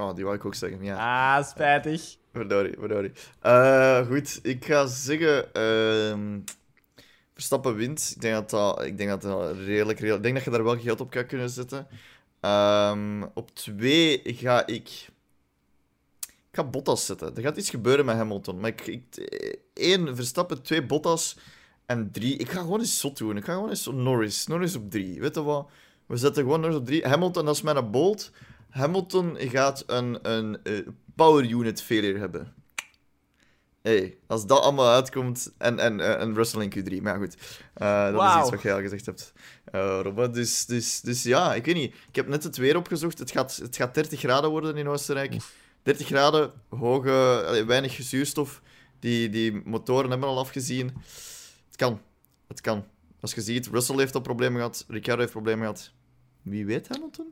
Oh, 0.00 0.14
die 0.14 0.24
wou 0.24 0.36
ik 0.36 0.44
ook 0.44 0.54
zeggen. 0.54 0.84
Ja, 0.84 1.36
Ah, 1.36 1.44
spijtig. 1.44 2.16
verdorie, 2.32 2.74
verdorie. 2.78 3.12
Eh, 3.40 4.06
goed, 4.06 4.38
ik 4.42 4.64
ga 4.64 4.86
zeggen... 4.86 5.52
ehm, 5.54 6.38
Verstappen 7.34 7.74
wint. 7.74 8.12
Ik 8.14 8.20
denk 8.20 8.34
dat 8.34 8.50
dat, 8.50 8.84
ik 8.84 8.96
denk 8.98 9.10
dat 9.10 9.22
dat 9.22 9.56
redelijk, 9.56 9.98
redelijk... 9.98 10.16
Ik 10.16 10.22
denk 10.22 10.34
dat 10.34 10.44
je 10.44 10.50
daar 10.50 10.64
wel 10.64 10.78
geld 10.78 11.00
op 11.00 11.10
kan 11.10 11.26
kunnen 11.26 11.50
zetten. 11.50 11.86
Ehm, 12.40 13.22
op 13.34 13.54
twee 13.54 14.20
ga 14.24 14.66
ik... 14.66 15.08
Ik 16.54 16.60
ga 16.60 16.66
Bottas 16.66 17.06
zetten. 17.06 17.36
Er 17.36 17.42
gaat 17.42 17.56
iets 17.56 17.70
gebeuren 17.70 18.04
met 18.04 18.16
Hamilton. 18.16 18.60
Maar 18.60 18.70
ik... 18.70 18.86
ik 18.86 19.02
één, 19.72 20.16
Verstappen. 20.16 20.62
Twee, 20.62 20.86
Bottas. 20.86 21.36
En 21.86 22.10
drie... 22.12 22.36
Ik 22.36 22.50
ga 22.50 22.60
gewoon 22.60 22.80
eens 22.80 22.98
zot 22.98 23.18
doen. 23.18 23.36
Ik 23.36 23.44
ga 23.44 23.52
gewoon 23.52 23.68
eens 23.68 23.86
Norris. 23.86 24.46
Norris 24.46 24.76
op 24.76 24.90
drie. 24.90 25.20
Weet 25.20 25.34
je 25.34 25.42
wat? 25.42 25.70
We 26.06 26.16
zetten 26.16 26.42
gewoon 26.42 26.60
Norris 26.60 26.78
op 26.78 26.86
drie. 26.86 27.06
Hamilton, 27.06 27.44
dat 27.44 27.54
is 27.54 27.62
mijn 27.62 27.90
bolt. 27.90 28.30
Hamilton 28.70 29.36
gaat 29.38 29.84
een, 29.86 30.18
een 30.22 30.62
eh, 30.62 30.78
power 31.14 31.44
unit 31.44 31.82
failure 31.82 32.18
hebben. 32.18 32.54
hey, 33.82 34.16
als 34.26 34.46
dat 34.46 34.60
allemaal 34.60 34.88
uitkomt. 34.88 35.52
En, 35.58 35.78
en, 35.78 36.00
eh, 36.00 36.20
en 36.20 36.34
Russell 36.34 36.62
in 36.62 36.70
Q3. 36.70 37.02
Maar 37.02 37.12
ja, 37.12 37.18
goed. 37.18 37.36
Eh, 37.74 38.12
dat 38.12 38.22
is 38.22 38.40
iets 38.40 38.50
wat 38.50 38.62
jij 38.62 38.74
al 38.74 38.80
gezegd 38.80 39.06
hebt. 39.06 39.32
Robert, 40.02 40.34
dus, 40.34 40.66
dus, 40.66 41.00
dus 41.00 41.22
ja, 41.22 41.54
ik 41.54 41.64
weet 41.64 41.74
niet. 41.74 41.94
Ik 42.08 42.16
heb 42.16 42.28
net 42.28 42.42
het 42.42 42.56
weer 42.56 42.76
opgezocht. 42.76 43.18
Het 43.18 43.30
gaat, 43.30 43.56
het 43.56 43.76
gaat 43.76 43.94
30 43.94 44.18
graden 44.18 44.50
worden 44.50 44.76
in 44.76 44.88
Oostenrijk. 44.88 45.36
30 45.84 46.06
graden, 46.06 46.52
hoge, 46.68 47.44
allee, 47.46 47.64
weinig 47.64 47.92
zuurstof. 48.02 48.62
Die, 48.98 49.28
die 49.28 49.52
motoren 49.64 50.10
hebben 50.10 50.28
al 50.28 50.38
afgezien. 50.38 50.86
Het 51.66 51.76
kan. 51.76 52.00
Het 52.48 52.60
kan. 52.60 52.84
Als 53.20 53.34
je 53.34 53.40
ziet, 53.40 53.66
Russell 53.66 53.96
heeft 53.96 54.14
al 54.14 54.20
problemen 54.20 54.56
gehad. 54.56 54.84
Ricciardo 54.88 55.20
heeft 55.20 55.32
problemen 55.32 55.60
gehad. 55.66 55.92
Wie 56.42 56.66
weet 56.66 56.88
Hamilton? 56.88 57.26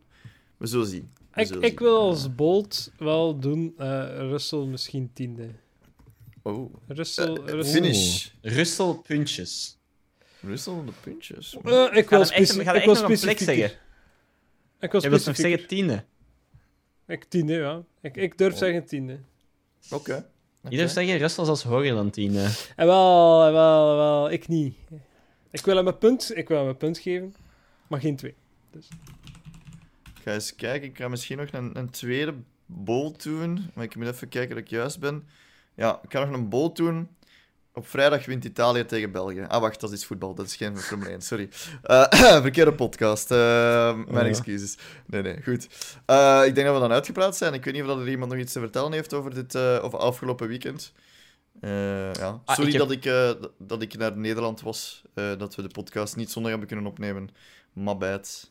We 0.57 0.67
zullen 0.67 0.87
zien. 0.87 1.11
We 1.35 1.41
Ik, 1.41 1.47
zullen 1.47 1.63
ik 1.63 1.69
zien. 1.69 1.79
wil 1.79 1.99
als 2.01 2.35
Bolt 2.35 2.93
wel 2.99 3.39
doen 3.39 3.75
eh 3.79 3.87
Russell 4.17 4.59
misschien 4.65 5.11
tiende. 5.13 5.49
Oh. 6.43 6.75
Russell, 6.89 7.35
Eh, 7.37 7.45
Russell. 7.53 7.73
finish. 7.83 8.29
Russell 8.43 8.95
puntjes. 9.07 9.79
Russell 10.41 10.75
de 10.87 10.93
puntjes. 11.01 11.55
Ik 11.55 11.61
Ga 11.63 11.69
wil 11.69 11.85
hem 11.85 11.93
echt, 11.95 12.07
speci- 12.29 12.63
ga 12.65 12.73
ik 12.73 12.85
wil 12.85 12.95
specifieker. 12.97 13.45
zeggen. 13.45 13.79
Ik 14.81 14.93
wil 14.93 15.03
Je 15.03 15.09
wilt 15.09 15.25
nog 15.27 15.37
specifieker. 15.37 15.51
zeggen 15.51 15.69
tiende. 15.69 16.05
Ik 17.13 17.25
tiende, 17.25 17.53
ja. 17.55 17.83
Ik, 18.01 18.17
ik 18.17 18.39
durf 18.39 18.57
zeggen 18.57 18.85
tiende. 18.85 19.19
Oké. 19.91 20.31
Ieder 20.69 20.89
zeggen 20.89 21.17
Rust 21.19 21.37
was 21.37 21.49
als 21.49 21.63
hoger 21.63 21.95
dan 21.95 22.11
10. 22.11 22.37
eh. 22.37 22.45
En 22.77 22.87
wel, 22.87 23.47
en 23.47 23.53
wel, 23.53 23.91
en 23.91 23.97
wel. 23.97 24.31
Ik 24.31 24.49
niet. 24.49 24.77
Ik 25.51 25.65
wil 25.65 25.77
hem 25.77 25.87
een 25.87 25.99
punt, 25.99 26.37
ik 26.37 26.49
wil 26.49 26.59
hem 26.59 26.69
een 26.69 26.77
punt 26.77 26.99
geven, 26.99 27.35
maar 27.87 28.01
geen 28.01 28.17
twee. 28.17 28.35
Ik 30.15 30.23
ga 30.23 30.33
eens 30.33 30.55
kijken. 30.55 30.89
Ik 30.89 30.97
ga 30.97 31.09
misschien 31.09 31.37
nog 31.39 31.53
een, 31.53 31.79
een 31.79 31.91
tweede 31.91 32.35
bowl 32.67 33.13
doen. 33.23 33.71
Maar 33.75 33.85
ik 33.85 33.97
moet 33.97 34.07
even 34.07 34.29
kijken 34.29 34.55
dat 34.55 34.65
ik 34.65 34.71
juist 34.71 35.01
ben. 35.01 35.25
Ja, 35.75 36.01
ik 36.03 36.13
ga 36.13 36.25
nog 36.25 36.35
een 36.35 36.49
bowl 36.49 36.73
doen. 36.73 37.09
Op 37.75 37.89
vrijdag 37.89 38.27
wint 38.27 38.45
Italië 38.45 38.85
tegen 38.85 39.13
België. 39.13 39.45
Ah, 39.49 39.61
wacht, 39.61 39.81
dat 39.81 39.93
is 39.93 40.05
voetbal. 40.05 40.35
Dat 40.35 40.47
is 40.47 40.57
geen 40.57 40.79
Formule 40.79 41.11
1, 41.11 41.21
sorry. 41.21 41.49
Eh, 41.83 42.07
verkeerde 42.47 42.75
podcast. 42.75 43.31
Eh, 43.31 43.37
mijn 43.95 44.25
ja. 44.25 44.31
excuses. 44.31 44.79
Nee, 45.07 45.23
nee, 45.23 45.43
goed. 45.43 45.69
Eh, 46.07 46.43
ik 46.47 46.55
denk 46.55 46.67
dat 46.67 46.77
we 46.77 46.83
dan 46.83 46.93
uitgepraat 46.93 47.37
zijn. 47.37 47.55
Ik 47.55 47.65
weet 47.65 47.75
niet 47.75 47.83
of 47.83 47.99
er 47.99 48.09
iemand 48.09 48.31
nog 48.31 48.41
iets 48.41 48.53
te 48.53 48.61
vertellen 48.61 48.93
heeft 48.93 49.15
over 49.15 49.35
dit 49.35 49.57
over 49.57 49.99
afgelopen 49.99 50.49
weekend. 50.49 50.93
Ja. 51.61 52.41
Ah, 52.45 52.57
Sorry 52.57 52.75
ik 52.75 52.79
heb- 52.79 52.89
dat, 52.89 52.91
ik, 52.91 53.57
dat 53.59 53.83
ik 53.83 53.97
naar 53.97 54.17
Nederland 54.17 54.61
was. 54.61 55.03
Dat 55.15 55.55
we 55.55 55.63
de 55.63 55.69
podcast 55.69 56.17
niet 56.17 56.31
zondag 56.31 56.51
hebben 56.51 56.69
kunnen 56.69 56.87
opnemen. 56.87 57.29
Maar 57.73 57.97
het. 57.97 58.51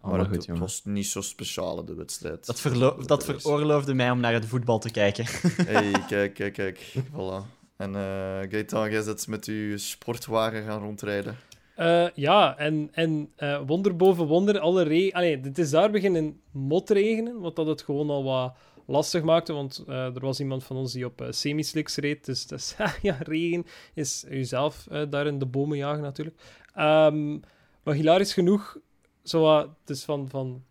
Allemaal 0.00 0.20
maar 0.20 0.34
goed, 0.34 0.46
het, 0.46 0.58
was 0.58 0.80
niet 0.84 1.06
zo 1.06 1.20
speciaal, 1.20 1.84
de 1.84 1.94
wedstrijd. 1.94 2.46
Dat, 2.46 3.08
dat 3.08 3.24
veroorloofde 3.24 3.94
mij 3.94 4.10
om 4.10 4.20
naar 4.20 4.32
het 4.32 4.46
voetbal 4.46 4.78
te 4.78 4.90
kijken. 4.90 5.24
Hey, 5.66 5.92
kijk, 6.08 6.34
kijk, 6.34 6.52
kijk. 6.52 6.94
Voilà. 7.10 7.60
En 7.82 7.94
uh, 7.94 8.50
Gaetan, 8.50 8.90
jij 8.90 9.02
zit 9.02 9.26
met 9.26 9.46
uw 9.46 9.78
sportwagen 9.78 10.62
gaan 10.62 10.82
rondrijden. 10.82 11.36
Uh, 11.78 12.08
ja, 12.14 12.58
en, 12.58 12.88
en 12.92 13.30
uh, 13.38 13.60
wonder 13.66 13.96
boven 13.96 14.26
wonder, 14.26 14.58
alle 14.58 14.82
regen... 14.82 15.42
Het 15.42 15.58
is 15.58 15.70
daar 15.70 15.90
beginnen 15.90 16.40
motregenen, 16.50 17.40
wat 17.40 17.56
dat 17.56 17.66
het 17.66 17.82
gewoon 17.82 18.10
al 18.10 18.24
wat 18.24 18.54
lastig 18.86 19.22
maakte, 19.22 19.52
want 19.52 19.84
er 19.86 20.20
was 20.20 20.40
iemand 20.40 20.64
van 20.64 20.76
ons 20.76 20.92
die 20.92 21.04
op 21.04 21.20
uh, 21.20 21.26
semi-slicks 21.30 21.96
reed, 21.96 22.24
dus, 22.24 22.46
dus 22.46 22.74
ja, 23.02 23.16
regen 23.20 23.66
is 23.94 24.24
jezelf 24.28 24.86
daar 25.10 25.26
in 25.26 25.38
de 25.38 25.46
bomen 25.46 25.76
jagen 25.76 26.02
natuurlijk. 26.02 26.36
Um, 26.78 27.40
maar 27.82 27.94
hilarisch 27.94 28.32
genoeg, 28.32 28.78
zo 29.22 29.58
het 29.58 29.90
is 29.90 30.04
van, 30.04 30.28
van 30.28 30.64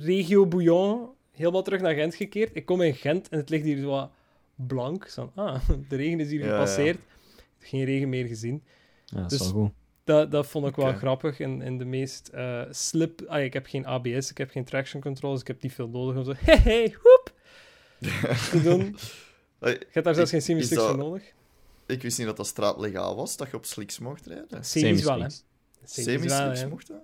regio 0.00 0.46
Bouillon 0.46 1.08
helemaal 1.30 1.62
terug 1.62 1.80
naar 1.80 1.94
Gent 1.94 2.14
gekeerd. 2.14 2.56
Ik 2.56 2.66
kom 2.66 2.80
in 2.80 2.94
Gent 2.94 3.28
en 3.28 3.38
het 3.38 3.48
ligt 3.48 3.64
hier 3.64 3.80
zo 3.80 4.10
blank. 4.66 5.08
Zo, 5.08 5.32
ah, 5.34 5.68
de 5.88 5.96
regen 5.96 6.20
is 6.20 6.30
hier 6.30 6.44
Ja, 6.44 6.50
gepasseerd. 6.50 6.98
Geen 7.58 7.84
regen 7.84 8.08
meer 8.08 8.26
gezien. 8.26 8.62
Ja, 9.04 9.20
dat 9.20 9.30
Dus- 9.30 9.40
is 9.40 9.52
wel 9.52 9.62
goed. 9.62 9.72
Dat, 10.04 10.30
dat 10.30 10.46
vond 10.46 10.66
ik 10.66 10.76
wel 10.76 10.92
grappig. 10.92 11.38
In, 11.38 11.62
in 11.62 11.78
de 11.78 11.84
meest 11.84 12.28
eh, 12.28 12.62
slip... 12.70 13.22
Ah, 13.26 13.42
ik 13.44 13.52
heb 13.52 13.66
geen 13.66 13.86
ABS, 13.86 14.30
ik 14.30 14.38
heb 14.38 14.50
geen 14.50 14.64
traction 14.64 15.02
control, 15.02 15.32
dus 15.32 15.40
ik 15.40 15.46
heb 15.46 15.62
niet 15.62 15.72
veel 15.72 15.88
nodig 15.88 16.16
om 16.16 16.24
zo... 16.24 16.32
Hey, 16.44 16.56
hey, 16.56 16.96
woep! 17.02 17.32
te 18.50 18.60
doen. 18.62 18.96
Je 19.60 19.86
hebt 19.90 20.04
daar 20.04 20.14
zelfs 20.14 20.30
geen 20.30 20.38
is 20.38 20.44
semi-slicks 20.44 20.82
dat- 20.82 20.88
voor 20.94 20.98
nodig. 21.04 21.32
ik 21.86 22.02
wist 22.02 22.18
niet 22.18 22.26
dat 22.26 22.36
dat 22.36 22.46
straatlegaal 22.46 23.16
was, 23.16 23.36
dat 23.36 23.50
je 23.50 23.56
op 23.56 23.64
slicks 23.64 23.98
mocht 23.98 24.26
rijden. 24.26 24.64
Semis 24.64 25.02
wel, 25.04 25.20
hè. 25.20 25.26
Semi-slicks. 25.84 26.60
Hè. 26.60 26.68
mocht 26.68 26.86
dat? 26.88 27.02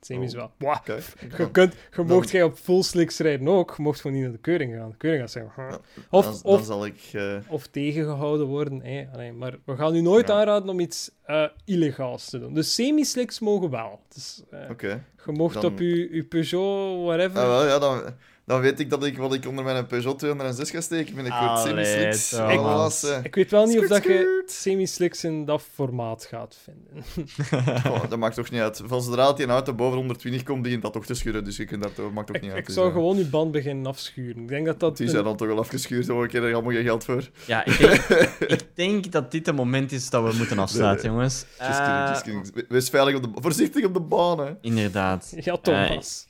Semis 0.00 0.34
Oh. 0.34 0.38
wel. 0.58 0.72
Oké. 0.74 0.98
Je, 1.38 1.50
kunt, 1.50 1.74
je 1.96 2.02
mocht 2.02 2.30
jij 2.30 2.42
op 2.42 2.56
full 2.58 2.82
slicks 2.82 3.18
rijden 3.18 3.48
ook, 3.48 3.74
je 3.76 3.82
mocht 3.82 4.00
gewoon 4.00 4.16
niet 4.16 4.24
naar 4.24 4.34
de 4.34 4.38
keuring 4.40 4.74
gaan. 4.74 4.90
De 4.90 4.96
keuring 4.96 5.22
gaat 5.22 5.32
zeggen... 5.32 5.52
huh. 5.56 5.70
Ja, 5.70 5.78
Of, 6.10 6.24
dan, 6.24 6.32
dan 6.42 6.52
of, 6.52 6.64
zal 6.64 6.86
ik... 6.86 7.00
eh, 7.12 7.36
of 7.48 7.66
tegengehouden 7.66 8.46
worden. 8.46 8.82
Allee, 9.12 9.32
maar 9.32 9.54
we 9.64 9.76
gaan 9.76 9.94
u 9.94 10.00
nooit 10.00 10.28
Ja. 10.28 10.34
aanraden 10.34 10.68
om 10.68 10.80
iets 10.80 11.10
eh, 11.24 11.44
illegaals 11.64 12.30
te 12.30 12.38
doen. 12.38 12.54
Dus 12.54 12.74
semi-slicks 12.74 13.40
mogen 13.40 13.70
wel. 13.70 14.00
Dus, 14.14 14.42
eh, 14.50 14.70
Oké. 14.70 15.04
je 15.26 15.32
mocht 15.32 15.64
op 15.64 15.78
uw, 15.78 16.06
uw 16.10 16.26
Peugeot, 16.28 17.04
whatever... 17.04 17.38
Ah, 17.40 17.46
wel, 17.46 17.66
ja, 17.66 17.78
dan, 17.78 18.02
dan 18.46 18.60
weet 18.60 18.80
ik 18.80 18.90
dat 18.90 19.04
ik 19.04 19.18
wat 19.18 19.34
ik 19.34 19.46
onder 19.46 19.64
mijn 19.64 19.86
Peugeot 19.86 20.18
206 20.18 20.70
ga 20.70 20.80
steken 20.80 21.14
binnenkort. 21.14 21.42
Allee, 21.50 21.84
Semi-slicks. 21.84 23.02
Eh. 23.02 23.18
Ik 23.22 23.34
weet 23.34 23.50
wel 23.50 23.66
niet 23.66 23.78
of 23.78 23.86
dat 23.86 24.02
je 24.04 24.42
semi-slicks 24.46 25.24
in 25.24 25.44
dat 25.44 25.62
formaat 25.74 26.24
gaat 26.24 26.56
vinden. 26.64 27.04
Oh, 27.92 28.08
dat 28.10 28.18
maakt 28.18 28.34
toch 28.34 28.50
niet 28.50 28.60
uit. 28.60 28.82
Van 28.84 29.02
zodra 29.02 29.28
het 29.28 29.40
een 29.40 29.50
auto 29.50 29.74
boven 29.74 29.96
120 29.96 30.42
komt, 30.42 30.62
begint 30.62 30.82
dat 30.82 30.92
toch 30.92 31.06
te 31.06 31.14
schuren. 31.14 31.44
Dus 31.44 31.56
je 31.56 31.64
kunt 31.64 31.82
dat 31.82 31.94
toch, 31.94 32.12
maakt 32.12 32.26
toch 32.26 32.36
Ik, 32.36 32.42
niet 32.42 32.50
uit. 32.50 32.60
ik 32.60 32.66
Dus, 32.66 32.74
zou 32.74 32.86
eh, 32.88 32.92
gewoon 32.94 33.16
je 33.16 33.24
band 33.26 33.52
beginnen 33.52 33.86
afschuren. 33.86 34.42
Ik 34.42 34.48
denk 34.48 34.66
dat 34.66 34.80
dat... 34.80 34.96
Die 34.96 35.06
een- 35.06 35.12
zijn 35.12 35.24
dan 35.24 35.36
toch 35.36 35.48
wel 35.48 35.58
afgeschuurd. 35.58 36.06
Hoor. 36.08 36.24
Ik 36.24 36.32
heb 36.32 36.42
er 36.42 36.52
allemaal 36.54 36.72
geen 36.72 36.84
geld 36.84 37.04
voor. 37.04 37.28
Ja, 37.46 37.64
ik 37.64 37.78
denk, 37.78 38.00
ik 38.60 38.66
denk 38.74 39.12
dat 39.12 39.30
dit 39.30 39.46
het 39.46 39.56
moment 39.56 39.92
is 39.92 40.10
dat 40.10 40.30
we 40.30 40.36
moeten 40.36 40.58
afsluiten, 40.58 41.06
Nee, 41.06 41.14
jongens. 41.16 41.44
Just 41.58 41.76
kidding, 41.78 41.86
Eh, 41.96 42.08
just 42.08 42.22
kidding. 42.22 42.50
We- 42.54 42.64
Wees 42.68 42.88
veilig 42.88 43.14
op 43.14 43.22
de... 43.22 43.28
Voorzichtig 43.34 43.84
op 43.84 43.94
de 43.94 44.00
baan, 44.00 44.38
hè. 44.38 44.52
Inderdaad. 44.60 45.32
Ja, 45.40 45.56
Thomas. 45.56 46.26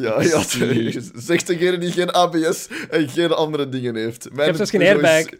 Ja, 0.00 0.22
ja. 0.22 0.42
Zegt 1.14 1.46
degene 1.46 1.78
die 1.78 1.92
geen 1.92 2.10
ABS 2.12 2.68
en 2.90 3.08
geen 3.08 3.32
andere 3.32 3.68
dingen 3.68 3.94
heeft. 3.94 4.28
Mijn 4.32 4.40
hebt 4.44 4.56
zelfs 4.56 4.70
geen 4.70 4.80
is- 4.80 4.88
airbag. 4.88 5.30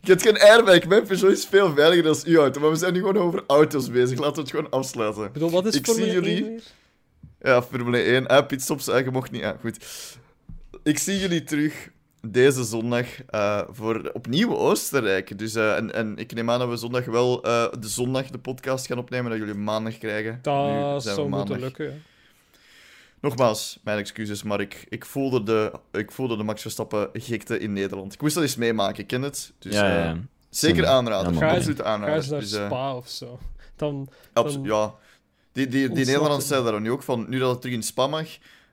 Je 0.00 0.10
hebt 0.10 0.22
geen 0.22 0.38
airbag. 0.40 0.84
Mijn 0.86 1.06
Peugeot 1.06 1.30
is 1.32 1.46
veel 1.50 1.74
veiliger 1.74 2.02
dan 2.04 2.16
uw 2.24 2.38
auto. 2.40 2.60
Maar 2.60 2.70
we 2.70 2.76
zijn 2.76 2.92
nu 2.92 2.98
gewoon 2.98 3.16
over 3.16 3.42
auto's 3.46 3.90
bezig. 3.90 4.18
Laten 4.18 4.34
we 4.34 4.40
het 4.40 4.50
gewoon 4.50 4.70
afsluiten. 4.70 5.24
Ik 5.24 5.32
bedoel, 5.32 5.50
wat 5.50 5.66
is 5.66 5.74
Ik 5.74 5.86
zie 5.86 6.10
jullie- 6.10 6.36
1 6.36 6.44
weer? 6.44 6.62
Ja, 7.40 7.62
Formule 7.62 7.98
1. 8.02 8.26
Eh, 8.26 8.46
pitstops, 8.46 8.88
eh, 8.88 9.04
je 9.04 9.10
mocht 9.10 9.30
niet. 9.30 9.40
Ja, 9.40 9.56
goed. 9.60 9.84
Ik 10.82 10.98
zie 10.98 11.18
jullie 11.18 11.44
terug 11.44 11.88
deze 12.22 12.64
zondag 12.64 13.06
eh, 13.28 13.60
voor 13.70 14.10
opnieuw 14.12 14.56
Oostenrijk. 14.56 15.38
Dus, 15.38 15.54
eh, 15.54 15.76
en, 15.76 15.94
en 15.94 16.16
ik 16.16 16.34
neem 16.34 16.50
aan 16.50 16.58
dat 16.58 16.68
we 16.68 16.76
zondag 16.76 17.04
wel 17.04 17.42
eh, 17.42 17.66
de 17.80 17.88
zondag 17.88 18.30
de 18.30 18.38
podcast 18.38 18.86
gaan 18.86 18.98
opnemen, 18.98 19.30
dat 19.30 19.38
jullie 19.38 19.54
maandag 19.54 19.98
krijgen. 19.98 20.38
Dat 20.42 21.02
zou 21.02 21.28
moeten 21.28 21.60
lukken, 21.60 21.84
ja. 21.84 21.92
Nogmaals, 23.20 23.78
mijn 23.84 23.98
excuses, 23.98 24.42
maar 24.42 24.60
ik, 24.60 24.86
ik, 24.88 25.04
voelde 25.04 25.42
de, 25.42 25.72
ik 25.92 26.12
voelde 26.12 26.36
de 26.36 26.42
Max 26.42 26.62
Verstappen 26.62 27.08
gekte 27.12 27.58
in 27.58 27.72
Nederland. 27.72 28.12
Ik 28.14 28.20
moest 28.22 28.34
dat 28.34 28.42
eens 28.42 28.56
meemaken, 28.56 28.98
ik 28.98 29.06
ken 29.06 29.22
het. 29.22 29.52
Dus 29.58 29.72
ja, 29.74 29.86
ja, 29.88 29.98
eh, 29.98 30.04
ja. 30.04 30.16
zeker 30.50 30.82
Ja, 30.82 30.88
aanraden. 30.90 31.42
absoluut 31.42 31.76
Ga 31.80 31.84
aanraden. 31.84 32.30
naar 32.30 32.40
Dus, 32.40 32.52
eh, 32.52 32.66
Spa 32.66 32.96
of 32.96 33.08
zo. 33.08 33.38
Dan, 33.76 34.08
dan- 34.32 34.60
ja. 34.62 34.94
Die, 35.52 35.68
die, 35.68 35.88
die 35.88 36.04
Nederlanders 36.04 36.46
zeiden 36.46 36.72
daar 36.72 36.80
nu 36.80 36.90
ook 36.90 37.02
van, 37.02 37.26
nu 37.28 37.38
dat 37.38 37.50
het 37.50 37.60
terug 37.60 37.76
in 37.76 37.82
Spa 37.82 38.06
mag, 38.06 38.26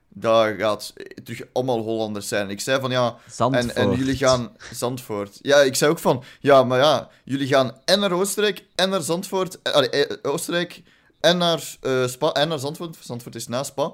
daar 0.08 0.54
gaat 0.54 0.92
terug 1.24 1.40
allemaal 1.52 1.78
Hollanders 1.78 2.28
zijn. 2.28 2.50
Ik 2.50 2.60
zei 2.60 2.80
van, 2.80 2.90
ja, 2.90 3.06
en, 3.24 3.32
Zandvoort. 3.32 3.72
en 3.72 3.92
jullie 3.92 4.16
gaan 4.16 4.52
Zandvoort. 4.72 5.38
Ja, 5.42 5.58
ik 5.60 5.74
zei 5.74 5.90
ook 5.90 5.98
van, 5.98 6.22
ja, 6.40 6.64
maar 6.64 6.78
ja, 6.78 7.08
jullie 7.24 7.46
gaan 7.46 7.72
en 7.84 8.00
naar 8.00 8.12
Oostenrijk 8.12 8.64
en 8.74 8.90
naar 8.90 9.02
Zandvoort. 9.02 9.62
eh, 9.62 9.72
allee, 9.72 10.22
Oostenrijk 10.24 10.82
en 11.20 11.38
naar 11.38 11.76
eh, 11.80 12.06
Spa 12.06 12.32
en 12.32 12.48
naar 12.48 12.58
Zandvoort. 12.58 12.96
Zandvoort 13.00 13.34
is 13.34 13.48
na 13.48 13.62
Spa. 13.62 13.92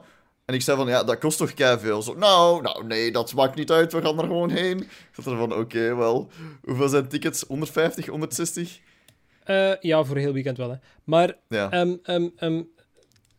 En 0.52 0.58
ik 0.58 0.64
zei 0.64 0.76
van, 0.76 0.88
ja, 0.88 1.04
dat 1.04 1.18
kost 1.18 1.38
toch 1.38 1.52
veel. 1.80 2.02
Zo, 2.02 2.14
nou, 2.14 2.62
nou, 2.62 2.86
nee, 2.86 3.12
dat 3.12 3.34
maakt 3.34 3.54
niet 3.54 3.70
uit, 3.70 3.92
we 3.92 4.02
gaan 4.02 4.18
er 4.18 4.24
gewoon 4.24 4.50
heen. 4.50 4.78
Ik 4.80 4.88
zat 5.12 5.26
er 5.26 5.36
van, 5.36 5.54
oké, 5.54 5.94
wel. 5.94 6.30
Hoeveel 6.64 6.88
zijn 6.88 7.08
tickets? 7.08 7.44
150, 7.48 8.06
160? 8.06 8.80
eh, 9.44 9.76
ja, 9.80 10.04
voor 10.04 10.16
heel 10.16 10.32
weekend 10.32 10.56
wel, 10.56 10.70
hè. 10.70 10.76
Maar 11.04 11.36
Ja. 11.48 11.70
ehm, 11.70 11.96
ehm, 12.02 12.28
ehm, 12.36 12.62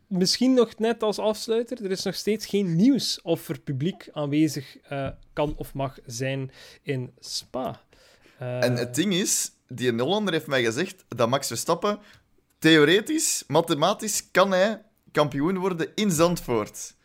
misschien 0.08 0.54
nog 0.54 0.78
net 0.78 1.04
als 1.04 1.20
afsluiter, 1.20 1.84
er 1.84 1.92
is 1.92 2.04
nog 2.04 2.16
steeds 2.16 2.46
geen 2.46 2.76
nieuws 2.76 3.22
of 3.22 3.50
er 3.50 3.60
publiek 3.60 4.10
aanwezig 4.12 4.78
eh, 4.78 5.08
kan 5.34 5.54
of 5.58 5.74
mag 5.74 5.98
zijn 6.06 6.52
in 6.82 7.12
Spa. 7.20 7.82
Eh, 8.38 8.64
En 8.64 8.76
het 8.76 8.96
ding 8.96 9.14
is, 9.14 9.52
die 9.68 9.92
Hollander 10.02 10.34
heeft 10.34 10.48
mij 10.48 10.64
gezegd 10.64 11.06
dat 11.08 11.30
Max 11.30 11.48
Verstappen 11.48 12.00
theoretisch, 12.60 13.44
mathematisch, 13.48 14.32
kan 14.32 14.52
hij 14.52 14.82
kampioen 15.12 15.58
worden 15.58 15.88
in 15.96 16.12
Zandvoort. 16.12 16.96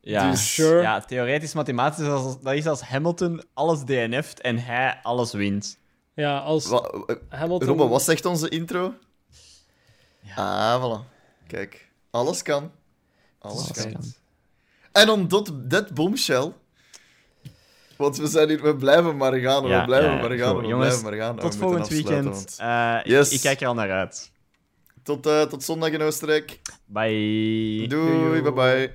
Ja. 0.00 0.30
Dus- 0.30 0.54
Sure. 0.54 0.82
ja, 0.82 1.00
theoretisch, 1.00 1.54
mathematisch, 1.54 2.06
dat 2.06 2.26
is, 2.26 2.36
dat 2.42 2.54
is 2.54 2.66
als 2.66 2.80
Hamilton 2.80 3.42
alles 3.54 3.84
DNF't 3.84 4.40
en 4.40 4.58
hij 4.58 4.98
alles 5.02 5.32
wint. 5.32 5.78
Ja, 6.14 6.38
als 6.38 6.66
Wa- 6.66 6.90
Hamilton... 7.28 7.68
Robbe, 7.68 7.86
wat 7.88 8.02
zegt 8.02 8.24
onze 8.24 8.48
intro? 8.48 8.94
Ah, 10.36 10.82
voilà. 10.82 11.06
Kijk, 11.46 11.88
alles 12.10 12.42
kan. 12.42 12.70
Alles 13.38 13.56
Alles 13.58 13.72
kan. 13.82 13.92
kan. 13.92 14.02
En 14.92 15.08
om 15.10 15.28
dat, 15.28 15.52
dat 15.54 15.94
bombshell... 15.94 16.52
Want 17.96 18.16
we 18.16 18.26
zijn 18.26 18.48
hier, 18.48 18.62
we 18.62 18.76
blijven 18.76 19.16
maar 19.16 19.32
gaan, 19.34 19.62
we 19.62 19.68
Ja, 19.68 19.84
blijven 19.84 20.10
ja, 20.10 20.16
ja. 20.16 20.28
maar 20.28 20.38
gaan, 20.38 20.52
Goed, 20.54 20.60
we 20.62 20.66
jongens, 20.68 20.86
blijven 21.00 21.04
maar 21.18 21.26
gaan. 21.28 21.36
Tot 21.38 21.54
We 21.54 21.60
volgend 21.60 21.88
weekend. 21.88 22.24
want- 22.24 22.56
Eh, 22.58 22.98
Yes. 23.04 23.28
ik, 23.28 23.34
ik 23.34 23.40
kijk 23.40 23.60
er 23.60 23.66
al 23.66 23.74
naar 23.74 23.90
uit. 23.90 24.32
Tot, 25.02 25.26
eh, 25.26 25.42
tot 25.42 25.62
zondag 25.64 25.90
in 25.90 26.02
Oostenrijk. 26.02 26.60
Bye. 26.86 27.86
Doei, 27.88 28.42
bye 28.42 28.52
bye. 28.52 28.94